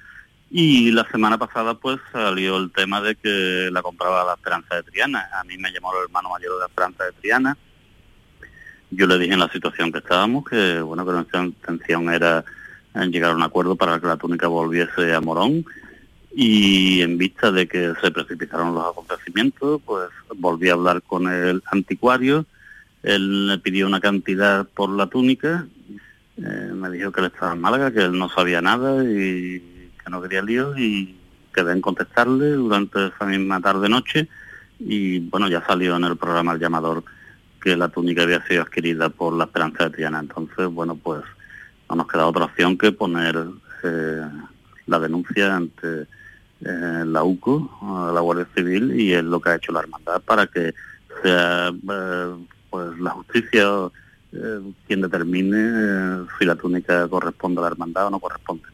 Y 0.52 0.92
la 0.92 1.10
semana 1.10 1.38
pasada, 1.38 1.74
pues, 1.74 2.00
salió 2.12 2.58
el 2.58 2.72
tema 2.72 3.02
de 3.02 3.16
que 3.16 3.70
la 3.72 3.82
compraba 3.82 4.24
la 4.24 4.34
Esperanza 4.34 4.76
de 4.76 4.84
Triana. 4.84 5.28
A 5.40 5.44
mí 5.44 5.58
me 5.58 5.72
llamó 5.72 5.92
el 5.94 6.04
hermano 6.04 6.30
mayor 6.30 6.54
de 6.54 6.60
la 6.60 6.66
Esperanza 6.68 7.04
de 7.04 7.12
Triana 7.14 7.58
yo 8.92 9.08
le 9.08 9.18
dije 9.18 9.34
en 9.34 9.40
la 9.40 9.52
situación 9.52 9.92
que 9.92 10.00
estábamos 10.00 10.46
que 10.46 10.80
bueno 10.82 11.06
que 11.06 11.12
nuestra 11.12 11.44
intención 11.44 12.10
era 12.10 12.44
llegar 13.04 13.32
a 13.32 13.36
un 13.36 13.44
acuerdo 13.44 13.76
para 13.76 14.00
que 14.00 14.08
la 14.08 14.18
túnica 14.18 14.48
volviese 14.48 15.14
a 15.14 15.22
Morón 15.22 15.66
y 16.34 17.02
en 17.02 17.18
vista 17.18 17.50
de 17.52 17.68
que 17.68 17.94
se 18.02 18.12
precipitaron 18.12 18.76
los 18.76 18.86
acontecimientos, 18.86 19.82
pues 19.86 20.10
volví 20.36 20.70
a 20.70 20.74
hablar 20.74 21.02
con 21.02 21.32
el 21.32 21.64
anticuario, 21.72 22.46
él 23.04 23.48
le 23.48 23.58
pidió 23.60 23.88
una 23.88 24.02
cantidad 24.02 24.68
por 24.68 24.90
la 24.90 25.08
túnica, 25.08 25.66
eh, 26.38 26.72
me 26.74 26.90
dijo 26.90 27.14
que 27.14 27.22
él 27.22 27.28
estaba 27.28 27.54
en 27.54 27.62
Málaga, 27.62 27.92
que 27.92 28.02
él 28.02 28.20
no 28.20 28.30
sabía 28.30 28.62
nada 28.62 29.02
y 29.06 29.92
que 30.04 30.10
no 30.10 30.22
quería 30.22 30.42
líos 30.42 30.78
y 30.78 31.16
quedé 31.54 31.72
en 31.72 31.80
contestarle 31.80 32.52
durante 32.52 33.08
esa 33.08 33.26
misma 33.26 33.62
tarde-noche 33.62 34.28
y 34.78 35.20
bueno, 35.20 35.48
ya 35.48 35.66
salió 35.66 35.96
en 35.96 36.04
el 36.04 36.18
programa 36.18 36.52
El 36.52 36.60
Llamador 36.60 37.06
que 37.66 37.76
la 37.76 37.90
túnica 37.90 38.22
había 38.22 38.46
sido 38.46 38.62
adquirida 38.62 39.10
por 39.10 39.34
la 39.34 39.46
Esperanza 39.46 39.86
de 39.86 39.90
Triana. 39.90 40.20
Entonces, 40.20 40.68
bueno, 40.68 40.96
pues 40.96 41.24
no 41.90 41.96
nos 41.96 42.08
queda 42.08 42.28
otra 42.28 42.46
opción 42.46 42.78
que 42.78 42.92
poner 42.92 43.44
eh, 43.84 44.22
la 44.86 45.00
denuncia 45.00 45.56
ante 45.56 46.02
eh, 46.02 47.04
la 47.08 47.24
UCO, 47.24 48.12
la 48.14 48.22
Guardia 48.22 48.48
Civil, 48.56 49.00
y 49.00 49.14
es 49.14 49.24
lo 49.24 49.42
que 49.42 49.50
ha 49.50 49.56
hecho 49.56 49.72
la 49.72 49.80
Hermandad 49.80 50.22
para 50.22 50.46
que 50.46 50.76
sea 51.24 51.70
eh, 51.70 52.36
pues 52.70 53.00
la 53.00 53.10
justicia 53.10 53.66
quien 54.86 55.00
determine 55.00 56.26
si 56.38 56.46
la 56.46 56.58
túnica 56.58 57.08
corresponde 57.08 57.60
a 57.60 57.62
la 57.62 57.68
Hermandad 57.70 58.08
o 58.08 58.10
no 58.12 58.20
corresponde. 58.20 58.66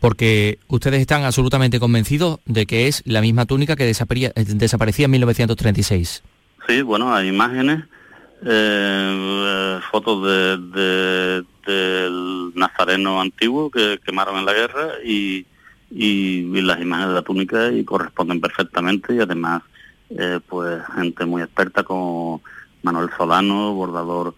Porque 0.00 0.60
ustedes 0.68 1.00
están 1.00 1.24
absolutamente 1.24 1.80
convencidos 1.80 2.38
de 2.46 2.64
que 2.64 2.86
es 2.86 3.02
la 3.06 3.20
misma 3.20 3.44
túnica 3.44 3.74
que 3.74 3.84
desaparecía 3.84 5.04
en 5.04 5.10
1936. 5.10 6.22
Sí, 6.66 6.80
bueno, 6.80 7.14
hay 7.14 7.28
imágenes, 7.28 7.84
eh, 8.42 9.80
fotos 9.90 10.24
de, 10.24 11.44
del 11.66 12.52
nazareno 12.54 13.20
antiguo 13.20 13.70
que 13.70 14.00
quemaron 14.04 14.38
en 14.38 14.46
la 14.46 14.54
guerra 14.54 14.88
y, 15.04 15.46
y, 15.90 16.60
las 16.62 16.80
imágenes 16.80 17.08
de 17.08 17.14
la 17.14 17.22
túnica 17.22 17.70
y 17.70 17.84
corresponden 17.84 18.40
perfectamente 18.40 19.14
y 19.14 19.20
además 19.20 19.62
eh, 20.08 20.40
pues 20.48 20.82
gente 20.94 21.26
muy 21.26 21.42
experta 21.42 21.82
como 21.82 22.42
Manuel 22.82 23.10
Solano, 23.16 23.74
bordador 23.74 24.34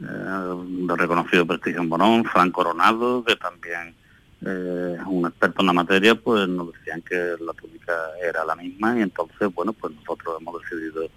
eh, 0.00 0.04
de 0.04 0.96
reconocido 0.96 1.46
prestigio 1.46 1.80
en 1.80 1.88
Bonón, 1.88 2.24
Fran 2.24 2.50
Coronado, 2.50 3.22
que 3.24 3.36
también 3.36 3.94
es 4.40 5.04
un 5.06 5.26
experto 5.26 5.62
en 5.62 5.66
la 5.66 5.72
materia, 5.72 6.14
pues 6.14 6.48
nos 6.48 6.72
decían 6.72 7.02
que 7.02 7.34
la 7.40 7.52
túnica 7.54 7.92
era 8.22 8.44
la 8.44 8.54
misma 8.54 8.96
y 8.96 9.02
entonces, 9.02 9.52
bueno, 9.52 9.72
pues 9.72 9.92
nosotros 9.94 10.36
hemos 10.40 10.62
decidido 10.62 11.08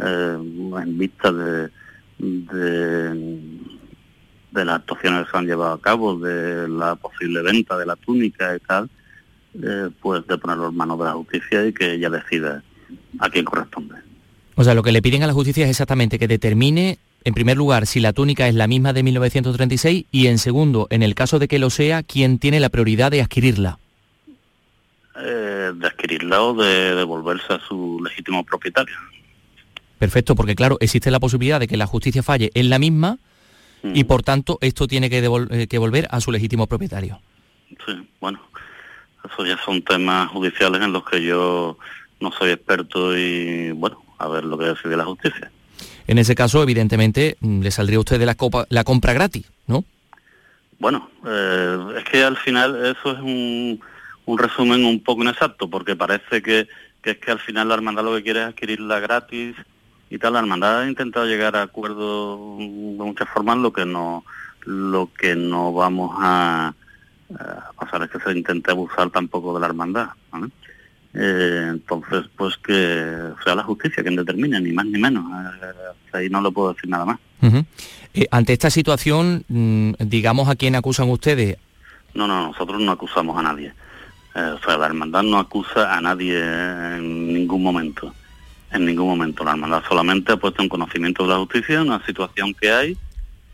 eh, 0.00 0.36
en 0.38 0.98
vista 0.98 1.32
de, 1.32 1.70
de, 2.18 3.44
las 4.64 4.76
actuaciones 4.76 5.24
que 5.24 5.30
se 5.30 5.36
han 5.38 5.46
llevado 5.46 5.72
a 5.72 5.80
cabo, 5.80 6.18
de 6.18 6.68
la 6.68 6.96
posible 6.96 7.42
venta 7.42 7.76
de 7.76 7.86
la 7.86 7.96
túnica 7.96 8.54
y 8.54 8.60
tal, 8.60 8.88
eh, 9.62 9.90
pues 10.00 10.26
de 10.26 10.38
ponerlo 10.38 10.68
en 10.68 10.76
manos 10.76 10.98
de 10.98 11.04
la 11.04 11.12
justicia 11.12 11.66
y 11.66 11.72
que 11.72 11.92
ella 11.92 12.10
decida 12.10 12.62
a 13.18 13.28
quién 13.28 13.44
corresponde. 13.44 13.96
O 14.54 14.64
sea, 14.64 14.74
lo 14.74 14.82
que 14.82 14.92
le 14.92 15.02
piden 15.02 15.22
a 15.22 15.26
la 15.26 15.32
justicia 15.32 15.64
es 15.64 15.70
exactamente 15.70 16.18
que 16.18 16.28
determine, 16.28 16.98
en 17.24 17.34
primer 17.34 17.56
lugar, 17.56 17.86
si 17.86 18.00
la 18.00 18.12
túnica 18.12 18.48
es 18.48 18.54
la 18.54 18.66
misma 18.66 18.92
de 18.92 19.02
1936 19.02 20.06
y, 20.10 20.26
en 20.26 20.38
segundo, 20.38 20.86
en 20.90 21.02
el 21.02 21.14
caso 21.14 21.38
de 21.38 21.48
que 21.48 21.58
lo 21.58 21.70
sea, 21.70 22.02
quién 22.02 22.38
tiene 22.38 22.60
la 22.60 22.68
prioridad 22.68 23.10
de 23.10 23.22
adquirirla. 23.22 23.78
Eh, 25.16 25.72
de 25.74 25.86
adquirirla 25.86 26.42
o 26.42 26.54
de 26.54 26.94
devolverse 26.94 27.52
a 27.52 27.60
su 27.60 28.00
legítimo 28.02 28.44
propietario. 28.44 28.94
Perfecto, 30.02 30.34
porque 30.34 30.56
claro, 30.56 30.78
existe 30.80 31.12
la 31.12 31.20
posibilidad 31.20 31.60
de 31.60 31.68
que 31.68 31.76
la 31.76 31.86
justicia 31.86 32.24
falle 32.24 32.50
en 32.54 32.70
la 32.70 32.80
misma 32.80 33.18
y 33.84 34.02
mm. 34.02 34.06
por 34.08 34.24
tanto 34.24 34.58
esto 34.60 34.88
tiene 34.88 35.06
eh, 35.06 35.68
que, 35.68 35.78
volver 35.78 36.08
a 36.10 36.20
su 36.20 36.32
legítimo 36.32 36.66
propietario. 36.66 37.20
Sí, 37.86 38.08
bueno, 38.20 38.40
eso 39.24 39.46
ya 39.46 39.56
son 39.64 39.80
temas 39.82 40.28
judiciales 40.30 40.82
en 40.82 40.92
los 40.92 41.04
que 41.04 41.22
yo 41.22 41.78
no 42.18 42.32
soy 42.32 42.50
experto 42.50 43.16
y 43.16 43.70
bueno, 43.70 44.02
a 44.18 44.26
ver 44.26 44.42
lo 44.42 44.58
que 44.58 44.64
decide 44.64 44.96
la 44.96 45.04
justicia. 45.04 45.52
En 46.08 46.18
ese 46.18 46.34
caso, 46.34 46.60
evidentemente, 46.64 47.36
mm, 47.38 47.62
le 47.62 47.70
saldría 47.70 47.98
a 47.98 48.00
usted 48.00 48.18
de 48.18 48.26
la, 48.26 48.34
copa, 48.34 48.66
la 48.70 48.82
compra 48.82 49.12
gratis, 49.12 49.46
¿no? 49.68 49.84
Bueno, 50.80 51.10
eh, 51.24 51.78
es 51.98 52.04
que 52.10 52.24
al 52.24 52.38
final 52.38 52.74
eso 52.86 53.12
es 53.12 53.20
un, 53.20 53.80
un 54.24 54.38
resumen 54.38 54.84
un 54.84 55.00
poco 55.00 55.22
inexacto, 55.22 55.70
porque 55.70 55.94
parece 55.94 56.42
que, 56.42 56.66
que 57.00 57.12
es 57.12 57.18
que 57.18 57.30
al 57.30 57.38
final 57.38 57.68
la 57.68 57.74
hermandad 57.74 58.02
lo 58.02 58.16
que 58.16 58.24
quiere 58.24 58.40
es 58.40 58.46
adquirirla 58.48 58.98
gratis 58.98 59.54
y 60.12 60.18
tal. 60.18 60.34
La 60.34 60.40
hermandad 60.40 60.80
ha 60.80 60.88
intentado 60.88 61.26
llegar 61.26 61.56
a 61.56 61.62
acuerdos 61.62 62.58
de 62.58 63.04
muchas 63.04 63.28
formas, 63.30 63.56
lo 63.56 63.72
que 63.72 63.86
no 63.86 64.24
lo 64.64 65.10
que 65.18 65.34
no 65.34 65.72
vamos 65.72 66.14
a, 66.20 66.72
pasar 67.76 68.02
es 68.04 68.10
que 68.10 68.20
se 68.20 68.30
intente 68.30 68.70
abusar 68.70 69.10
tampoco 69.10 69.54
de 69.54 69.60
la 69.60 69.66
hermandad. 69.66 70.10
Eh, 71.14 71.68
entonces, 71.70 72.26
pues 72.36 72.56
que 72.58 73.32
sea 73.42 73.54
la 73.54 73.64
justicia 73.64 74.02
quien 74.02 74.16
determine, 74.16 74.60
ni 74.60 74.70
más 74.72 74.86
ni 74.86 75.00
menos. 75.00 75.24
Eh, 75.62 76.12
ahí 76.12 76.28
no 76.28 76.42
lo 76.42 76.52
puedo 76.52 76.74
decir 76.74 76.90
nada 76.90 77.06
más. 77.06 77.18
Eh, 78.14 78.26
ante 78.30 78.52
esta 78.52 78.70
situación, 78.70 79.44
mm, 79.48 79.92
digamos 79.98 80.48
a 80.48 80.56
quién 80.56 80.76
acusan 80.76 81.08
ustedes. 81.08 81.56
No, 82.14 82.28
no, 82.28 82.48
nosotros 82.48 82.80
no 82.80 82.92
acusamos 82.92 83.36
a 83.38 83.42
nadie. 83.42 83.72
o 84.34 84.58
sea, 84.64 84.76
la 84.76 84.86
hermandad 84.86 85.22
no 85.22 85.38
acusa 85.38 85.96
a 85.96 86.00
nadie 86.00 86.38
en 86.38 87.32
ningún 87.32 87.62
momento 87.62 88.12
en 88.72 88.84
ningún 88.84 89.08
momento. 89.08 89.44
La 89.44 89.52
hermandad 89.52 89.82
solamente 89.88 90.32
ha 90.32 90.36
puesto 90.36 90.62
en 90.62 90.68
conocimiento 90.68 91.24
de 91.24 91.28
la 91.30 91.36
justicia 91.36 91.82
una 91.82 92.04
situación 92.04 92.54
que 92.54 92.70
hay 92.70 92.96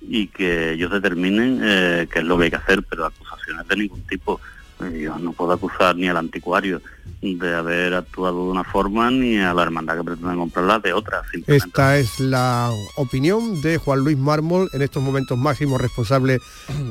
y 0.00 0.28
que 0.28 0.72
ellos 0.72 0.90
determinen 0.90 1.60
eh, 1.62 2.08
qué 2.12 2.20
es 2.20 2.24
lo 2.24 2.38
que 2.38 2.44
hay 2.44 2.50
que 2.50 2.56
hacer, 2.56 2.82
pero 2.88 3.06
acusaciones 3.06 3.66
de 3.66 3.76
ningún 3.76 4.02
tipo. 4.02 4.40
Eh, 4.80 5.02
Yo 5.02 5.18
no 5.18 5.32
puedo 5.32 5.52
acusar 5.52 5.96
ni 5.96 6.08
al 6.08 6.16
anticuario 6.16 6.80
de 7.20 7.54
haber 7.54 7.94
actuado 7.94 8.44
de 8.44 8.50
una 8.52 8.62
forma 8.62 9.10
ni 9.10 9.38
a 9.38 9.52
la 9.52 9.62
hermandad 9.64 9.96
que 9.96 10.04
pretende 10.04 10.36
comprarla 10.36 10.78
de 10.78 10.92
otra. 10.92 11.22
Esta 11.48 11.98
es 11.98 12.20
la 12.20 12.70
opinión 12.96 13.60
de 13.60 13.78
Juan 13.78 14.00
Luis 14.00 14.16
Mármol, 14.16 14.68
en 14.72 14.82
estos 14.82 15.02
momentos 15.02 15.36
máximo 15.36 15.78
responsable 15.78 16.38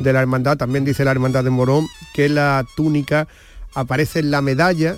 de 0.02 0.14
la 0.14 0.20
hermandad. 0.20 0.58
También 0.58 0.84
dice 0.84 1.06
la 1.06 1.12
hermandad 1.12 1.46
de 1.46 1.50
Morón 1.50 1.88
que 2.14 2.28
la 2.28 2.66
túnica 2.76 3.28
aparece 3.74 4.20
en 4.20 4.32
la 4.32 4.42
medalla 4.42 4.96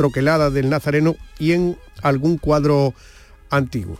troquelada 0.00 0.48
del 0.48 0.70
Nazareno 0.70 1.14
y 1.38 1.52
en 1.52 1.76
algún 2.00 2.38
cuadro 2.38 2.94
antiguo. 3.50 3.98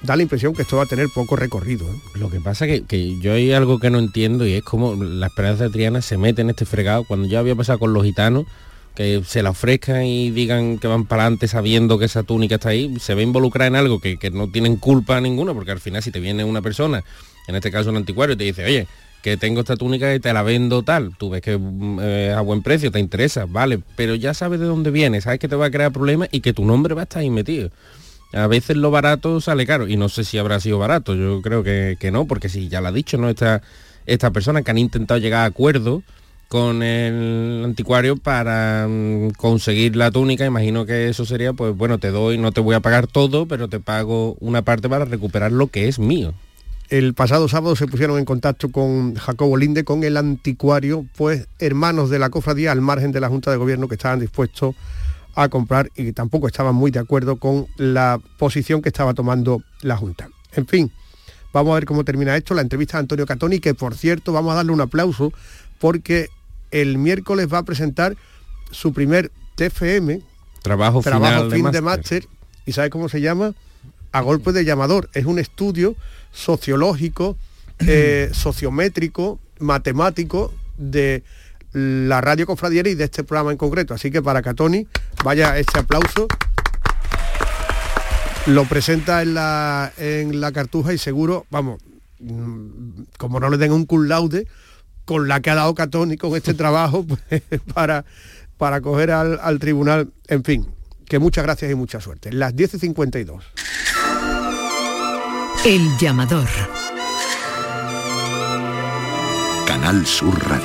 Da 0.00 0.14
la 0.14 0.22
impresión 0.22 0.54
que 0.54 0.62
esto 0.62 0.76
va 0.76 0.84
a 0.84 0.86
tener 0.86 1.08
poco 1.12 1.34
recorrido. 1.34 1.84
¿eh? 1.84 1.96
Lo 2.14 2.30
que 2.30 2.38
pasa 2.38 2.68
que, 2.68 2.84
que 2.84 3.18
yo 3.18 3.32
hay 3.32 3.52
algo 3.52 3.80
que 3.80 3.90
no 3.90 3.98
entiendo 3.98 4.46
y 4.46 4.52
es 4.52 4.62
como 4.62 4.94
la 4.94 5.26
esperanza 5.26 5.64
de 5.64 5.70
Triana 5.70 6.00
se 6.00 6.16
mete 6.16 6.42
en 6.42 6.50
este 6.50 6.64
fregado 6.64 7.02
cuando 7.02 7.26
ya 7.26 7.40
había 7.40 7.56
pasado 7.56 7.80
con 7.80 7.92
los 7.92 8.04
gitanos 8.04 8.46
que 8.94 9.20
se 9.26 9.42
la 9.42 9.50
ofrezcan 9.50 10.04
y 10.04 10.30
digan 10.30 10.78
que 10.78 10.86
van 10.86 11.06
para 11.06 11.22
adelante 11.24 11.48
sabiendo 11.48 11.98
que 11.98 12.04
esa 12.04 12.22
túnica 12.22 12.54
está 12.54 12.68
ahí, 12.68 12.94
se 13.00 13.16
ve 13.16 13.24
involucrada 13.24 13.66
en 13.66 13.74
algo 13.74 13.98
que, 13.98 14.18
que 14.18 14.30
no 14.30 14.48
tienen 14.48 14.76
culpa 14.76 15.20
ninguna, 15.20 15.54
porque 15.54 15.72
al 15.72 15.80
final 15.80 16.04
si 16.04 16.12
te 16.12 16.20
viene 16.20 16.44
una 16.44 16.62
persona, 16.62 17.02
en 17.48 17.56
este 17.56 17.72
caso 17.72 17.90
un 17.90 17.96
anticuario, 17.96 18.34
y 18.34 18.38
te 18.38 18.44
dice, 18.44 18.64
oye, 18.64 18.86
que 19.22 19.36
tengo 19.36 19.60
esta 19.60 19.76
túnica 19.76 20.14
y 20.14 20.20
te 20.20 20.32
la 20.32 20.42
vendo 20.42 20.82
tal, 20.82 21.16
tú 21.16 21.30
ves 21.30 21.42
que 21.42 21.56
mm, 21.56 21.98
eh, 22.02 22.34
a 22.36 22.40
buen 22.40 22.62
precio, 22.62 22.90
te 22.90 22.98
interesa, 22.98 23.46
vale, 23.46 23.80
pero 23.96 24.14
ya 24.14 24.34
sabes 24.34 24.60
de 24.60 24.66
dónde 24.66 24.90
viene, 24.90 25.20
sabes 25.20 25.38
que 25.38 25.48
te 25.48 25.56
va 25.56 25.66
a 25.66 25.70
crear 25.70 25.92
problemas 25.92 26.28
y 26.32 26.40
que 26.40 26.52
tu 26.52 26.64
nombre 26.64 26.94
va 26.94 27.02
a 27.02 27.04
estar 27.04 27.20
ahí 27.20 27.30
metido. 27.30 27.70
A 28.34 28.46
veces 28.46 28.76
lo 28.76 28.90
barato 28.90 29.40
sale 29.40 29.66
caro 29.66 29.86
y 29.86 29.96
no 29.96 30.08
sé 30.08 30.24
si 30.24 30.38
habrá 30.38 30.58
sido 30.58 30.78
barato, 30.78 31.14
yo 31.14 31.40
creo 31.42 31.62
que, 31.62 31.96
que 32.00 32.10
no, 32.10 32.26
porque 32.26 32.48
si 32.48 32.68
ya 32.68 32.80
lo 32.80 32.88
ha 32.88 32.92
dicho, 32.92 33.16
¿no? 33.16 33.28
Esta, 33.28 33.62
esta 34.06 34.30
persona 34.30 34.62
que 34.62 34.70
han 34.70 34.78
intentado 34.78 35.20
llegar 35.20 35.42
a 35.42 35.46
acuerdo 35.46 36.02
con 36.48 36.82
el 36.82 37.62
anticuario 37.64 38.16
para 38.16 38.86
mm, 38.88 39.30
conseguir 39.38 39.96
la 39.96 40.10
túnica, 40.10 40.44
imagino 40.44 40.84
que 40.84 41.08
eso 41.08 41.24
sería, 41.24 41.52
pues 41.52 41.76
bueno, 41.76 41.98
te 41.98 42.10
doy, 42.10 42.38
no 42.38 42.52
te 42.52 42.60
voy 42.60 42.74
a 42.74 42.80
pagar 42.80 43.06
todo, 43.06 43.46
pero 43.46 43.68
te 43.68 43.80
pago 43.80 44.36
una 44.40 44.62
parte 44.62 44.88
para 44.88 45.04
recuperar 45.04 45.52
lo 45.52 45.68
que 45.68 45.88
es 45.88 45.98
mío. 45.98 46.34
El 46.92 47.14
pasado 47.14 47.48
sábado 47.48 47.74
se 47.74 47.86
pusieron 47.86 48.18
en 48.18 48.26
contacto 48.26 48.70
con 48.70 49.14
Jacobo 49.14 49.56
Linde, 49.56 49.82
con 49.82 50.04
el 50.04 50.14
anticuario, 50.18 51.06
pues 51.16 51.48
hermanos 51.58 52.10
de 52.10 52.18
la 52.18 52.28
cofradía 52.28 52.70
al 52.70 52.82
margen 52.82 53.12
de 53.12 53.20
la 53.20 53.30
Junta 53.30 53.50
de 53.50 53.56
Gobierno 53.56 53.88
que 53.88 53.94
estaban 53.94 54.20
dispuestos 54.20 54.74
a 55.34 55.48
comprar 55.48 55.90
y 55.96 56.04
que 56.04 56.12
tampoco 56.12 56.48
estaban 56.48 56.74
muy 56.74 56.90
de 56.90 56.98
acuerdo 56.98 57.36
con 57.36 57.66
la 57.78 58.20
posición 58.36 58.82
que 58.82 58.90
estaba 58.90 59.14
tomando 59.14 59.62
la 59.80 59.96
Junta. 59.96 60.28
En 60.52 60.66
fin, 60.66 60.92
vamos 61.54 61.72
a 61.72 61.76
ver 61.76 61.86
cómo 61.86 62.04
termina 62.04 62.36
esto, 62.36 62.52
la 62.52 62.60
entrevista 62.60 62.98
de 62.98 63.04
Antonio 63.04 63.24
Catoni, 63.24 63.58
que 63.58 63.72
por 63.72 63.94
cierto 63.94 64.34
vamos 64.34 64.52
a 64.52 64.56
darle 64.56 64.72
un 64.72 64.82
aplauso 64.82 65.32
porque 65.78 66.28
el 66.72 66.98
miércoles 66.98 67.48
va 67.50 67.56
a 67.56 67.62
presentar 67.62 68.18
su 68.70 68.92
primer 68.92 69.32
TFM, 69.54 70.20
Trabajo, 70.60 71.00
trabajo 71.00 71.24
final 71.24 71.48
de 71.48 71.56
fin 71.56 71.70
de 71.70 71.80
máster. 71.80 72.24
máster, 72.24 72.28
y 72.66 72.72
¿sabe 72.72 72.90
cómo 72.90 73.08
se 73.08 73.22
llama? 73.22 73.54
A 74.12 74.20
golpe 74.20 74.52
de 74.52 74.64
llamador. 74.64 75.10
Es 75.14 75.24
un 75.24 75.38
estudio 75.38 75.96
sociológico, 76.32 77.36
eh, 77.80 78.30
sociométrico, 78.32 79.38
matemático 79.58 80.52
de 80.76 81.22
la 81.72 82.20
radio 82.20 82.46
confradiera 82.46 82.88
y 82.88 82.94
de 82.94 83.04
este 83.04 83.24
programa 83.24 83.52
en 83.52 83.58
concreto. 83.58 83.94
Así 83.94 84.10
que 84.10 84.22
para 84.22 84.42
Catoni, 84.42 84.86
vaya 85.24 85.58
este 85.58 85.78
aplauso. 85.78 86.26
Lo 88.46 88.64
presenta 88.64 89.22
en 89.22 89.34
la, 89.34 89.92
en 89.96 90.40
la 90.40 90.52
cartuja 90.52 90.92
y 90.92 90.98
seguro, 90.98 91.46
vamos, 91.50 91.80
mm, 92.18 93.02
como 93.16 93.38
no 93.38 93.48
le 93.48 93.56
den 93.56 93.72
un 93.72 93.86
cum 93.86 94.06
laude, 94.06 94.48
con 95.04 95.28
la 95.28 95.40
que 95.40 95.50
ha 95.50 95.54
dado 95.54 95.74
Catoni 95.74 96.16
con 96.16 96.34
este 96.36 96.54
trabajo 96.62 97.04
pues, 97.04 97.42
para, 97.74 98.04
para 98.58 98.80
coger 98.80 99.12
al, 99.12 99.38
al 99.40 99.58
tribunal. 99.58 100.10
En 100.26 100.42
fin, 100.42 100.66
que 101.12 101.18
muchas 101.18 101.44
gracias 101.44 101.70
y 101.70 101.74
mucha 101.74 102.00
suerte. 102.00 102.32
Las 102.32 102.56
10.52. 102.56 103.42
El 105.66 105.98
llamador. 105.98 106.48
Canal 109.66 110.06
Sur 110.06 110.34
Radio. 110.48 110.64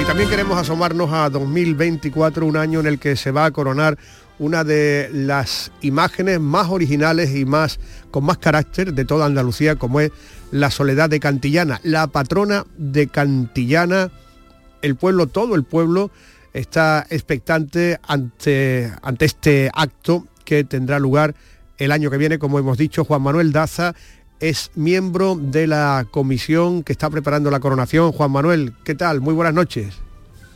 Y 0.00 0.04
también 0.04 0.28
queremos 0.30 0.56
asomarnos 0.56 1.12
a 1.12 1.28
2024, 1.30 2.46
un 2.46 2.56
año 2.56 2.78
en 2.78 2.86
el 2.86 3.00
que 3.00 3.16
se 3.16 3.32
va 3.32 3.46
a 3.46 3.50
coronar 3.50 3.98
una 4.38 4.62
de 4.62 5.10
las 5.12 5.72
imágenes 5.80 6.38
más 6.38 6.68
originales 6.68 7.34
y 7.34 7.44
más 7.44 7.80
con 8.12 8.22
más 8.22 8.38
carácter 8.38 8.94
de 8.94 9.04
toda 9.04 9.26
Andalucía, 9.26 9.74
como 9.74 9.98
es 9.98 10.12
la 10.52 10.70
Soledad 10.70 11.10
de 11.10 11.18
Cantillana, 11.18 11.80
la 11.82 12.06
patrona 12.06 12.66
de 12.76 13.08
Cantillana. 13.08 14.12
El 14.82 14.96
pueblo, 14.96 15.26
todo 15.26 15.54
el 15.54 15.64
pueblo, 15.64 16.10
está 16.52 17.06
expectante 17.10 17.98
ante, 18.06 18.92
ante 19.02 19.24
este 19.24 19.70
acto 19.72 20.26
que 20.44 20.64
tendrá 20.64 20.98
lugar 20.98 21.34
el 21.78 21.92
año 21.92 22.10
que 22.10 22.16
viene, 22.16 22.38
como 22.38 22.58
hemos 22.58 22.76
dicho, 22.76 23.04
Juan 23.04 23.22
Manuel 23.22 23.52
Daza 23.52 23.94
es 24.40 24.70
miembro 24.74 25.36
de 25.36 25.66
la 25.66 26.06
comisión 26.10 26.82
que 26.82 26.92
está 26.92 27.10
preparando 27.10 27.50
la 27.50 27.60
coronación. 27.60 28.12
Juan 28.12 28.30
Manuel, 28.30 28.74
¿qué 28.84 28.94
tal? 28.94 29.20
Muy 29.20 29.34
buenas 29.34 29.54
noches. 29.54 29.94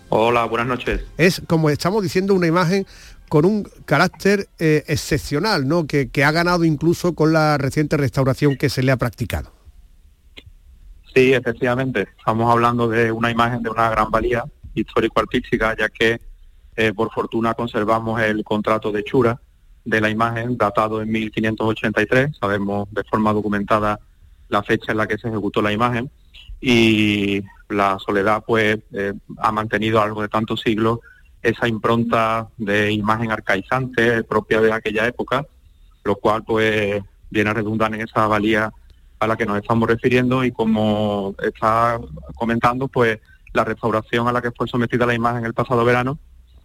Hola, 0.08 0.44
buenas 0.44 0.66
noches. 0.66 1.02
Es, 1.16 1.42
como 1.46 1.70
estamos 1.70 2.02
diciendo, 2.02 2.34
una 2.34 2.46
imagen 2.46 2.86
con 3.28 3.44
un 3.44 3.62
carácter 3.86 4.48
eh, 4.58 4.84
excepcional, 4.86 5.66
¿no? 5.66 5.86
Que, 5.86 6.08
que 6.08 6.22
ha 6.22 6.30
ganado 6.32 6.64
incluso 6.64 7.14
con 7.14 7.32
la 7.32 7.56
reciente 7.56 7.96
restauración 7.96 8.56
que 8.56 8.68
se 8.68 8.82
le 8.82 8.92
ha 8.92 8.96
practicado. 8.96 9.52
Sí, 11.14 11.34
efectivamente. 11.34 12.08
Estamos 12.16 12.50
hablando 12.50 12.88
de 12.88 13.12
una 13.12 13.30
imagen 13.30 13.62
de 13.62 13.68
una 13.68 13.90
gran 13.90 14.10
valía 14.10 14.44
histórico-artística, 14.74 15.76
ya 15.76 15.88
que 15.90 16.20
eh, 16.74 16.92
por 16.94 17.12
fortuna 17.12 17.52
conservamos 17.52 18.20
el 18.22 18.42
contrato 18.44 18.90
de 18.90 19.04
Chura 19.04 19.38
de 19.84 20.00
la 20.00 20.08
imagen 20.08 20.56
datado 20.56 21.02
en 21.02 21.10
1583. 21.10 22.36
Sabemos 22.40 22.88
de 22.92 23.04
forma 23.04 23.32
documentada 23.32 24.00
la 24.48 24.62
fecha 24.62 24.92
en 24.92 24.98
la 24.98 25.06
que 25.06 25.18
se 25.18 25.28
ejecutó 25.28 25.60
la 25.60 25.72
imagen 25.72 26.10
y 26.60 27.42
la 27.68 27.98
soledad 27.98 28.42
pues 28.46 28.78
eh, 28.92 29.12
ha 29.38 29.52
mantenido 29.52 29.98
a 29.98 30.02
lo 30.02 30.08
largo 30.08 30.22
de 30.22 30.28
tantos 30.28 30.60
siglos 30.60 31.00
esa 31.42 31.68
impronta 31.68 32.48
de 32.56 32.92
imagen 32.92 33.32
arcaizante 33.32 34.22
propia 34.22 34.60
de 34.60 34.72
aquella 34.72 35.06
época, 35.06 35.44
lo 36.04 36.16
cual 36.16 36.44
pues 36.44 37.02
viene 37.30 37.50
a 37.50 37.54
redundar 37.54 37.92
en 37.94 38.02
esa 38.02 38.26
valía 38.28 38.72
a 39.22 39.26
la 39.28 39.36
que 39.36 39.46
nos 39.46 39.58
estamos 39.58 39.88
refiriendo 39.88 40.42
y 40.42 40.50
como 40.50 41.36
está 41.40 42.00
comentando, 42.34 42.88
pues 42.88 43.20
la 43.52 43.64
restauración 43.64 44.26
a 44.26 44.32
la 44.32 44.42
que 44.42 44.50
fue 44.50 44.66
sometida 44.66 45.06
la 45.06 45.14
imagen 45.14 45.44
el 45.44 45.54
pasado 45.54 45.84
verano 45.84 46.18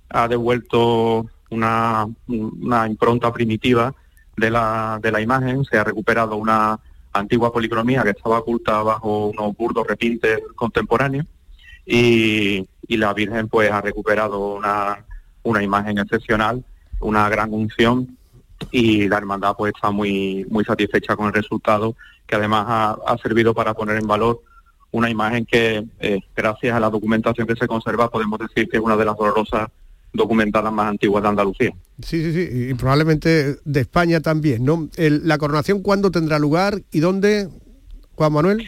ha 0.09 0.27
devuelto 0.27 1.27
una, 1.51 2.07
una 2.27 2.87
impronta 2.87 3.31
primitiva 3.31 3.93
de 4.35 4.49
la, 4.49 4.99
de 4.99 5.11
la 5.11 5.21
imagen, 5.21 5.65
se 5.65 5.77
ha 5.77 5.83
recuperado 5.83 6.35
una 6.35 6.79
antigua 7.13 7.53
policromía 7.53 8.01
que 8.03 8.11
estaba 8.11 8.39
oculta 8.39 8.81
bajo 8.81 9.27
unos 9.27 9.55
burdos 9.55 9.85
repintes 9.85 10.39
contemporáneos 10.55 11.27
y, 11.85 12.67
y 12.87 12.97
la 12.97 13.13
Virgen 13.13 13.49
pues 13.49 13.71
ha 13.71 13.81
recuperado 13.81 14.55
una, 14.55 15.05
una 15.43 15.61
imagen 15.61 15.99
excepcional, 15.99 16.65
una 17.01 17.29
gran 17.29 17.53
unción 17.53 18.16
y 18.71 19.07
la 19.07 19.17
hermandad 19.17 19.55
pues 19.57 19.73
está 19.75 19.91
muy 19.91 20.45
muy 20.49 20.63
satisfecha 20.65 21.15
con 21.15 21.27
el 21.27 21.33
resultado 21.33 21.95
que 22.25 22.35
además 22.35 22.65
ha, 22.67 22.97
ha 23.07 23.17
servido 23.19 23.53
para 23.53 23.73
poner 23.73 23.97
en 23.97 24.07
valor 24.07 24.41
una 24.91 25.09
imagen 25.09 25.45
que 25.45 25.85
eh, 25.99 26.19
gracias 26.35 26.75
a 26.75 26.79
la 26.79 26.89
documentación 26.89 27.45
que 27.47 27.55
se 27.55 27.67
conserva 27.67 28.09
podemos 28.09 28.39
decir 28.39 28.67
que 28.69 28.77
es 28.77 28.83
una 28.83 28.97
de 28.97 29.05
las 29.05 29.15
dolorosas 29.17 29.67
documentadas 30.13 30.71
más 30.73 30.87
antiguas 30.89 31.21
de 31.21 31.29
Andalucía. 31.29 31.71
Sí, 32.01 32.23
sí, 32.23 32.33
sí, 32.33 32.69
y 32.71 32.73
probablemente 32.73 33.57
de 33.63 33.79
España 33.81 34.21
también, 34.21 34.63
¿no? 34.65 34.89
El- 34.95 35.27
¿La 35.27 35.37
coronación 35.37 35.81
cuándo 35.81 36.09
tendrá 36.11 36.39
lugar 36.39 36.81
y 36.91 36.99
dónde, 37.01 37.49
Juan 38.15 38.33
Manuel? 38.33 38.65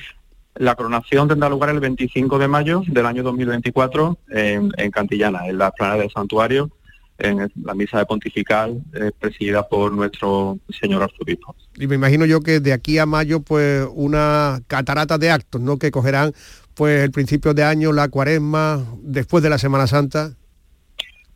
La 0.55 0.75
coronación 0.75 1.27
tendrá 1.29 1.47
lugar 1.49 1.69
el 1.69 1.79
25 1.79 2.37
de 2.37 2.47
mayo 2.49 2.83
del 2.87 3.05
año 3.05 3.23
2024 3.23 4.17
en, 4.29 4.71
en 4.77 4.91
Cantillana, 4.91 5.47
en 5.47 5.57
la 5.57 5.67
explanada 5.69 6.01
del 6.01 6.11
santuario, 6.11 6.69
en 7.19 7.51
la 7.63 7.73
misa 7.73 7.99
de 7.99 8.05
pontifical 8.05 8.81
eh, 8.93 9.11
presidida 9.17 9.67
por 9.67 9.91
nuestro 9.91 10.57
señor 10.69 11.03
arzobispo. 11.03 11.55
Y 11.77 11.87
me 11.87 11.95
imagino 11.95 12.25
yo 12.25 12.41
que 12.41 12.59
de 12.59 12.73
aquí 12.73 12.97
a 12.97 13.05
mayo, 13.05 13.41
pues 13.41 13.87
una 13.93 14.61
catarata 14.67 15.17
de 15.17 15.31
actos, 15.31 15.61
¿no? 15.61 15.77
Que 15.77 15.91
cogerán, 15.91 16.33
pues 16.73 17.03
el 17.03 17.11
principio 17.11 17.53
de 17.53 17.63
año, 17.63 17.91
la 17.91 18.07
cuaresma, 18.07 18.85
después 19.01 19.43
de 19.43 19.49
la 19.49 19.57
Semana 19.57 19.87
Santa. 19.87 20.33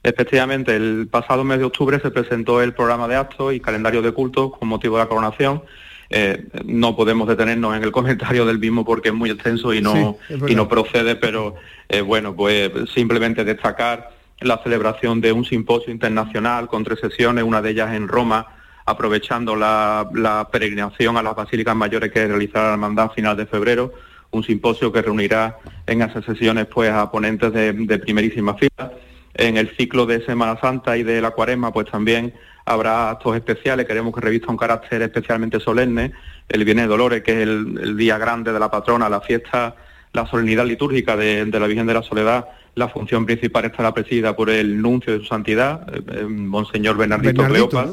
Efectivamente, 0.04 0.76
el 0.76 1.08
pasado 1.10 1.44
mes 1.44 1.60
de 1.60 1.66
octubre 1.66 2.00
se 2.02 2.12
presentó 2.12 2.62
el 2.62 2.74
programa 2.74 3.08
de 3.08 3.16
actos 3.16 3.54
y 3.54 3.60
calendario 3.60 4.02
de 4.02 4.12
cultos 4.12 4.58
con 4.58 4.68
motivo 4.68 4.98
de 4.98 5.04
la 5.04 5.10
coronación. 5.10 5.64
Eh, 6.10 6.48
no 6.66 6.96
podemos 6.96 7.28
detenernos 7.28 7.76
en 7.76 7.84
el 7.84 7.92
comentario 7.94 8.46
del 8.46 8.60
mismo 8.60 8.86
porque 8.86 9.10
es 9.10 9.16
muy 9.16 9.30
extenso 9.30 9.74
y 9.74 9.82
no, 9.82 10.18
Sí, 10.28 10.36
y 10.50 10.56
no 10.56 10.68
procede, 10.68 11.16
pero 11.16 11.56
eh, 11.90 12.02
bueno, 12.02 12.36
pues 12.36 12.72
simplemente 12.94 13.44
destacar 13.44 14.13
la 14.40 14.58
celebración 14.64 15.22
de 15.22 15.32
un 15.32 15.46
simposio 15.46 15.92
internacional 15.92 16.68
con 16.68 16.84
tres 16.84 17.00
sesiones, 17.00 17.44
una 17.44 17.62
de 17.62 17.72
ellas 17.72 17.94
en 17.94 18.08
Roma, 18.08 18.48
aprovechando 18.86 19.56
la, 19.56 20.10
la 20.14 20.50
peregrinación 20.52 21.18
a 21.18 21.24
las 21.24 21.36
basílicas 21.36 21.76
mayores 21.76 22.12
que 22.12 22.28
realizará 22.28 22.68
la 22.68 22.74
hermandad 22.74 23.06
a 23.06 23.10
final 23.10 23.38
de 23.38 23.46
febrero, 23.46 23.94
un 24.34 24.44
simposio 24.44 24.92
que 24.92 25.02
reunirá 25.02 25.60
en 25.88 26.02
esas 26.02 26.26
sesiones 26.26 26.66
pues 26.66 26.92
a 26.92 27.10
ponentes 27.10 27.54
de, 27.54 28.00
primerísima 28.00 28.56
fila. 28.56 28.92
En 29.36 29.58
el 29.58 29.76
ciclo 29.76 30.06
de 30.06 30.24
Semana 30.26 30.60
Santa 30.60 30.98
y 30.98 31.04
de 31.04 31.22
la 31.22 31.32
Cuaresma 31.32 31.72
pues 31.72 31.90
también 31.90 32.34
habrá 32.66 33.12
actos 33.12 33.36
especiales, 33.36 33.86
queremos 33.86 34.14
que 34.14 34.22
revista 34.22 34.52
un 34.52 34.58
carácter 34.58 35.02
especialmente 35.02 35.60
solemne, 35.60 36.12
el 36.50 36.66
Viernes 36.66 36.86
de 36.86 36.90
Dolores, 36.90 37.24
que 37.24 37.32
es 37.32 37.48
el, 37.48 37.98
día 37.98 38.18
grande 38.18 38.54
de 38.54 38.60
la 38.60 38.72
patrona, 38.72 39.10
la 39.10 39.22
fiesta, 39.22 39.76
la 40.14 40.26
solemnidad 40.28 40.66
litúrgica 40.66 41.16
de 41.16 41.46
la 41.46 41.68
Virgen 41.68 41.88
de 41.88 41.94
la 41.94 42.04
Soledad, 42.04 42.48
la 42.76 42.90
función 42.90 43.26
principal 43.26 43.66
estará 43.66 43.94
presidida 43.94 44.36
por 44.36 44.50
el 44.50 44.82
nuncio 44.82 45.14
de 45.14 45.20
su 45.20 45.26
santidad, 45.26 45.88
eh, 45.94 46.02
eh, 46.08 46.24
Monseñor 46.26 46.98
Bernardito, 46.98 47.44
Cleopas. 47.46 47.92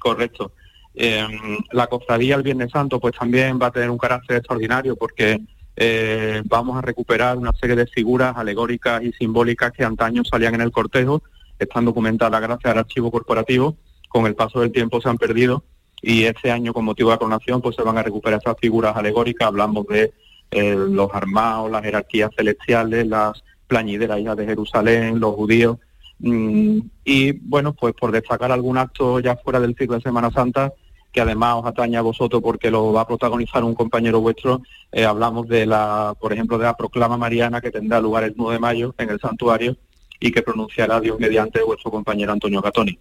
Correcto. 0.00 0.52
Eh, 0.94 1.26
la 1.70 1.86
cofradía 1.86 2.34
el 2.34 2.42
Viernes 2.42 2.72
Santo 2.72 2.98
pues 2.98 3.14
también 3.16 3.58
va 3.60 3.66
a 3.66 3.70
tener 3.70 3.90
un 3.90 3.98
carácter 3.98 4.38
extraordinario 4.38 4.96
porque 4.96 5.40
eh, 5.76 6.42
vamos 6.44 6.76
a 6.76 6.82
recuperar 6.82 7.38
una 7.38 7.52
serie 7.52 7.76
de 7.76 7.86
figuras 7.86 8.36
alegóricas 8.36 9.02
y 9.02 9.12
simbólicas 9.12 9.72
que 9.72 9.84
antaño 9.84 10.24
salían 10.24 10.54
en 10.54 10.62
el 10.62 10.72
cortejo, 10.72 11.22
están 11.58 11.84
documentadas 11.84 12.40
gracias 12.40 12.72
al 12.72 12.80
archivo 12.80 13.10
corporativo, 13.10 13.76
con 14.08 14.26
el 14.26 14.34
paso 14.34 14.60
del 14.60 14.72
tiempo 14.72 15.00
se 15.00 15.08
han 15.08 15.16
perdido 15.16 15.62
y 16.02 16.24
este 16.24 16.50
año 16.50 16.72
con 16.72 16.84
motivo 16.84 17.10
de 17.10 17.14
la 17.14 17.18
coronación 17.18 17.62
pues 17.62 17.76
se 17.76 17.82
van 17.82 17.96
a 17.96 18.02
recuperar 18.02 18.38
estas 18.38 18.58
figuras 18.60 18.96
alegóricas, 18.96 19.46
hablamos 19.46 19.86
de 19.86 20.12
eh, 20.50 20.74
los 20.74 21.10
armados, 21.14 21.70
las 21.70 21.82
jerarquías 21.82 22.30
celestiales, 22.36 23.06
las 23.06 23.42
plañideras 23.70 24.18
hijas 24.18 24.36
de 24.36 24.46
Jerusalén, 24.46 25.20
los 25.20 25.34
judíos, 25.34 25.78
Mm, 26.20 26.80
y 27.04 27.32
bueno, 27.32 27.72
pues 27.72 27.94
por 27.94 28.12
destacar 28.12 28.52
algún 28.52 28.76
acto 28.76 29.20
ya 29.20 29.36
fuera 29.36 29.58
del 29.58 29.74
ciclo 29.74 29.96
de 29.96 30.02
Semana 30.02 30.30
Santa, 30.30 30.72
que 31.12 31.20
además 31.20 31.56
os 31.58 31.66
atañe 31.66 31.96
a 31.96 32.02
vosotros 32.02 32.42
porque 32.42 32.70
lo 32.70 32.92
va 32.92 33.02
a 33.02 33.06
protagonizar 33.06 33.64
un 33.64 33.74
compañero 33.74 34.20
vuestro, 34.20 34.62
eh, 34.92 35.04
hablamos 35.04 35.48
de 35.48 35.66
la, 35.66 36.14
por 36.20 36.32
ejemplo, 36.32 36.58
de 36.58 36.64
la 36.64 36.76
proclama 36.76 37.16
mariana 37.16 37.60
que 37.60 37.70
tendrá 37.70 38.00
lugar 38.00 38.24
el 38.24 38.34
9 38.36 38.54
de 38.54 38.60
mayo 38.60 38.94
en 38.98 39.10
el 39.10 39.18
santuario 39.18 39.76
y 40.20 40.30
que 40.30 40.42
pronunciará 40.42 41.00
Dios 41.00 41.18
mediante 41.18 41.62
vuestro 41.62 41.90
compañero 41.90 42.32
Antonio 42.32 42.60
Catoni. 42.60 42.98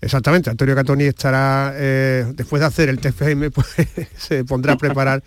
Exactamente, 0.00 0.50
Antonio 0.50 0.74
Catoni 0.74 1.04
estará, 1.04 1.72
eh, 1.76 2.24
después 2.34 2.60
de 2.60 2.66
hacer 2.66 2.88
el 2.88 2.98
TFM, 2.98 3.50
pues 3.52 3.68
se 4.16 4.44
pondrá 4.44 4.72
a 4.72 4.76
preparar 4.76 5.22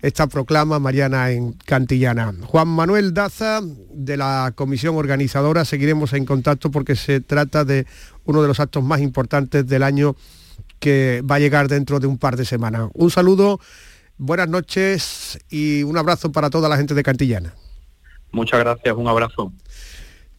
esta 0.00 0.26
proclama 0.26 0.78
mariana 0.78 1.30
en 1.30 1.52
Cantillana. 1.52 2.34
Juan 2.46 2.68
Manuel 2.68 3.14
Daza, 3.14 3.60
de 3.62 4.16
la 4.16 4.52
comisión 4.54 4.96
organizadora, 4.96 5.64
seguiremos 5.64 6.12
en 6.12 6.24
contacto 6.24 6.70
porque 6.70 6.96
se 6.96 7.20
trata 7.20 7.64
de 7.64 7.86
uno 8.24 8.42
de 8.42 8.48
los 8.48 8.60
actos 8.60 8.84
más 8.84 9.00
importantes 9.00 9.66
del 9.66 9.82
año 9.82 10.14
que 10.78 11.22
va 11.28 11.36
a 11.36 11.40
llegar 11.40 11.68
dentro 11.68 11.98
de 11.98 12.06
un 12.06 12.18
par 12.18 12.36
de 12.36 12.44
semanas. 12.44 12.90
Un 12.94 13.10
saludo, 13.10 13.60
buenas 14.16 14.48
noches 14.48 15.38
y 15.50 15.82
un 15.82 15.96
abrazo 15.96 16.30
para 16.30 16.50
toda 16.50 16.68
la 16.68 16.76
gente 16.76 16.94
de 16.94 17.02
Cantillana. 17.02 17.54
Muchas 18.30 18.60
gracias, 18.60 18.94
un 18.96 19.08
abrazo. 19.08 19.52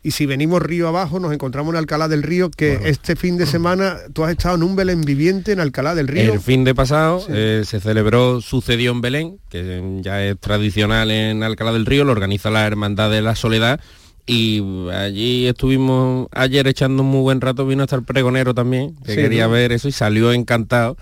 Y 0.02 0.12
si 0.12 0.26
venimos 0.26 0.62
río 0.62 0.88
abajo, 0.88 1.20
nos 1.20 1.34
encontramos 1.34 1.74
en 1.74 1.78
Alcalá 1.78 2.08
del 2.08 2.24
Río, 2.24 2.50
que 2.50 2.80
este 2.86 3.18
fin 3.18 3.38
de 3.38 3.46
semana 3.46 3.98
tú 4.14 4.24
has 4.24 4.32
estado 4.32 4.56
en 4.56 4.64
un 4.64 4.76
Belén 4.78 5.02
viviente 5.02 5.52
en 5.52 5.60
Alcalá 5.60 5.94
del 5.94 6.08
Río. 6.08 6.34
El 6.34 6.40
fin 6.40 6.64
de 6.64 6.74
pasado 6.74 7.22
eh, 7.30 7.64
se 7.66 7.82
celebró 7.82 8.40
Sucedió 8.40 8.92
en 8.92 9.02
Belén, 9.02 9.40
que 9.50 10.00
ya 10.02 10.24
es 10.26 10.40
tradicional 10.40 11.12
en 11.12 11.44
Alcalá 11.44 11.74
del 11.74 11.86
Río, 11.86 12.06
lo 12.06 12.14
organiza 12.14 12.50
la 12.50 12.66
Hermandad 12.66 13.12
de 13.12 13.22
la 13.22 13.36
Soledad. 13.36 13.82
Y 14.26 14.64
allí 14.92 15.48
estuvimos 15.48 16.28
ayer 16.32 16.66
echando 16.68 17.04
un 17.04 17.10
muy 17.10 17.22
buen 17.22 17.42
rato, 17.42 17.66
vino 17.66 17.84
hasta 17.84 17.96
el 17.98 18.04
pregonero 18.04 18.54
también, 18.54 18.96
que 19.04 19.16
Sí, 19.16 19.18
quería 19.22 19.48
¿no? 19.48 19.54
ver 19.54 19.72
eso 19.74 19.88
y 19.90 19.92
salió 19.92 20.32
encantado, 20.32 20.96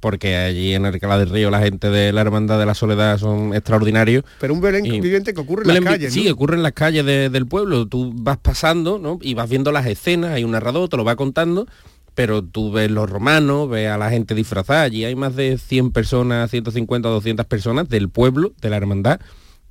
porque 0.00 0.36
allí 0.36 0.74
en 0.74 0.84
Alcalá 0.86 1.18
del 1.18 1.30
Río 1.30 1.50
la 1.50 1.60
gente 1.60 1.88
de 1.90 2.12
la 2.12 2.20
Hermandad 2.20 2.58
de 2.58 2.66
la 2.66 2.74
Soledad 2.74 3.18
son 3.18 3.54
extraordinarios. 3.54 4.24
Pero 4.40 4.54
un 4.54 4.60
Belén 4.60 4.86
Y- 4.86 5.00
viviente 5.00 5.34
que 5.34 5.40
ocurre 5.40 5.62
en 5.62 5.68
Belén 5.68 5.84
las 5.84 5.92
calles, 5.94 6.12
Sí, 6.12 6.24
¿no? 6.26 6.32
ocurre 6.34 6.56
en 6.56 6.62
las 6.62 6.72
calles 6.72 7.04
de- 7.04 7.30
del 7.30 7.46
pueblo. 7.46 7.86
Tú 7.86 8.12
vas 8.14 8.38
pasando 8.38 8.98
¿no? 8.98 9.18
y 9.22 9.34
vas 9.34 9.48
viendo 9.48 9.72
las 9.72 9.86
escenas, 9.86 10.32
hay 10.32 10.44
un 10.44 10.50
narrador, 10.52 10.88
te 10.88 10.96
lo 10.96 11.04
va 11.04 11.16
contando, 11.16 11.66
pero 12.14 12.42
tú 12.42 12.72
ves 12.72 12.90
los 12.90 13.08
romanos, 13.08 13.68
ves 13.70 13.88
a 13.90 13.98
la 13.98 14.10
gente 14.10 14.34
disfrazada. 14.34 14.82
Allí 14.82 15.04
hay 15.04 15.14
más 15.14 15.36
de 15.36 15.56
100 15.58 15.92
personas, 15.92 16.50
150 16.50 17.08
o 17.08 17.12
200 17.12 17.46
personas 17.46 17.88
del 17.88 18.08
pueblo, 18.08 18.52
de 18.60 18.70
la 18.70 18.76
hermandad, 18.76 19.20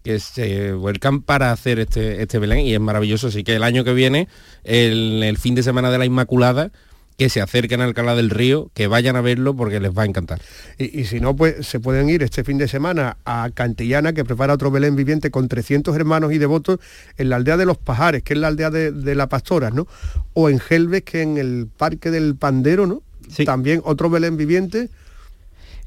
que 0.04 0.20
se 0.22 0.72
vuelcan 0.72 1.22
para 1.22 1.52
hacer 1.52 1.80
este, 1.80 2.22
este 2.22 2.40
Belén 2.40 2.60
y 2.60 2.74
es 2.74 2.80
maravilloso. 2.80 3.28
Así 3.28 3.44
que 3.44 3.56
el 3.56 3.64
año 3.64 3.84
que 3.84 3.92
viene, 3.94 4.30
el, 4.64 5.22
el 5.24 5.38
fin 5.38 5.56
de 5.56 5.64
semana 5.64 5.92
de 5.92 5.98
la 5.98 6.06
Inmaculada, 6.06 6.72
que 7.18 7.30
se 7.30 7.42
acerquen 7.42 7.82
a 7.82 7.86
Alcalá 7.86 8.16
del 8.16 8.30
Río, 8.30 8.70
que 8.74 8.88
vayan 8.88 9.16
a 9.16 9.22
verlo 9.22 9.56
porque 9.56 9.80
les 9.80 9.92
va 9.92 10.04
a 10.04 10.06
encantar. 10.06 10.40
Y, 10.78 11.02
y 11.02 11.06
si 11.06 11.20
no, 11.20 11.36
pues 11.36 11.66
se 11.66 11.80
pueden 11.80 12.10
ir 12.10 12.22
este 12.22 12.44
fin 12.44 12.58
de 12.60 12.68
semana 12.68 13.18
a 13.26 13.50
Cantillana, 13.54 14.14
que 14.14 14.24
prepara 14.24 14.54
otro 14.54 14.70
Belén 14.70 14.96
viviente 14.96 15.32
con 15.32 15.48
300 15.48 15.96
hermanos 15.96 16.32
y 16.32 16.38
devotos 16.38 16.80
en 17.18 17.30
la 17.30 17.38
aldea 17.38 17.58
de 17.58 17.66
los 17.66 17.78
Pajares, 17.78 18.22
que 18.22 18.34
es 18.34 18.40
la 18.40 18.48
aldea 18.48 18.70
de, 18.70 18.92
de 18.92 19.16
la 19.16 19.28
Pastoras, 19.28 19.74
¿no? 19.74 19.88
O 20.34 20.50
en 20.50 20.60
Gelbes, 20.60 21.04
que 21.04 21.24
en 21.24 21.38
el 21.38 21.68
Parque 21.76 22.12
del 22.12 22.36
Pandero, 22.36 22.86
¿no? 22.86 23.02
También 23.46 23.82
otro 23.84 24.10
Belén 24.10 24.38
viviente. 24.38 24.90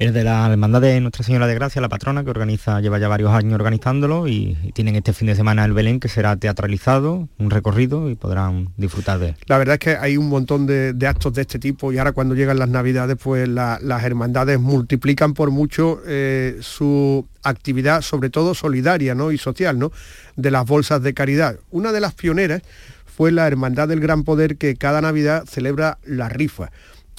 El 0.00 0.14
de 0.14 0.24
la 0.24 0.50
Hermandad 0.50 0.80
de 0.80 0.98
Nuestra 1.02 1.22
Señora 1.22 1.46
de 1.46 1.54
Gracia, 1.54 1.82
la 1.82 1.90
patrona, 1.90 2.24
que 2.24 2.30
organiza, 2.30 2.80
lleva 2.80 2.98
ya 2.98 3.06
varios 3.06 3.32
años 3.32 3.52
organizándolo 3.52 4.28
y, 4.28 4.56
tienen 4.72 4.96
este 4.96 5.12
fin 5.12 5.26
de 5.26 5.34
semana 5.34 5.62
el 5.66 5.74
Belén 5.74 6.00
que 6.00 6.08
será 6.08 6.36
teatralizado, 6.36 7.28
un 7.38 7.50
recorrido 7.50 8.08
y 8.08 8.14
podrán 8.14 8.70
disfrutar 8.78 9.18
de 9.18 9.28
él. 9.28 9.36
La 9.46 9.58
verdad 9.58 9.74
es 9.74 9.78
que 9.80 9.96
hay 9.96 10.16
un 10.16 10.30
montón 10.30 10.64
de, 10.66 10.94
de 10.94 11.06
actos 11.06 11.34
de 11.34 11.42
este 11.42 11.58
tipo 11.58 11.92
y 11.92 11.98
ahora 11.98 12.12
cuando 12.12 12.34
llegan 12.34 12.58
las 12.58 12.70
navidades 12.70 13.18
pues 13.22 13.46
la- 13.46 13.78
las 13.82 14.02
hermandades 14.02 14.58
multiplican 14.58 15.34
por 15.34 15.50
mucho 15.50 16.00
eh, 16.06 16.56
su 16.62 17.26
actividad 17.42 18.00
sobre 18.00 18.30
todo 18.30 18.54
solidaria 18.54 19.14
¿no? 19.14 19.32
y 19.32 19.36
social 19.36 19.78
¿no? 19.78 19.92
de 20.34 20.50
las 20.50 20.64
bolsas 20.64 21.02
de 21.02 21.12
caridad. 21.12 21.56
Una 21.70 21.92
de 21.92 22.00
las 22.00 22.14
pioneras 22.14 22.62
fue 23.04 23.32
la 23.32 23.46
Hermandad 23.46 23.88
del 23.88 24.00
Gran 24.00 24.24
Poder 24.24 24.56
que 24.56 24.76
cada 24.76 25.02
Navidad 25.02 25.44
celebra 25.46 25.98
la 26.06 26.30
rifa. 26.30 26.70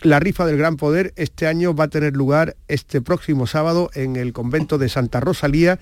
La 0.04 0.20
rifa 0.20 0.48
del 0.48 0.58
Gran 0.58 0.78
Poder 0.78 1.14
este 1.16 1.46
año 1.46 1.76
va 1.76 1.84
a 1.84 1.88
tener 1.88 2.16
lugar 2.16 2.56
este 2.68 3.02
próximo 3.02 3.46
sábado 3.46 3.92
en 3.94 4.16
el 4.16 4.34
convento 4.34 4.80
de 4.80 4.90
Santa 4.90 5.20
Rosalía 5.20 5.78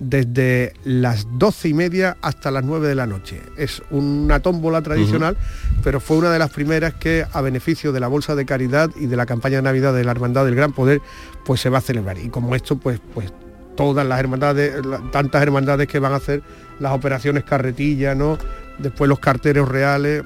desde 0.00 0.72
las 0.82 1.26
doce 1.38 1.68
y 1.68 1.74
media 1.74 2.16
hasta 2.20 2.50
las 2.50 2.64
9 2.64 2.88
de 2.88 2.96
la 2.96 3.06
noche. 3.06 3.40
Es 3.56 3.80
una 3.90 4.40
tómbola 4.40 4.82
tradicional, 4.82 5.36
pero 5.84 6.00
fue 6.00 6.16
una 6.16 6.32
de 6.32 6.40
las 6.40 6.50
primeras 6.50 6.94
que 6.94 7.24
a 7.32 7.40
beneficio 7.42 7.92
de 7.92 8.00
la 8.00 8.08
Bolsa 8.08 8.34
de 8.34 8.44
Caridad 8.44 8.90
y 8.96 9.06
de 9.06 9.16
la 9.16 9.26
campaña 9.26 9.58
de 9.58 9.62
Navidad 9.62 9.94
de 9.94 10.02
la 10.02 10.10
Hermandad 10.10 10.46
del 10.46 10.56
Gran 10.56 10.72
Poder, 10.72 11.00
pues 11.44 11.60
se 11.60 11.68
va 11.68 11.78
a 11.78 11.82
celebrar. 11.82 12.18
Y 12.18 12.28
como 12.28 12.56
esto, 12.56 12.76
pues, 12.76 13.00
pues 13.14 13.32
todas 13.76 14.04
las 14.04 14.18
hermandades, 14.18 14.74
tantas 15.12 15.42
hermandades 15.42 15.86
que 15.86 16.00
van 16.00 16.12
a 16.12 16.16
hacer 16.16 16.42
las 16.80 16.92
operaciones 16.92 17.44
carretilla, 17.44 18.16
¿no? 18.16 18.36
Después 18.78 19.08
los 19.08 19.20
carteros 19.20 19.68
reales, 19.68 20.24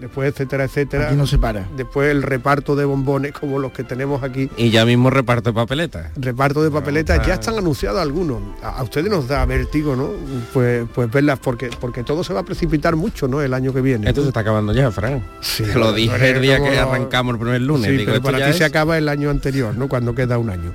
después 0.00 0.30
etcétera, 0.32 0.64
etcétera. 0.64 1.06
Aquí 1.08 1.16
no 1.16 1.26
se 1.26 1.38
para. 1.38 1.66
Después 1.76 2.10
el 2.10 2.22
reparto 2.22 2.76
de 2.76 2.84
bombones 2.84 3.32
como 3.40 3.58
los 3.58 3.72
que 3.72 3.84
tenemos 3.84 4.22
aquí 4.22 4.50
Y 4.56 4.70
ya 4.70 4.84
mismo 4.84 5.10
reparte 5.10 5.52
papeletas. 5.52 6.10
reparto 6.16 6.62
de 6.62 6.70
papeletas, 6.70 7.26
ya 7.26 7.34
están 7.34 7.56
anunciados 7.58 8.00
algunos. 8.00 8.40
A, 8.62 8.78
a 8.78 8.82
ustedes 8.82 9.10
nos 9.10 9.28
da 9.28 9.44
vértigo, 9.46 9.96
¿no? 9.96 10.10
Pues, 10.52 10.84
pues 10.94 11.10
verlas, 11.10 11.38
porque, 11.38 11.70
porque 11.80 12.02
todo 12.04 12.22
se 12.24 12.32
va 12.32 12.40
a 12.40 12.44
precipitar 12.44 12.96
mucho, 12.96 13.28
¿no? 13.28 13.40
El 13.42 13.54
año 13.54 13.72
que 13.72 13.80
viene. 13.80 14.08
Esto 14.08 14.22
se 14.22 14.28
está 14.28 14.40
acabando 14.40 14.72
ya, 14.72 14.90
Fran. 14.90 15.22
Sí, 15.40 15.64
Te 15.64 15.74
lo 15.78 15.92
dije 15.92 16.30
el 16.30 16.40
día 16.42 16.58
como- 16.58 16.70
que 16.70 16.78
arrancamos 16.78 17.34
el 17.34 17.40
primer 17.40 17.60
lunes. 17.62 17.90
Sí, 17.90 17.96
Digo, 17.96 18.12
pero 18.12 18.22
para 18.22 18.38
ti 18.38 18.50
es- 18.50 18.56
se 18.56 18.64
acaba 18.64 18.98
el 18.98 19.08
año 19.08 19.30
anterior, 19.30 19.76
¿no? 19.76 19.88
Cuando 19.88 20.14
queda 20.14 20.38
un 20.38 20.50
año. 20.50 20.72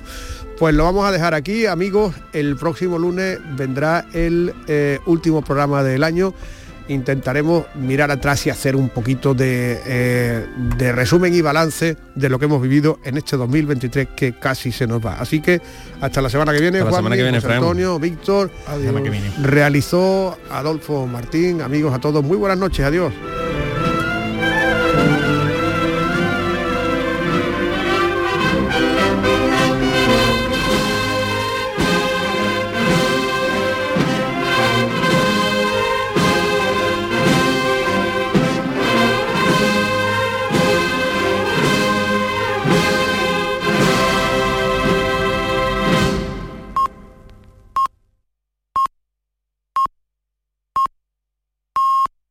Pues 0.58 0.74
lo 0.74 0.84
vamos 0.84 1.04
a 1.06 1.10
dejar 1.10 1.34
aquí, 1.34 1.66
amigos. 1.66 2.14
El 2.32 2.56
próximo 2.56 2.96
lunes 2.98 3.38
vendrá 3.56 4.04
el 4.12 4.54
eh, 4.68 5.00
último 5.06 5.42
programa 5.42 5.82
del 5.82 6.04
año. 6.04 6.34
Intentaremos 6.92 7.64
mirar 7.74 8.10
atrás 8.10 8.46
y 8.46 8.50
hacer 8.50 8.76
un 8.76 8.88
poquito 8.88 9.34
de, 9.34 9.80
eh, 9.86 10.46
de 10.76 10.92
resumen 10.92 11.34
y 11.34 11.40
balance 11.40 11.96
de 12.14 12.28
lo 12.28 12.38
que 12.38 12.44
hemos 12.44 12.60
vivido 12.62 12.98
en 13.04 13.16
este 13.16 13.36
2023 13.36 14.08
que 14.14 14.34
casi 14.34 14.72
se 14.72 14.86
nos 14.86 15.04
va. 15.04 15.14
Así 15.14 15.40
que 15.40 15.60
hasta 16.00 16.20
la 16.20 16.28
semana 16.30 16.52
que 16.52 16.60
viene, 16.60 16.78
Hasta 16.78 16.84
la 16.86 16.90
Juanmi, 16.90 17.04
semana 17.04 17.16
que 17.16 17.22
viene, 17.22 17.38
José 17.38 17.46
Fran. 17.46 17.58
Antonio, 17.58 17.98
Víctor. 17.98 18.50
semana 18.80 19.02
que 19.02 19.10
viene. 19.10 19.32
Realizó 19.42 20.36
Adolfo 20.50 21.06
Martín, 21.06 21.62
amigos 21.62 21.94
a 21.94 21.98
todos. 22.00 22.22
Muy 22.24 22.36
buenas 22.36 22.58
noches, 22.58 22.84
adiós. 22.84 23.12